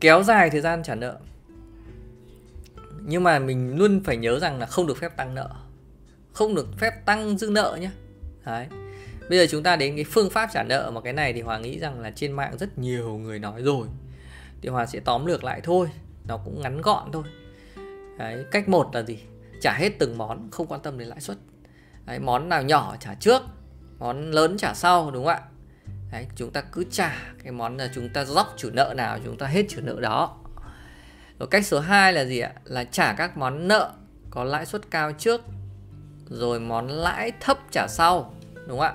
Kéo 0.00 0.22
dài 0.22 0.50
thời 0.50 0.60
gian 0.60 0.82
trả 0.82 0.94
nợ. 0.94 1.18
Nhưng 3.04 3.22
mà 3.22 3.38
mình 3.38 3.76
luôn 3.76 4.00
phải 4.04 4.16
nhớ 4.16 4.38
rằng 4.38 4.58
là 4.58 4.66
không 4.66 4.86
được 4.86 4.96
phép 4.96 5.16
tăng 5.16 5.34
nợ. 5.34 5.50
Không 6.32 6.54
được 6.54 6.68
phép 6.78 7.06
tăng 7.06 7.38
dư 7.38 7.50
nợ 7.50 7.78
nhé 7.80 7.90
đấy. 8.44 8.66
Bây 9.28 9.38
giờ 9.38 9.46
chúng 9.50 9.62
ta 9.62 9.76
đến 9.76 9.96
cái 9.96 10.04
phương 10.04 10.30
pháp 10.30 10.50
trả 10.52 10.62
nợ 10.62 10.90
mà 10.94 11.00
cái 11.00 11.12
này 11.12 11.32
thì 11.32 11.40
hòa 11.40 11.58
nghĩ 11.58 11.78
rằng 11.78 12.00
là 12.00 12.10
trên 12.10 12.32
mạng 12.32 12.56
rất 12.58 12.78
nhiều 12.78 13.18
người 13.18 13.38
nói 13.38 13.62
rồi. 13.62 13.86
Thì 14.62 14.68
hòa 14.68 14.86
sẽ 14.86 15.00
tóm 15.00 15.26
lược 15.26 15.44
lại 15.44 15.60
thôi. 15.64 15.88
Nó 16.28 16.36
cũng 16.44 16.60
ngắn 16.60 16.80
gọn 16.80 17.12
thôi 17.12 17.22
đấy, 18.18 18.44
cách 18.50 18.68
một 18.68 18.90
là 18.94 19.02
gì? 19.02 19.18
Trả 19.60 19.72
hết 19.72 19.90
từng 19.98 20.18
món 20.18 20.48
không 20.50 20.66
quan 20.66 20.80
tâm 20.82 20.98
đến 20.98 21.08
lãi 21.08 21.20
suất. 21.20 21.38
Đấy, 22.06 22.18
món 22.18 22.48
nào 22.48 22.62
nhỏ 22.62 22.96
trả 23.00 23.14
trước 23.14 23.42
món 23.98 24.30
lớn 24.30 24.56
trả 24.58 24.74
sau 24.74 25.10
đúng 25.10 25.24
không 25.24 25.34
ạ? 25.34 25.42
Đấy, 26.12 26.26
chúng 26.36 26.50
ta 26.50 26.60
cứ 26.60 26.84
trả 26.90 27.16
cái 27.42 27.52
món 27.52 27.76
là 27.76 27.90
chúng 27.94 28.08
ta 28.08 28.24
dốc 28.24 28.54
chủ 28.56 28.70
nợ 28.72 28.94
nào 28.96 29.18
chúng 29.24 29.38
ta 29.38 29.46
hết 29.46 29.66
chủ 29.68 29.80
nợ 29.82 30.00
đó. 30.00 30.38
Rồi 31.38 31.48
cách 31.50 31.66
số 31.66 31.80
2 31.80 32.12
là 32.12 32.24
gì 32.24 32.38
ạ? 32.38 32.52
Là 32.64 32.84
trả 32.84 33.12
các 33.12 33.36
món 33.36 33.68
nợ 33.68 33.92
có 34.30 34.44
lãi 34.44 34.66
suất 34.66 34.90
cao 34.90 35.12
trước 35.12 35.40
rồi 36.28 36.60
món 36.60 36.88
lãi 36.88 37.32
thấp 37.40 37.58
trả 37.70 37.86
sau 37.88 38.34
đúng 38.54 38.78
không 38.78 38.80
ạ? 38.80 38.94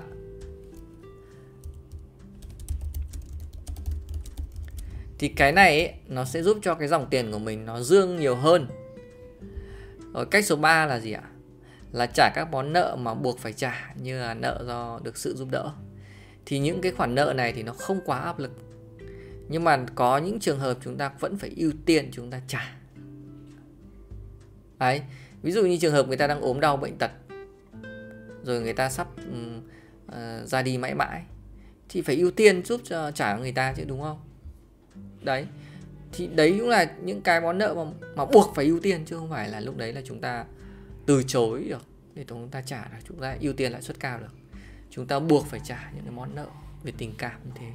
Thì 5.18 5.28
cái 5.28 5.52
này 5.52 5.80
ấy, 5.80 5.94
nó 6.06 6.24
sẽ 6.24 6.42
giúp 6.42 6.58
cho 6.62 6.74
cái 6.74 6.88
dòng 6.88 7.06
tiền 7.10 7.32
của 7.32 7.38
mình 7.38 7.66
nó 7.66 7.80
dương 7.80 8.16
nhiều 8.16 8.36
hơn. 8.36 8.68
Ở 10.18 10.24
cách 10.24 10.44
số 10.44 10.56
3 10.56 10.86
là 10.86 11.00
gì 11.00 11.12
ạ? 11.12 11.22
Là 11.92 12.06
trả 12.06 12.30
các 12.34 12.48
món 12.50 12.72
nợ 12.72 12.96
mà 12.96 13.14
buộc 13.14 13.38
phải 13.38 13.52
trả 13.52 13.94
như 14.02 14.20
là 14.20 14.34
nợ 14.34 14.64
do 14.66 15.00
được 15.02 15.16
sự 15.16 15.36
giúp 15.36 15.48
đỡ. 15.50 15.72
Thì 16.46 16.58
những 16.58 16.80
cái 16.80 16.92
khoản 16.92 17.14
nợ 17.14 17.32
này 17.36 17.52
thì 17.52 17.62
nó 17.62 17.72
không 17.72 18.00
quá 18.04 18.18
áp 18.18 18.38
lực. 18.38 18.52
Nhưng 19.48 19.64
mà 19.64 19.84
có 19.94 20.18
những 20.18 20.40
trường 20.40 20.58
hợp 20.58 20.78
chúng 20.80 20.96
ta 20.96 21.12
vẫn 21.20 21.38
phải 21.38 21.52
ưu 21.56 21.72
tiên 21.86 22.08
chúng 22.12 22.30
ta 22.30 22.40
trả. 22.48 22.74
Đấy 24.78 25.02
ví 25.42 25.52
dụ 25.52 25.66
như 25.66 25.78
trường 25.80 25.92
hợp 25.92 26.08
người 26.08 26.16
ta 26.16 26.26
đang 26.26 26.40
ốm 26.40 26.60
đau 26.60 26.76
bệnh 26.76 26.98
tật 26.98 27.10
rồi 28.44 28.60
người 28.60 28.74
ta 28.74 28.88
sắp 28.88 29.06
um, 29.16 29.60
uh, 30.08 30.48
ra 30.48 30.62
đi 30.62 30.78
mãi 30.78 30.94
mãi 30.94 31.22
thì 31.88 32.02
phải 32.02 32.16
ưu 32.16 32.30
tiên 32.30 32.64
giúp 32.64 32.80
cho 32.84 33.10
trả 33.10 33.36
người 33.36 33.52
ta 33.52 33.72
chứ 33.76 33.84
đúng 33.86 34.02
không? 34.02 34.20
Đấy 35.22 35.46
thì 36.12 36.26
đấy 36.26 36.56
cũng 36.60 36.68
là 36.68 36.92
những 37.02 37.20
cái 37.20 37.40
món 37.40 37.58
nợ 37.58 37.74
mà 37.74 37.84
mà 38.16 38.24
buộc 38.24 38.54
phải 38.54 38.64
ưu 38.64 38.80
tiên, 38.80 39.04
chứ 39.06 39.16
không 39.16 39.30
phải 39.30 39.48
là 39.48 39.60
lúc 39.60 39.76
đấy 39.76 39.92
là 39.92 40.00
chúng 40.04 40.20
ta 40.20 40.44
từ 41.06 41.22
chối 41.22 41.66
được, 41.68 41.82
để 42.14 42.24
chúng 42.28 42.48
ta 42.48 42.62
trả 42.62 42.84
được, 42.84 42.98
chúng 43.08 43.20
ta 43.20 43.36
ưu 43.40 43.52
tiên 43.52 43.72
lãi 43.72 43.82
suất 43.82 44.00
cao 44.00 44.18
được. 44.20 44.32
Chúng 44.90 45.06
ta 45.06 45.18
buộc 45.18 45.46
phải 45.46 45.60
trả 45.64 45.90
những 45.94 46.04
cái 46.04 46.12
món 46.12 46.34
nợ 46.34 46.46
về 46.84 46.92
tình 46.98 47.14
cảm 47.18 47.40
như 47.44 47.50
thế. 47.54 47.66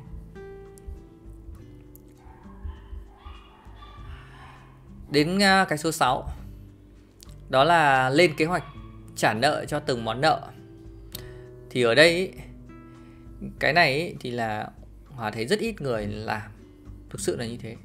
Đến 5.12 5.40
à, 5.44 5.66
cái 5.70 5.78
số 5.78 5.92
6 5.92 6.30
đó 7.50 7.64
là 7.64 8.10
lên 8.10 8.36
kế 8.38 8.46
hoạch 8.46 8.64
trả 9.16 9.34
nợ 9.34 9.66
cho 9.68 9.80
từng 9.80 10.06
món 10.06 10.22
nợ. 10.22 10.52
Thì 11.70 11.84
ở 11.84 11.96
đây, 11.96 12.34
cái 13.60 13.74
này 13.74 14.16
thì 14.20 14.32
là 14.32 14.72
hòa 15.06 15.32
thấy 15.32 15.48
rất 15.48 15.60
ít 15.60 15.82
người 15.82 16.08
làm, 16.08 16.52
thực 17.10 17.20
sự 17.22 17.36
là 17.38 17.46
như 17.46 17.58
thế. 17.58 17.76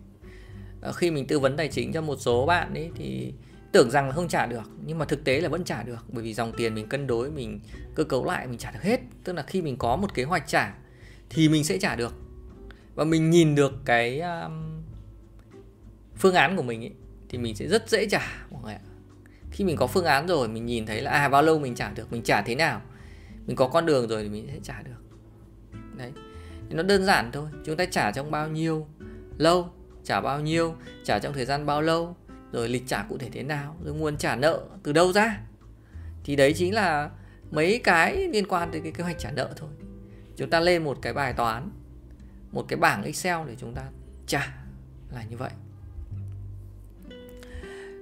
Ờ, 0.88 0.92
khi 0.92 1.10
mình 1.10 1.26
tư 1.26 1.38
vấn 1.38 1.56
tài 1.56 1.68
chính 1.68 1.92
cho 1.92 2.00
một 2.00 2.16
số 2.20 2.46
bạn 2.46 2.74
ấy 2.74 2.90
thì 2.94 3.32
tưởng 3.72 3.90
rằng 3.90 4.06
là 4.06 4.12
không 4.12 4.28
trả 4.28 4.46
được 4.46 4.70
nhưng 4.86 4.98
mà 4.98 5.04
thực 5.04 5.24
tế 5.24 5.40
là 5.40 5.48
vẫn 5.48 5.64
trả 5.64 5.82
được 5.82 6.04
bởi 6.08 6.24
vì 6.24 6.34
dòng 6.34 6.52
tiền 6.56 6.74
mình 6.74 6.88
cân 6.88 7.06
đối 7.06 7.30
mình 7.30 7.60
cơ 7.94 8.04
cấu 8.04 8.24
lại 8.24 8.46
mình 8.46 8.58
trả 8.58 8.70
được 8.70 8.82
hết. 8.82 9.00
Tức 9.24 9.32
là 9.32 9.42
khi 9.42 9.62
mình 9.62 9.76
có 9.76 9.96
một 9.96 10.14
kế 10.14 10.24
hoạch 10.24 10.46
trả 10.46 10.74
thì 11.30 11.48
mình 11.48 11.64
sẽ 11.64 11.78
trả 11.78 11.96
được. 11.96 12.14
Và 12.94 13.04
mình 13.04 13.30
nhìn 13.30 13.54
được 13.54 13.72
cái 13.84 14.20
um, 14.20 14.82
phương 16.16 16.34
án 16.34 16.56
của 16.56 16.62
mình 16.62 16.84
ấy, 16.84 16.92
thì 17.28 17.38
mình 17.38 17.56
sẽ 17.56 17.68
rất 17.68 17.88
dễ 17.90 18.08
trả 18.08 18.46
mọi 18.50 18.62
người 18.62 18.74
ạ. 18.74 18.80
Khi 19.50 19.64
mình 19.64 19.76
có 19.76 19.86
phương 19.86 20.04
án 20.04 20.26
rồi 20.26 20.48
mình 20.48 20.66
nhìn 20.66 20.86
thấy 20.86 21.00
là 21.00 21.10
à 21.10 21.28
bao 21.28 21.42
lâu 21.42 21.58
mình 21.58 21.74
trả 21.74 21.90
được 21.90 22.12
mình 22.12 22.22
trả 22.22 22.42
thế 22.42 22.54
nào? 22.54 22.82
Mình 23.46 23.56
có 23.56 23.68
con 23.68 23.86
đường 23.86 24.08
rồi 24.08 24.22
thì 24.22 24.28
mình 24.28 24.48
sẽ 24.52 24.58
trả 24.62 24.82
được. 24.82 25.02
Đấy. 25.96 26.12
Nó 26.70 26.82
đơn 26.82 27.04
giản 27.04 27.30
thôi 27.32 27.48
chúng 27.64 27.76
ta 27.76 27.84
trả 27.84 28.10
trong 28.10 28.30
bao 28.30 28.48
nhiêu 28.48 28.86
lâu? 29.38 29.72
Trả 30.08 30.20
bao 30.20 30.40
nhiêu, 30.40 30.74
trả 31.04 31.18
trong 31.18 31.32
thời 31.32 31.44
gian 31.44 31.66
bao 31.66 31.82
lâu, 31.82 32.16
rồi 32.52 32.68
lịch 32.68 32.86
trả 32.86 33.02
cụ 33.08 33.18
thể 33.18 33.28
thế 33.32 33.42
nào, 33.42 33.76
rồi 33.84 33.94
nguồn 33.94 34.16
trả 34.16 34.36
nợ 34.36 34.60
từ 34.82 34.92
đâu 34.92 35.12
ra. 35.12 35.40
Thì 36.24 36.36
đấy 36.36 36.52
chính 36.56 36.74
là 36.74 37.10
mấy 37.50 37.80
cái 37.84 38.28
liên 38.28 38.46
quan 38.48 38.70
tới 38.72 38.80
cái 38.80 38.92
kế 38.92 39.04
hoạch 39.04 39.18
trả 39.18 39.30
nợ 39.30 39.50
thôi. 39.56 39.70
Chúng 40.36 40.50
ta 40.50 40.60
lên 40.60 40.84
một 40.84 40.98
cái 41.02 41.12
bài 41.12 41.32
toán, 41.32 41.70
một 42.52 42.64
cái 42.68 42.76
bảng 42.76 43.02
excel 43.02 43.36
để 43.46 43.56
chúng 43.58 43.74
ta 43.74 43.82
trả 44.26 44.54
là 45.10 45.24
như 45.30 45.36
vậy. 45.36 45.50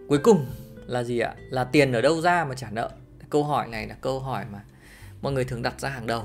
Cuối 0.09 0.19
cùng 0.19 0.47
là 0.87 1.03
gì 1.03 1.19
ạ? 1.19 1.35
Là 1.51 1.65
tiền 1.65 1.93
ở 1.93 2.01
đâu 2.01 2.21
ra 2.21 2.45
mà 2.45 2.55
trả 2.55 2.71
nợ? 2.71 2.91
Câu 3.31 3.45
hỏi 3.45 3.69
này 3.69 3.87
là 3.87 3.95
câu 3.95 4.21
hỏi 4.21 4.45
mà 4.53 4.61
mọi 5.23 5.33
người 5.33 5.45
thường 5.45 5.63
đặt 5.63 5.81
ra 5.81 5.89
hàng 5.89 6.07
đầu. 6.07 6.25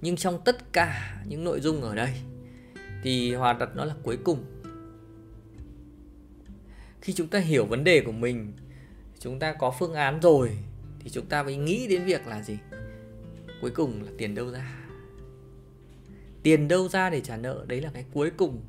Nhưng 0.00 0.16
trong 0.16 0.40
tất 0.44 0.72
cả 0.72 1.16
những 1.26 1.44
nội 1.44 1.60
dung 1.60 1.82
ở 1.82 1.94
đây, 1.94 2.10
thì 3.02 3.34
hòa 3.34 3.52
đặt 3.52 3.68
nó 3.74 3.84
là 3.84 3.94
cuối 4.02 4.18
cùng 4.24 4.44
khi 7.04 7.12
chúng 7.12 7.28
ta 7.28 7.38
hiểu 7.38 7.66
vấn 7.66 7.84
đề 7.84 8.00
của 8.00 8.12
mình, 8.12 8.52
chúng 9.18 9.38
ta 9.38 9.52
có 9.52 9.74
phương 9.78 9.94
án 9.94 10.20
rồi, 10.20 10.50
thì 10.98 11.10
chúng 11.10 11.26
ta 11.26 11.42
mới 11.42 11.56
nghĩ 11.56 11.86
đến 11.86 12.04
việc 12.04 12.26
là 12.26 12.42
gì? 12.42 12.58
Cuối 13.60 13.70
cùng 13.70 14.02
là 14.02 14.10
tiền 14.18 14.34
đâu 14.34 14.50
ra? 14.50 14.74
Tiền 16.42 16.68
đâu 16.68 16.88
ra 16.88 17.10
để 17.10 17.20
trả 17.20 17.36
nợ? 17.36 17.64
Đấy 17.68 17.80
là 17.80 17.90
cái 17.94 18.04
cuối 18.12 18.30
cùng 18.36 18.62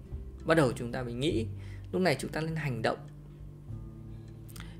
bắt 0.45 0.55
đầu 0.55 0.71
chúng 0.75 0.91
ta 0.91 1.03
mới 1.03 1.13
nghĩ. 1.13 1.45
Lúc 1.91 2.01
này 2.01 2.15
chúng 2.19 2.31
ta 2.31 2.41
lên 2.41 2.55
hành 2.55 2.81
động. 2.81 2.97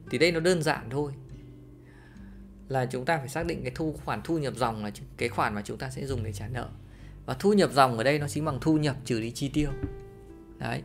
Thì 0.10 0.18
đây 0.18 0.32
nó 0.32 0.40
đơn 0.40 0.62
giản 0.62 0.90
thôi. 0.90 1.12
Là 2.68 2.86
chúng 2.86 3.06
ta 3.06 3.18
phải 3.18 3.30
xác 3.30 3.46
định 3.46 3.62
cái 3.62 3.72
thu 3.76 3.96
khoản 4.06 4.22
thu 4.24 4.38
nhập 4.38 4.54
dòng 4.58 4.84
là 4.84 4.92
cái 5.18 5.30
khoản 5.30 5.56
mà 5.56 5.62
chúng 5.66 5.78
ta 5.78 5.90
sẽ 5.90 6.06
dùng 6.06 6.24
để 6.24 6.34
trả 6.34 6.48
nợ. 6.48 6.70
Và 7.26 7.34
thu 7.34 7.54
nhập 7.54 7.72
dòng 7.74 7.98
ở 7.98 8.04
đây 8.04 8.20
nó 8.20 8.28
chính 8.28 8.46
bằng 8.46 8.58
thu 8.62 8.78
nhập 8.78 8.96
trừ 9.06 9.22
đi 9.22 9.32
chi 9.32 9.50
tiêu. 9.50 9.70
Đấy 10.58 10.82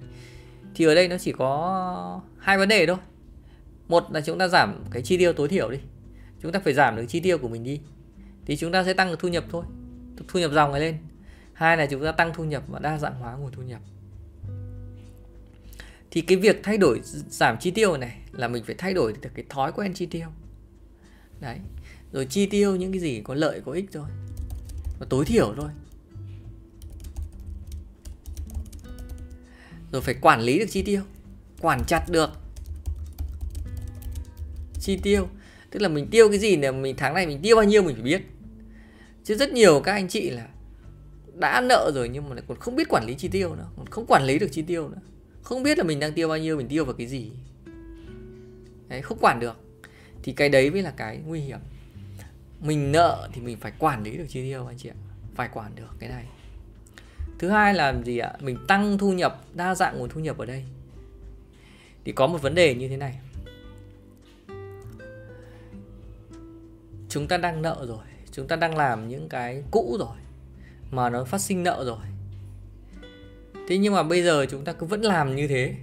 thì 0.74 0.84
ở 0.84 0.94
đây 0.94 1.08
nó 1.08 1.18
chỉ 1.18 1.32
có 1.32 2.20
hai 2.38 2.58
vấn 2.58 2.68
đề 2.68 2.86
thôi. 2.86 2.96
Một 3.88 4.12
là 4.12 4.20
chúng 4.20 4.38
ta 4.38 4.48
giảm 4.48 4.84
cái 4.90 5.02
chi 5.02 5.16
tiêu 5.16 5.32
tối 5.32 5.48
thiểu 5.48 5.70
đi. 5.70 5.78
Chúng 6.42 6.52
ta 6.52 6.60
phải 6.60 6.74
giảm 6.74 6.96
được 6.96 7.04
chi 7.08 7.20
tiêu 7.20 7.38
của 7.38 7.48
mình 7.48 7.64
đi. 7.64 7.80
Thì 8.46 8.56
chúng 8.56 8.72
ta 8.72 8.84
sẽ 8.84 8.94
tăng 8.94 9.10
được 9.10 9.18
thu 9.18 9.28
nhập 9.28 9.44
thôi. 9.50 9.64
Thu 10.28 10.40
nhập 10.40 10.50
dòng 10.54 10.72
này 10.72 10.80
lên. 10.80 10.96
Hai 11.52 11.76
là 11.76 11.86
chúng 11.86 12.04
ta 12.04 12.12
tăng 12.12 12.32
thu 12.34 12.44
nhập 12.44 12.62
và 12.68 12.78
đa 12.78 12.98
dạng 12.98 13.14
hóa 13.14 13.36
nguồn 13.36 13.52
thu 13.52 13.62
nhập. 13.62 13.80
Thì 16.10 16.20
cái 16.20 16.38
việc 16.38 16.60
thay 16.62 16.78
đổi 16.78 17.00
giảm 17.30 17.56
chi 17.60 17.70
tiêu 17.70 17.96
này 17.96 18.18
là 18.32 18.48
mình 18.48 18.64
phải 18.64 18.74
thay 18.78 18.94
đổi 18.94 19.14
được 19.20 19.30
cái 19.34 19.44
thói 19.48 19.72
quen 19.72 19.94
chi 19.94 20.06
tiêu. 20.06 20.28
Đấy. 21.40 21.58
Rồi 22.12 22.26
chi 22.26 22.46
tiêu 22.46 22.76
những 22.76 22.92
cái 22.92 23.00
gì 23.00 23.20
có 23.24 23.34
lợi, 23.34 23.60
có 23.64 23.72
ích 23.72 23.86
thôi. 23.92 24.08
Và 25.00 25.06
tối 25.10 25.24
thiểu 25.24 25.54
thôi. 25.56 25.70
Rồi 29.92 30.02
phải 30.02 30.14
quản 30.14 30.40
lý 30.40 30.58
được 30.58 30.66
chi 30.70 30.82
tiêu. 30.82 31.02
Quản 31.60 31.82
chặt 31.86 32.04
được. 32.08 32.30
Chi 34.80 34.98
tiêu. 35.02 35.28
Tức 35.70 35.82
là 35.82 35.88
mình 35.88 36.06
tiêu 36.10 36.28
cái 36.28 36.38
gì 36.38 36.56
là 36.56 36.72
mình 36.72 36.96
tháng 36.96 37.14
này 37.14 37.26
mình 37.26 37.40
tiêu 37.42 37.56
bao 37.56 37.64
nhiêu 37.64 37.82
mình 37.82 37.94
phải 37.94 38.04
biết. 38.04 38.22
Chứ 39.24 39.34
rất 39.34 39.52
nhiều 39.52 39.80
các 39.80 39.92
anh 39.92 40.08
chị 40.08 40.30
là 40.30 40.48
đã 41.34 41.60
nợ 41.60 41.92
rồi 41.94 42.08
nhưng 42.08 42.28
mà 42.28 42.34
lại 42.34 42.44
còn 42.48 42.58
không 42.58 42.76
biết 42.76 42.88
quản 42.88 43.06
lý 43.06 43.14
chi 43.14 43.28
tiêu 43.28 43.54
nữa, 43.54 43.68
còn 43.76 43.86
không 43.86 44.06
quản 44.06 44.24
lý 44.24 44.38
được 44.38 44.48
chi 44.52 44.62
tiêu 44.62 44.88
nữa. 44.88 45.00
Không 45.42 45.62
biết 45.62 45.78
là 45.78 45.84
mình 45.84 46.00
đang 46.00 46.12
tiêu 46.12 46.28
bao 46.28 46.38
nhiêu, 46.38 46.56
mình 46.56 46.68
tiêu 46.68 46.84
vào 46.84 46.94
cái 46.94 47.06
gì. 47.06 47.30
Đấy, 48.88 49.02
không 49.02 49.18
quản 49.20 49.40
được. 49.40 49.56
Thì 50.22 50.32
cái 50.32 50.48
đấy 50.48 50.70
mới 50.70 50.82
là 50.82 50.90
cái 50.90 51.20
nguy 51.26 51.40
hiểm. 51.40 51.58
Mình 52.60 52.92
nợ 52.92 53.28
thì 53.32 53.40
mình 53.40 53.56
phải 53.60 53.72
quản 53.78 54.02
lý 54.02 54.16
được 54.16 54.26
chi 54.28 54.42
tiêu 54.42 54.66
anh 54.66 54.78
chị 54.78 54.88
ạ. 54.88 54.98
Phải 55.34 55.48
quản 55.52 55.74
được 55.74 55.96
cái 55.98 56.08
này 56.08 56.24
thứ 57.40 57.48
hai 57.48 57.74
là 57.74 58.02
gì 58.04 58.18
ạ? 58.18 58.32
Mình 58.40 58.58
tăng 58.66 58.98
thu 58.98 59.12
nhập, 59.12 59.44
đa 59.54 59.74
dạng 59.74 59.98
nguồn 59.98 60.08
thu 60.08 60.20
nhập 60.20 60.38
ở 60.38 60.46
đây. 60.46 60.64
Thì 62.04 62.12
có 62.12 62.26
một 62.26 62.42
vấn 62.42 62.54
đề 62.54 62.74
như 62.74 62.88
thế 62.88 62.96
này. 62.96 63.18
Chúng 67.08 67.28
ta 67.28 67.36
đang 67.36 67.62
nợ 67.62 67.84
rồi, 67.88 68.04
chúng 68.32 68.46
ta 68.48 68.56
đang 68.56 68.76
làm 68.76 69.08
những 69.08 69.28
cái 69.28 69.62
cũ 69.70 69.96
rồi, 69.98 70.16
mà 70.90 71.10
nó 71.10 71.24
phát 71.24 71.40
sinh 71.40 71.62
nợ 71.62 71.84
rồi. 71.86 71.98
Thế 73.68 73.78
nhưng 73.78 73.94
mà 73.94 74.02
bây 74.02 74.22
giờ 74.22 74.46
chúng 74.50 74.64
ta 74.64 74.72
cứ 74.72 74.86
vẫn 74.86 75.00
làm 75.00 75.36
như 75.36 75.48
thế, 75.48 75.74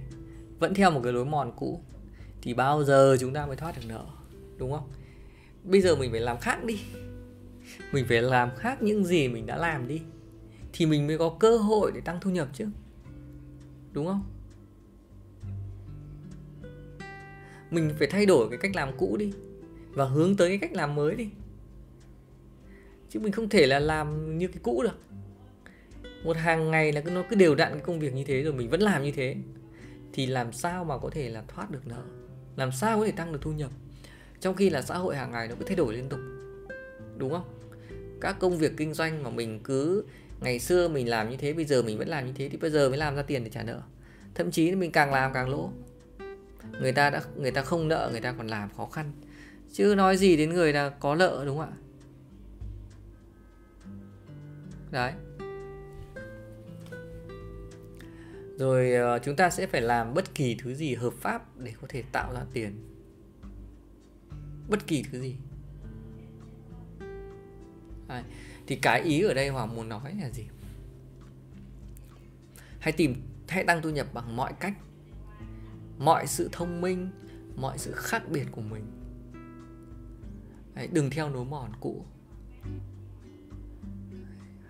vẫn 0.58 0.74
theo 0.74 0.90
một 0.90 1.00
cái 1.04 1.12
lối 1.12 1.24
mòn 1.24 1.52
cũ, 1.56 1.80
thì 2.42 2.54
bao 2.54 2.84
giờ 2.84 3.16
chúng 3.20 3.34
ta 3.34 3.46
mới 3.46 3.56
thoát 3.56 3.76
được 3.76 3.82
nợ, 3.88 4.04
đúng 4.56 4.72
không? 4.72 4.88
Bây 5.64 5.80
giờ 5.80 5.96
mình 5.96 6.10
phải 6.10 6.20
làm 6.20 6.38
khác 6.38 6.64
đi. 6.64 6.80
Mình 7.92 8.04
phải 8.08 8.22
làm 8.22 8.50
khác 8.56 8.82
những 8.82 9.04
gì 9.04 9.28
mình 9.28 9.46
đã 9.46 9.56
làm 9.56 9.88
đi 9.88 10.00
thì 10.78 10.86
mình 10.86 11.06
mới 11.06 11.18
có 11.18 11.36
cơ 11.40 11.56
hội 11.56 11.92
để 11.94 12.00
tăng 12.00 12.18
thu 12.20 12.30
nhập 12.30 12.48
chứ. 12.52 12.66
Đúng 13.92 14.06
không? 14.06 14.24
Mình 17.70 17.90
phải 17.98 18.08
thay 18.08 18.26
đổi 18.26 18.48
cái 18.50 18.58
cách 18.58 18.76
làm 18.76 18.96
cũ 18.98 19.16
đi 19.16 19.32
và 19.90 20.04
hướng 20.04 20.36
tới 20.36 20.48
cái 20.48 20.58
cách 20.58 20.72
làm 20.72 20.94
mới 20.94 21.14
đi. 21.14 21.30
Chứ 23.10 23.20
mình 23.20 23.32
không 23.32 23.48
thể 23.48 23.66
là 23.66 23.78
làm 23.78 24.38
như 24.38 24.48
cái 24.48 24.58
cũ 24.62 24.82
được. 24.82 24.98
Một 26.24 26.36
hàng 26.36 26.70
ngày 26.70 26.92
là 26.92 27.00
nó 27.00 27.22
cứ 27.30 27.36
đều 27.36 27.54
đặn 27.54 27.72
cái 27.72 27.80
công 27.80 28.00
việc 28.00 28.14
như 28.14 28.24
thế 28.24 28.42
rồi 28.42 28.52
mình 28.52 28.70
vẫn 28.70 28.80
làm 28.80 29.02
như 29.02 29.12
thế, 29.12 29.36
thì 30.12 30.26
làm 30.26 30.52
sao 30.52 30.84
mà 30.84 30.98
có 30.98 31.10
thể 31.10 31.28
là 31.28 31.44
thoát 31.48 31.70
được 31.70 31.86
nợ? 31.86 32.02
Làm 32.56 32.72
sao 32.72 32.98
có 32.98 33.06
thể 33.06 33.12
tăng 33.12 33.32
được 33.32 33.38
thu 33.42 33.52
nhập? 33.52 33.70
Trong 34.40 34.54
khi 34.54 34.70
là 34.70 34.82
xã 34.82 34.98
hội 34.98 35.16
hàng 35.16 35.30
ngày 35.30 35.48
nó 35.48 35.54
cứ 35.58 35.64
thay 35.64 35.76
đổi 35.76 35.94
liên 35.94 36.08
tục. 36.08 36.20
Đúng 37.16 37.30
không? 37.30 37.44
Các 38.20 38.36
công 38.40 38.58
việc 38.58 38.72
kinh 38.76 38.94
doanh 38.94 39.22
mà 39.22 39.30
mình 39.30 39.60
cứ 39.64 40.04
ngày 40.40 40.58
xưa 40.58 40.88
mình 40.88 41.08
làm 41.08 41.30
như 41.30 41.36
thế, 41.36 41.52
bây 41.52 41.64
giờ 41.64 41.82
mình 41.82 41.98
vẫn 41.98 42.08
làm 42.08 42.26
như 42.26 42.32
thế, 42.32 42.48
thì 42.48 42.56
bây 42.56 42.70
giờ 42.70 42.88
mới 42.88 42.98
làm 42.98 43.16
ra 43.16 43.22
tiền 43.22 43.44
để 43.44 43.50
trả 43.50 43.62
nợ. 43.62 43.82
Thậm 44.34 44.50
chí 44.50 44.74
mình 44.74 44.92
càng 44.92 45.12
làm 45.12 45.32
càng 45.32 45.48
lỗ. 45.48 45.70
Người 46.80 46.92
ta 46.92 47.10
đã, 47.10 47.22
người 47.36 47.50
ta 47.50 47.62
không 47.62 47.88
nợ, 47.88 48.08
người 48.12 48.20
ta 48.20 48.32
còn 48.32 48.46
làm 48.46 48.68
khó 48.76 48.86
khăn. 48.86 49.12
Chứ 49.72 49.94
nói 49.96 50.16
gì 50.16 50.36
đến 50.36 50.50
người 50.50 50.72
là 50.72 50.88
có 50.88 51.14
nợ, 51.14 51.42
đúng 51.46 51.58
không 51.58 51.70
ạ? 51.70 51.76
Đấy. 54.90 55.12
Rồi 58.58 58.92
ờ, 58.92 59.18
chúng 59.18 59.36
ta 59.36 59.50
sẽ 59.50 59.66
phải 59.66 59.80
làm 59.80 60.14
bất 60.14 60.34
kỳ 60.34 60.56
thứ 60.62 60.74
gì 60.74 60.94
hợp 60.94 61.12
pháp 61.20 61.58
để 61.58 61.72
có 61.80 61.86
thể 61.90 62.02
tạo 62.12 62.32
ra 62.34 62.40
tiền. 62.52 62.84
Bất 64.68 64.86
kỳ 64.86 65.04
thứ 65.12 65.20
gì. 65.20 65.36
Đấy 68.08 68.22
thì 68.68 68.76
cái 68.76 69.00
ý 69.02 69.22
ở 69.22 69.34
đây 69.34 69.48
hoàng 69.48 69.76
muốn 69.76 69.88
nói 69.88 70.14
là 70.20 70.30
gì? 70.30 70.44
Hãy 72.78 72.92
tìm 72.92 73.14
hãy 73.48 73.64
tăng 73.64 73.82
thu 73.82 73.90
nhập 73.90 74.06
bằng 74.14 74.36
mọi 74.36 74.52
cách. 74.60 74.74
Mọi 75.98 76.26
sự 76.26 76.48
thông 76.52 76.80
minh 76.80 77.10
mọi 77.56 77.78
sự 77.78 77.92
khác 77.92 78.22
biệt 78.28 78.46
của 78.52 78.60
mình. 78.60 78.84
Đấy, 80.74 80.88
đừng 80.92 81.10
theo 81.10 81.28
nối 81.28 81.44
mòn 81.44 81.72
cũ. 81.80 82.04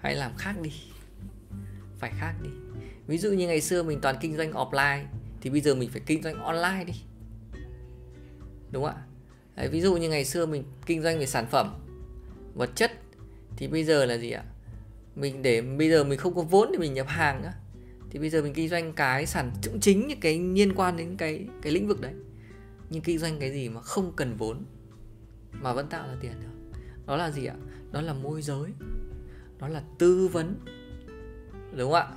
Hãy 0.01 0.15
làm 0.15 0.33
khác 0.37 0.55
đi. 0.63 0.73
Phải 1.99 2.13
khác 2.19 2.35
đi. 2.43 2.51
Ví 3.07 3.19
dụ 3.19 3.33
như 3.33 3.47
ngày 3.47 3.61
xưa 3.61 3.83
mình 3.83 4.01
toàn 4.03 4.17
kinh 4.21 4.37
doanh 4.37 4.53
offline 4.53 5.05
thì 5.41 5.51
bây 5.51 5.61
giờ 5.61 5.75
mình 5.75 5.91
phải 5.91 6.03
kinh 6.07 6.23
doanh 6.23 6.35
online 6.35 6.85
đi. 6.85 6.95
Đúng 8.71 8.85
không 8.85 8.95
ạ? 8.95 9.07
Đấy, 9.57 9.69
ví 9.69 9.81
dụ 9.81 9.97
như 9.97 10.09
ngày 10.09 10.25
xưa 10.25 10.47
mình 10.47 10.65
kinh 10.87 11.03
doanh 11.03 11.19
về 11.19 11.27
sản 11.27 11.47
phẩm 11.51 11.75
vật 12.55 12.71
chất 12.75 12.93
thì 13.59 13.69
bây 13.69 13.85
giờ 13.85 14.05
là 14.05 14.19
gì 14.19 14.31
ạ? 14.31 14.45
Mình 15.17 15.43
để 15.43 15.61
bây 15.61 15.91
giờ 15.91 16.05
mình 16.05 16.19
không 16.19 16.35
có 16.35 16.43
vốn 16.43 16.73
để 16.73 16.79
mình 16.79 16.95
nhập 16.95 17.07
hàng 17.09 17.43
nữa 17.43 17.53
thì 18.11 18.19
bây 18.19 18.31
giờ 18.31 18.43
mình 18.43 18.53
kinh 18.55 18.69
doanh 18.69 18.93
cái 18.93 19.27
sản 19.27 19.53
cũng 19.65 19.81
chính, 19.81 20.07
những 20.07 20.21
cái 20.21 20.39
liên 20.39 20.75
quan 20.75 20.97
đến 20.97 21.17
cái 21.17 21.47
cái 21.63 21.73
lĩnh 21.73 21.89
vực 21.89 22.01
đấy. 22.01 22.13
Nhưng 22.91 23.03
kinh 23.03 23.19
doanh 23.19 23.39
cái 23.39 23.53
gì 23.53 23.69
mà 23.69 23.81
không 23.81 24.13
cần 24.17 24.35
vốn, 24.37 24.65
mà 25.53 25.73
vẫn 25.73 25.89
tạo 25.89 26.09
ra 26.09 26.15
tiền 26.21 26.33
được? 26.41 26.81
Đó 27.07 27.17
là 27.17 27.31
gì 27.31 27.47
ạ? 27.47 27.55
Đó 27.93 28.01
là 28.01 28.13
môi 28.13 28.43
giới. 28.43 28.71
Đó 29.59 29.69
là 29.69 29.83
tư 29.99 30.29
vấn. 30.33 30.55
Đúng 31.77 31.93
không 31.93 32.01
ạ? 32.01 32.09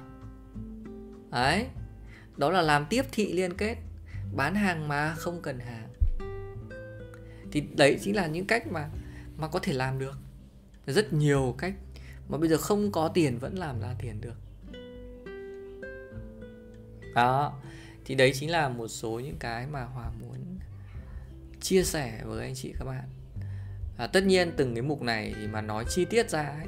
Đấy. 1.31 1.67
Đó 2.37 2.51
là 2.51 2.61
làm 2.61 2.85
tiếp 2.89 3.05
thị 3.11 3.33
liên 3.33 3.53
kết. 3.53 3.75
Bán 4.35 4.55
hàng 4.55 4.87
mà 4.87 5.13
không 5.17 5.41
cần 5.41 5.59
hàng. 5.59 5.87
Thì 7.51 7.61
đấy 7.61 7.99
chính 8.01 8.15
là 8.15 8.27
những 8.27 8.45
cách 8.45 8.67
mà 8.71 8.89
mà 9.37 9.47
có 9.47 9.59
thể 9.59 9.73
làm 9.73 9.99
được 9.99 10.13
rất 10.91 11.13
nhiều 11.13 11.55
cách 11.57 11.73
mà 12.29 12.37
bây 12.37 12.49
giờ 12.49 12.57
không 12.57 12.91
có 12.91 13.07
tiền 13.07 13.37
vẫn 13.37 13.57
làm 13.57 13.79
ra 13.81 13.95
tiền 13.99 14.21
được. 14.21 14.35
Đó 17.15 17.59
thì 18.05 18.15
đấy 18.15 18.31
chính 18.35 18.51
là 18.51 18.69
một 18.69 18.87
số 18.87 19.19
những 19.19 19.37
cái 19.39 19.67
mà 19.67 19.83
hòa 19.83 20.11
muốn 20.21 20.59
chia 21.61 21.83
sẻ 21.83 22.21
với 22.25 22.45
anh 22.45 22.55
chị 22.55 22.73
các 22.79 22.85
bạn. 22.85 23.09
À, 23.97 24.07
tất 24.07 24.23
nhiên 24.23 24.51
từng 24.57 24.75
cái 24.75 24.81
mục 24.81 25.01
này 25.01 25.33
thì 25.35 25.47
mà 25.47 25.61
nói 25.61 25.85
chi 25.89 26.05
tiết 26.05 26.29
ra 26.29 26.43
ấy, 26.43 26.67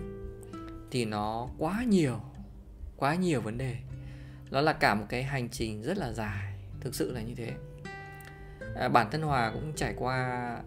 thì 0.92 1.06
nó 1.06 1.50
quá 1.58 1.84
nhiều 1.88 2.20
quá 2.98 3.16
nhiều 3.16 3.42
vấn 3.42 3.58
đề. 3.58 3.76
Nó 4.52 4.62
là 4.62 4.74
cả 4.74 4.96
một 4.96 5.06
cái 5.10 5.24
hành 5.24 5.50
trình 5.50 5.82
rất 5.82 5.98
là 5.98 6.12
dài 6.12 6.54
thực 6.82 6.96
sự 6.96 7.12
là 7.12 7.22
như 7.22 7.36
thế. 7.36 7.54
À, 8.76 8.90
bản 8.90 9.12
thân 9.12 9.22
hòa 9.22 9.52
cũng 9.54 9.74
trải 9.76 9.94
qua 9.98 10.58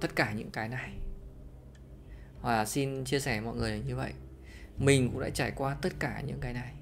tất 0.00 0.16
cả 0.16 0.32
những 0.32 0.50
cái 0.50 0.68
này 0.68 1.01
và 2.42 2.64
xin 2.64 3.04
chia 3.04 3.20
sẻ 3.20 3.40
với 3.40 3.46
mọi 3.46 3.56
người 3.56 3.82
như 3.86 3.96
vậy. 3.96 4.12
Mình 4.78 5.10
cũng 5.12 5.20
đã 5.20 5.30
trải 5.30 5.50
qua 5.50 5.76
tất 5.82 5.92
cả 5.98 6.22
những 6.26 6.40
cái 6.40 6.52
này. 6.52 6.74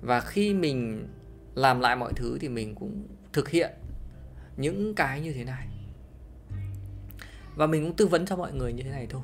Và 0.00 0.20
khi 0.20 0.54
mình 0.54 1.08
làm 1.54 1.80
lại 1.80 1.96
mọi 1.96 2.12
thứ 2.16 2.38
thì 2.40 2.48
mình 2.48 2.74
cũng 2.74 3.06
thực 3.32 3.48
hiện 3.48 3.70
những 4.56 4.94
cái 4.94 5.20
như 5.20 5.32
thế 5.32 5.44
này. 5.44 5.68
Và 7.56 7.66
mình 7.66 7.84
cũng 7.84 7.96
tư 7.96 8.06
vấn 8.06 8.26
cho 8.26 8.36
mọi 8.36 8.52
người 8.52 8.72
như 8.72 8.82
thế 8.82 8.90
này 8.90 9.06
thôi. 9.10 9.22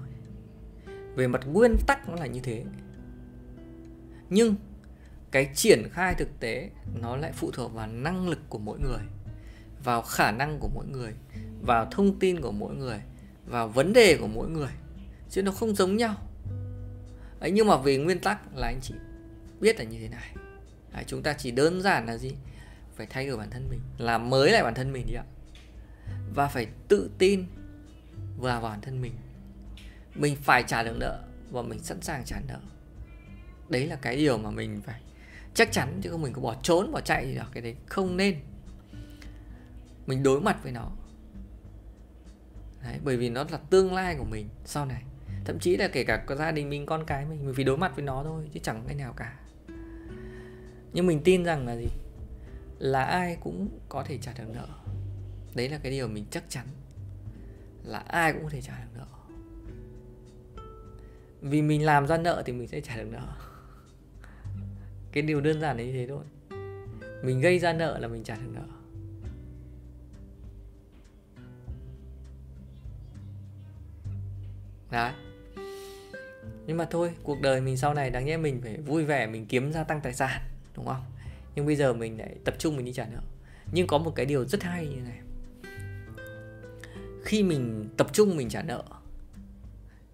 Về 1.14 1.26
mặt 1.28 1.40
nguyên 1.46 1.76
tắc 1.86 2.08
nó 2.08 2.14
là 2.14 2.26
như 2.26 2.40
thế. 2.42 2.64
Nhưng 4.30 4.54
cái 5.30 5.50
triển 5.54 5.82
khai 5.92 6.14
thực 6.14 6.40
tế 6.40 6.70
nó 7.00 7.16
lại 7.16 7.32
phụ 7.34 7.50
thuộc 7.50 7.74
vào 7.74 7.86
năng 7.86 8.28
lực 8.28 8.38
của 8.48 8.58
mỗi 8.58 8.78
người, 8.80 9.02
vào 9.84 10.02
khả 10.02 10.30
năng 10.30 10.58
của 10.58 10.68
mỗi 10.74 10.86
người, 10.86 11.12
vào 11.62 11.86
thông 11.90 12.18
tin 12.18 12.40
của 12.40 12.52
mỗi 12.52 12.74
người, 12.74 13.00
vào 13.46 13.68
vấn 13.68 13.92
đề 13.92 14.16
của 14.20 14.26
mỗi 14.26 14.48
người 14.48 14.70
chứ 15.32 15.42
nó 15.42 15.52
không 15.52 15.74
giống 15.74 15.96
nhau. 15.96 16.14
Ấy 17.40 17.50
nhưng 17.50 17.66
mà 17.66 17.76
về 17.76 17.96
nguyên 17.96 18.18
tắc 18.18 18.56
là 18.56 18.66
anh 18.66 18.80
chị 18.82 18.94
biết 19.60 19.78
là 19.78 19.84
như 19.84 19.98
thế 20.00 20.08
này. 20.08 20.34
À, 20.92 21.02
chúng 21.06 21.22
ta 21.22 21.32
chỉ 21.32 21.50
đơn 21.50 21.82
giản 21.82 22.06
là 22.06 22.16
gì? 22.16 22.34
Phải 22.96 23.06
thay 23.06 23.26
đổi 23.26 23.36
bản 23.36 23.50
thân 23.50 23.68
mình 23.70 23.80
làm 23.98 24.30
mới 24.30 24.52
lại 24.52 24.62
bản 24.62 24.74
thân 24.74 24.92
mình 24.92 25.06
đi 25.06 25.14
ạ. 25.14 25.24
Và 26.34 26.48
phải 26.48 26.66
tự 26.88 27.10
tin 27.18 27.44
vào 28.38 28.60
bản 28.60 28.80
thân 28.80 29.00
mình. 29.00 29.12
Mình 30.14 30.36
phải 30.36 30.64
trả 30.66 30.82
được 30.82 30.96
nợ 31.00 31.22
và 31.50 31.62
mình 31.62 31.78
sẵn 31.78 32.00
sàng 32.00 32.24
trả 32.24 32.40
nợ. 32.48 32.58
Đấy 33.68 33.86
là 33.86 33.96
cái 33.96 34.16
điều 34.16 34.38
mà 34.38 34.50
mình 34.50 34.80
phải 34.84 35.00
chắc 35.54 35.72
chắn 35.72 36.00
chứ 36.02 36.10
không 36.10 36.22
mình 36.22 36.32
có 36.32 36.40
bỏ 36.40 36.56
trốn 36.62 36.92
bỏ 36.92 37.00
chạy 37.00 37.26
gì 37.26 37.34
đó 37.34 37.44
cái 37.52 37.62
đấy 37.62 37.76
không 37.86 38.16
nên. 38.16 38.36
Mình 40.06 40.22
đối 40.22 40.40
mặt 40.40 40.58
với 40.62 40.72
nó. 40.72 40.90
Đấy, 42.82 42.98
bởi 43.04 43.16
vì 43.16 43.30
nó 43.30 43.44
là 43.50 43.58
tương 43.70 43.94
lai 43.94 44.16
của 44.18 44.24
mình 44.24 44.48
sau 44.64 44.86
này 44.86 45.02
thậm 45.44 45.58
chí 45.58 45.76
là 45.76 45.88
kể 45.88 46.04
cả 46.04 46.24
gia 46.38 46.50
đình 46.50 46.68
mình, 46.68 46.86
con 46.86 47.04
cái 47.06 47.26
mình 47.26 47.46
mình 47.46 47.54
phải 47.54 47.64
đối 47.64 47.76
mặt 47.76 47.92
với 47.96 48.04
nó 48.04 48.22
thôi, 48.24 48.48
chứ 48.52 48.60
chẳng 48.62 48.84
cái 48.86 48.96
nào 48.96 49.12
cả. 49.12 49.38
Nhưng 50.92 51.06
mình 51.06 51.20
tin 51.24 51.44
rằng 51.44 51.66
là 51.66 51.76
gì? 51.76 51.88
Là 52.78 53.04
ai 53.04 53.36
cũng 53.40 53.68
có 53.88 54.02
thể 54.02 54.18
trả 54.18 54.32
được 54.38 54.44
nợ. 54.54 54.66
Đấy 55.54 55.68
là 55.68 55.78
cái 55.82 55.92
điều 55.92 56.08
mình 56.08 56.24
chắc 56.30 56.44
chắn. 56.48 56.66
Là 57.84 57.98
ai 57.98 58.32
cũng 58.32 58.42
có 58.42 58.48
thể 58.48 58.60
trả 58.60 58.78
được 58.78 58.98
nợ. 58.98 59.06
Vì 61.40 61.62
mình 61.62 61.84
làm 61.84 62.06
ra 62.06 62.18
nợ 62.18 62.42
thì 62.46 62.52
mình 62.52 62.68
sẽ 62.68 62.80
trả 62.80 62.96
được 62.96 63.08
nợ. 63.10 63.26
Cái 65.12 65.22
điều 65.22 65.40
đơn 65.40 65.60
giản 65.60 65.76
là 65.76 65.82
như 65.82 65.92
thế 65.92 66.06
thôi. 66.08 66.24
Mình 67.22 67.40
gây 67.40 67.58
ra 67.58 67.72
nợ 67.72 67.98
là 67.98 68.08
mình 68.08 68.24
trả 68.24 68.36
được 68.36 68.50
nợ. 68.54 68.66
Đấy 74.90 75.12
nhưng 76.66 76.76
mà 76.76 76.84
thôi, 76.90 77.10
cuộc 77.22 77.40
đời 77.40 77.60
mình 77.60 77.76
sau 77.76 77.94
này 77.94 78.10
đáng 78.10 78.24
nhẽ 78.24 78.36
mình 78.36 78.60
phải 78.62 78.76
vui 78.76 79.04
vẻ, 79.04 79.26
mình 79.26 79.46
kiếm 79.46 79.72
gia 79.72 79.84
tăng 79.84 80.00
tài 80.00 80.14
sản, 80.14 80.42
đúng 80.76 80.86
không? 80.86 81.02
Nhưng 81.54 81.66
bây 81.66 81.76
giờ 81.76 81.92
mình 81.92 82.18
lại 82.18 82.36
tập 82.44 82.54
trung, 82.58 82.76
mình 82.76 82.84
đi 82.84 82.92
trả 82.92 83.06
nợ. 83.06 83.20
Nhưng 83.72 83.86
có 83.86 83.98
một 83.98 84.12
cái 84.16 84.26
điều 84.26 84.44
rất 84.44 84.62
hay 84.62 84.86
như 84.86 85.00
này. 85.00 85.18
Khi 87.24 87.42
mình 87.42 87.88
tập 87.96 88.06
trung, 88.12 88.36
mình 88.36 88.48
trả 88.48 88.62
nợ, 88.62 88.82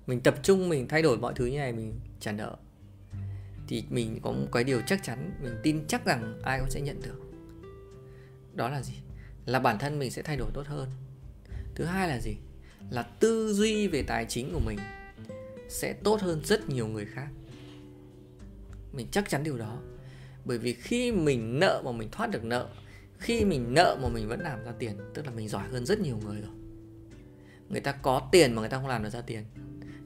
mình 0.06 0.20
tập 0.20 0.34
trung, 0.42 0.68
mình 0.68 0.88
thay 0.88 1.02
đổi 1.02 1.18
mọi 1.18 1.32
thứ 1.36 1.46
như 1.46 1.58
này, 1.58 1.72
mình 1.72 2.00
trả 2.20 2.32
nợ, 2.32 2.56
thì 3.68 3.84
mình 3.90 4.20
có 4.22 4.32
một 4.32 4.46
cái 4.52 4.64
điều 4.64 4.80
chắc 4.86 5.02
chắn, 5.02 5.30
mình 5.42 5.56
tin 5.62 5.86
chắc 5.88 6.04
rằng 6.04 6.40
ai 6.42 6.58
cũng 6.58 6.70
sẽ 6.70 6.80
nhận 6.80 7.02
được. 7.02 7.20
Đó 8.54 8.68
là 8.68 8.82
gì? 8.82 8.94
Là 9.46 9.58
bản 9.58 9.78
thân 9.78 9.98
mình 9.98 10.10
sẽ 10.10 10.22
thay 10.22 10.36
đổi 10.36 10.50
tốt 10.54 10.66
hơn. 10.66 10.90
Thứ 11.74 11.84
hai 11.84 12.08
là 12.08 12.20
gì? 12.20 12.36
Là 12.90 13.02
tư 13.02 13.52
duy 13.52 13.88
về 13.88 14.02
tài 14.02 14.26
chính 14.28 14.52
của 14.52 14.60
mình 14.66 14.78
sẽ 15.68 15.92
tốt 15.92 16.20
hơn 16.20 16.40
rất 16.44 16.68
nhiều 16.68 16.86
người 16.86 17.06
khác. 17.06 17.28
Mình 18.92 19.06
chắc 19.10 19.28
chắn 19.28 19.42
điều 19.42 19.58
đó. 19.58 19.78
Bởi 20.44 20.58
vì 20.58 20.74
khi 20.74 21.12
mình 21.12 21.60
nợ 21.60 21.82
mà 21.84 21.92
mình 21.92 22.08
thoát 22.12 22.30
được 22.30 22.44
nợ, 22.44 22.68
khi 23.18 23.44
mình 23.44 23.74
nợ 23.74 23.98
mà 24.02 24.08
mình 24.08 24.28
vẫn 24.28 24.40
làm 24.40 24.64
ra 24.64 24.72
tiền, 24.78 24.96
tức 25.14 25.26
là 25.26 25.32
mình 25.32 25.48
giỏi 25.48 25.68
hơn 25.68 25.86
rất 25.86 26.00
nhiều 26.00 26.18
người 26.24 26.40
rồi. 26.40 26.54
Người 27.68 27.80
ta 27.80 27.92
có 27.92 28.28
tiền 28.32 28.54
mà 28.54 28.60
người 28.60 28.68
ta 28.68 28.76
không 28.76 28.86
làm 28.86 29.02
được 29.02 29.10
ra 29.10 29.20
tiền. 29.20 29.44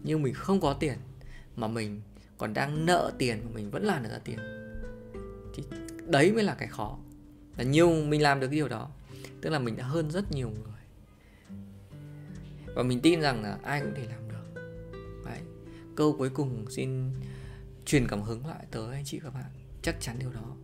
Nhưng 0.03 0.23
mình 0.23 0.35
không 0.35 0.61
có 0.61 0.73
tiền 0.73 0.99
mà 1.57 1.69
mình 1.69 2.01
còn 2.39 2.55
đang 2.55 2.87
nợ 2.87 3.13
tiền 3.19 3.41
mà 3.45 3.51
mình 3.55 3.71
vẫn 3.71 3.85
làm 3.85 4.03
được 4.03 4.09
ra 4.13 4.19
tiền. 4.25 4.39
Thì 5.55 5.63
đấy 6.07 6.33
mới 6.33 6.45
là 6.45 6.55
cái 6.55 6.69
khó. 6.69 6.99
Là 7.57 7.65
nhiều 7.65 7.91
mình 7.91 8.23
làm 8.23 8.41
được 8.41 8.47
cái 8.47 8.57
điều 8.57 8.69
đó, 8.69 8.91
tức 9.41 9.51
là 9.51 9.59
mình 9.59 9.77
đã 9.77 9.85
hơn 9.85 10.11
rất 10.11 10.33
nhiều 10.33 10.51
người. 10.51 10.83
Và 12.75 12.83
mình 12.83 13.01
tin 13.01 13.21
rằng 13.21 13.43
là 13.43 13.59
ai 13.63 13.81
cũng 13.81 13.95
thể 13.95 14.07
làm 14.07 14.22
câu 15.97 16.15
cuối 16.19 16.31
cùng 16.31 16.71
xin 16.71 17.11
truyền 17.85 18.07
cảm 18.09 18.23
hứng 18.23 18.47
lại 18.47 18.67
tới 18.71 18.95
anh 18.95 19.05
chị 19.05 19.21
các 19.25 19.35
bạn. 19.35 19.51
Chắc 19.83 19.97
chắn 20.01 20.19
điều 20.19 20.33
đó. 20.33 20.57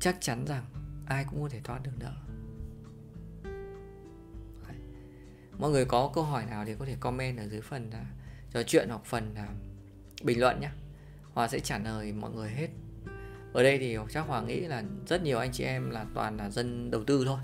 Chắc 0.00 0.16
chắn 0.20 0.44
rằng 0.44 0.64
ai 1.06 1.24
cũng 1.30 1.42
có 1.42 1.48
thể 1.48 1.60
thoát 1.64 1.82
được 1.82 1.92
nợ. 1.98 2.12
Mọi 5.58 5.70
người 5.70 5.84
có 5.84 6.10
câu 6.14 6.24
hỏi 6.24 6.44
nào 6.46 6.64
thì 6.64 6.74
có 6.78 6.84
thể 6.84 6.96
comment 7.00 7.38
ở 7.38 7.48
dưới 7.48 7.60
phần 7.60 7.90
là 7.90 8.04
trò 8.52 8.62
chuyện 8.62 8.88
hoặc 8.88 9.04
phần 9.04 9.34
là 9.34 9.48
bình 10.22 10.40
luận 10.40 10.60
nhé. 10.60 10.70
Hòa 11.32 11.48
sẽ 11.48 11.60
trả 11.60 11.78
lời 11.78 12.12
mọi 12.12 12.30
người 12.30 12.50
hết. 12.50 12.68
Ở 13.52 13.62
đây 13.62 13.78
thì 13.78 13.96
chắc 14.10 14.26
Hòa 14.26 14.42
nghĩ 14.42 14.60
là 14.60 14.82
rất 15.08 15.22
nhiều 15.22 15.38
anh 15.38 15.52
chị 15.52 15.64
em 15.64 15.90
là 15.90 16.06
toàn 16.14 16.36
là 16.36 16.50
dân 16.50 16.90
đầu 16.90 17.04
tư 17.04 17.24
thôi. 17.26 17.38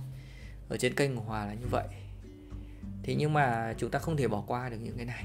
Ở 0.68 0.76
trên 0.76 0.95
kênh 0.95 1.16
của 1.16 1.22
Hòa 1.22 1.45
là 1.45 1.55
như 1.55 1.66
vậy. 1.70 1.89
Thế 3.03 3.14
nhưng 3.14 3.33
mà 3.33 3.74
chúng 3.79 3.91
ta 3.91 3.99
không 3.99 4.16
thể 4.16 4.29
bỏ 4.29 4.45
qua 4.47 4.68
được 4.68 4.76
những 4.81 4.97
cái 4.97 5.07
này 5.07 5.24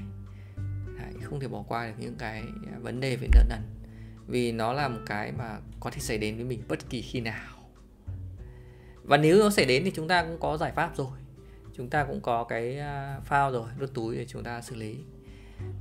không 1.34 1.40
thể 1.40 1.48
bỏ 1.48 1.62
qua 1.68 1.86
được 1.86 1.94
những 1.98 2.14
cái 2.18 2.42
à, 2.72 2.78
vấn 2.80 3.00
đề 3.00 3.16
về 3.16 3.28
nợ 3.32 3.40
nần. 3.48 3.60
Vì 4.26 4.52
nó 4.52 4.72
là 4.72 4.88
một 4.88 5.00
cái 5.06 5.32
mà 5.32 5.58
có 5.80 5.90
thể 5.90 6.00
xảy 6.00 6.18
đến 6.18 6.36
với 6.36 6.44
mình 6.44 6.62
bất 6.68 6.90
kỳ 6.90 7.02
khi 7.02 7.20
nào. 7.20 7.54
Và 9.02 9.16
nếu 9.16 9.38
nó 9.38 9.50
xảy 9.50 9.64
đến 9.64 9.84
thì 9.84 9.92
chúng 9.94 10.08
ta 10.08 10.22
cũng 10.22 10.40
có 10.40 10.56
giải 10.56 10.72
pháp 10.72 10.96
rồi. 10.96 11.18
Chúng 11.76 11.90
ta 11.90 12.04
cũng 12.04 12.20
có 12.20 12.44
cái 12.44 12.78
à, 12.78 13.20
phao 13.24 13.52
rồi, 13.52 13.68
đốt 13.78 13.90
túi 13.94 14.16
để 14.16 14.26
chúng 14.28 14.44
ta 14.44 14.62
xử 14.62 14.76
lý. 14.76 14.96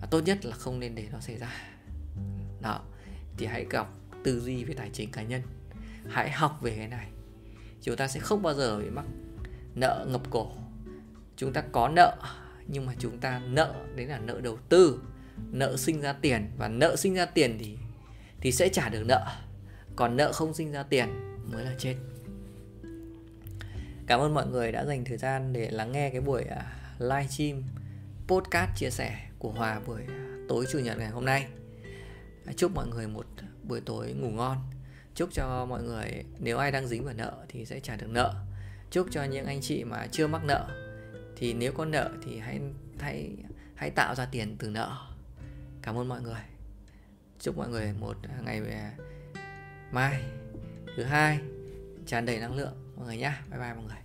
Và 0.01 0.07
tốt 0.11 0.21
nhất 0.25 0.45
là 0.45 0.55
không 0.55 0.79
nên 0.79 0.95
để 0.95 1.07
nó 1.11 1.19
xảy 1.19 1.37
ra. 1.37 1.51
Đó. 2.61 2.81
Thì 3.37 3.45
hãy 3.45 3.65
gặp 3.69 3.87
tư 4.23 4.39
duy 4.39 4.63
về 4.63 4.73
tài 4.73 4.89
chính 4.93 5.11
cá 5.11 5.23
nhân. 5.23 5.41
Hãy 6.09 6.31
học 6.31 6.59
về 6.61 6.75
cái 6.77 6.87
này. 6.87 7.07
Chúng 7.81 7.95
ta 7.95 8.07
sẽ 8.07 8.19
không 8.19 8.41
bao 8.41 8.53
giờ 8.53 8.79
bị 8.79 8.89
mắc 8.89 9.05
nợ 9.75 10.07
ngập 10.09 10.21
cổ. 10.29 10.51
Chúng 11.37 11.53
ta 11.53 11.63
có 11.71 11.87
nợ, 11.87 12.17
nhưng 12.67 12.85
mà 12.85 12.93
chúng 12.99 13.17
ta 13.17 13.41
nợ, 13.47 13.73
đấy 13.95 14.05
là 14.05 14.19
nợ 14.19 14.41
đầu 14.41 14.57
tư 14.69 15.01
nợ 15.51 15.77
sinh 15.77 16.01
ra 16.01 16.13
tiền. 16.13 16.51
Và 16.57 16.67
nợ 16.67 16.95
sinh 16.95 17.13
ra 17.13 17.25
tiền 17.25 17.57
thì 17.59 17.77
thì 18.41 18.51
sẽ 18.51 18.69
trả 18.69 18.89
được 18.89 19.03
nợ. 19.07 19.25
Còn 19.95 20.17
nợ 20.17 20.31
không 20.31 20.53
sinh 20.53 20.71
ra 20.71 20.83
tiền 20.83 21.07
mới 21.51 21.65
là 21.65 21.75
chết. 21.77 21.95
Cảm 24.07 24.19
ơn 24.19 24.33
mọi 24.33 24.47
người 24.47 24.71
đã 24.71 24.85
dành 24.85 25.05
thời 25.05 25.17
gian 25.17 25.53
để 25.53 25.71
lắng 25.71 25.91
nghe 25.91 26.09
cái 26.09 26.21
buổi 26.21 26.43
à, 26.43 26.75
live 26.99 27.27
stream, 27.27 27.63
podcast 28.27 28.71
chia 28.75 28.89
sẻ 28.89 29.27
của 29.39 29.51
hòa 29.51 29.79
buổi 29.87 30.01
à, 30.07 30.37
tối 30.49 30.65
chủ 30.71 30.79
nhật 30.79 30.97
ngày 30.97 31.09
hôm 31.09 31.25
nay. 31.25 31.47
À, 32.45 32.53
chúc 32.55 32.71
mọi 32.75 32.87
người 32.87 33.07
một 33.07 33.25
buổi 33.63 33.81
tối 33.81 34.13
ngủ 34.13 34.29
ngon. 34.29 34.57
Chúc 35.15 35.29
cho 35.33 35.65
mọi 35.65 35.83
người, 35.83 36.23
nếu 36.39 36.57
ai 36.57 36.71
đang 36.71 36.87
dính 36.87 37.05
vào 37.05 37.13
nợ 37.13 37.45
thì 37.47 37.65
sẽ 37.65 37.79
trả 37.79 37.95
được 37.95 38.09
nợ. 38.09 38.33
Chúc 38.91 39.07
cho 39.11 39.23
những 39.23 39.45
anh 39.45 39.61
chị 39.61 39.83
mà 39.83 40.07
chưa 40.11 40.27
mắc 40.27 40.43
nợ. 40.45 40.67
Thì 41.37 41.53
nếu 41.53 41.71
có 41.71 41.85
nợ 41.85 42.11
thì 42.25 42.39
hãy 42.39 42.59
hãy 42.99 43.29
hãy 43.75 43.89
tạo 43.89 44.15
ra 44.15 44.25
tiền 44.25 44.55
từ 44.59 44.69
nợ 44.69 45.12
cảm 45.83 45.97
ơn 45.97 46.09
mọi 46.09 46.21
người. 46.21 46.41
Chúc 47.39 47.57
mọi 47.57 47.69
người 47.69 47.93
một 47.99 48.17
ngày 48.43 48.61
à, 48.71 48.91
mai 49.91 50.23
thứ 50.97 51.03
hai 51.03 51.39
tràn 52.05 52.25
đầy 52.25 52.39
năng 52.39 52.55
lượng, 52.55 52.93
mọi 52.95 53.05
người 53.05 53.17
nhá. 53.17 53.41
Bye 53.49 53.59
bye 53.59 53.73
mọi 53.73 53.83
người. 53.83 54.02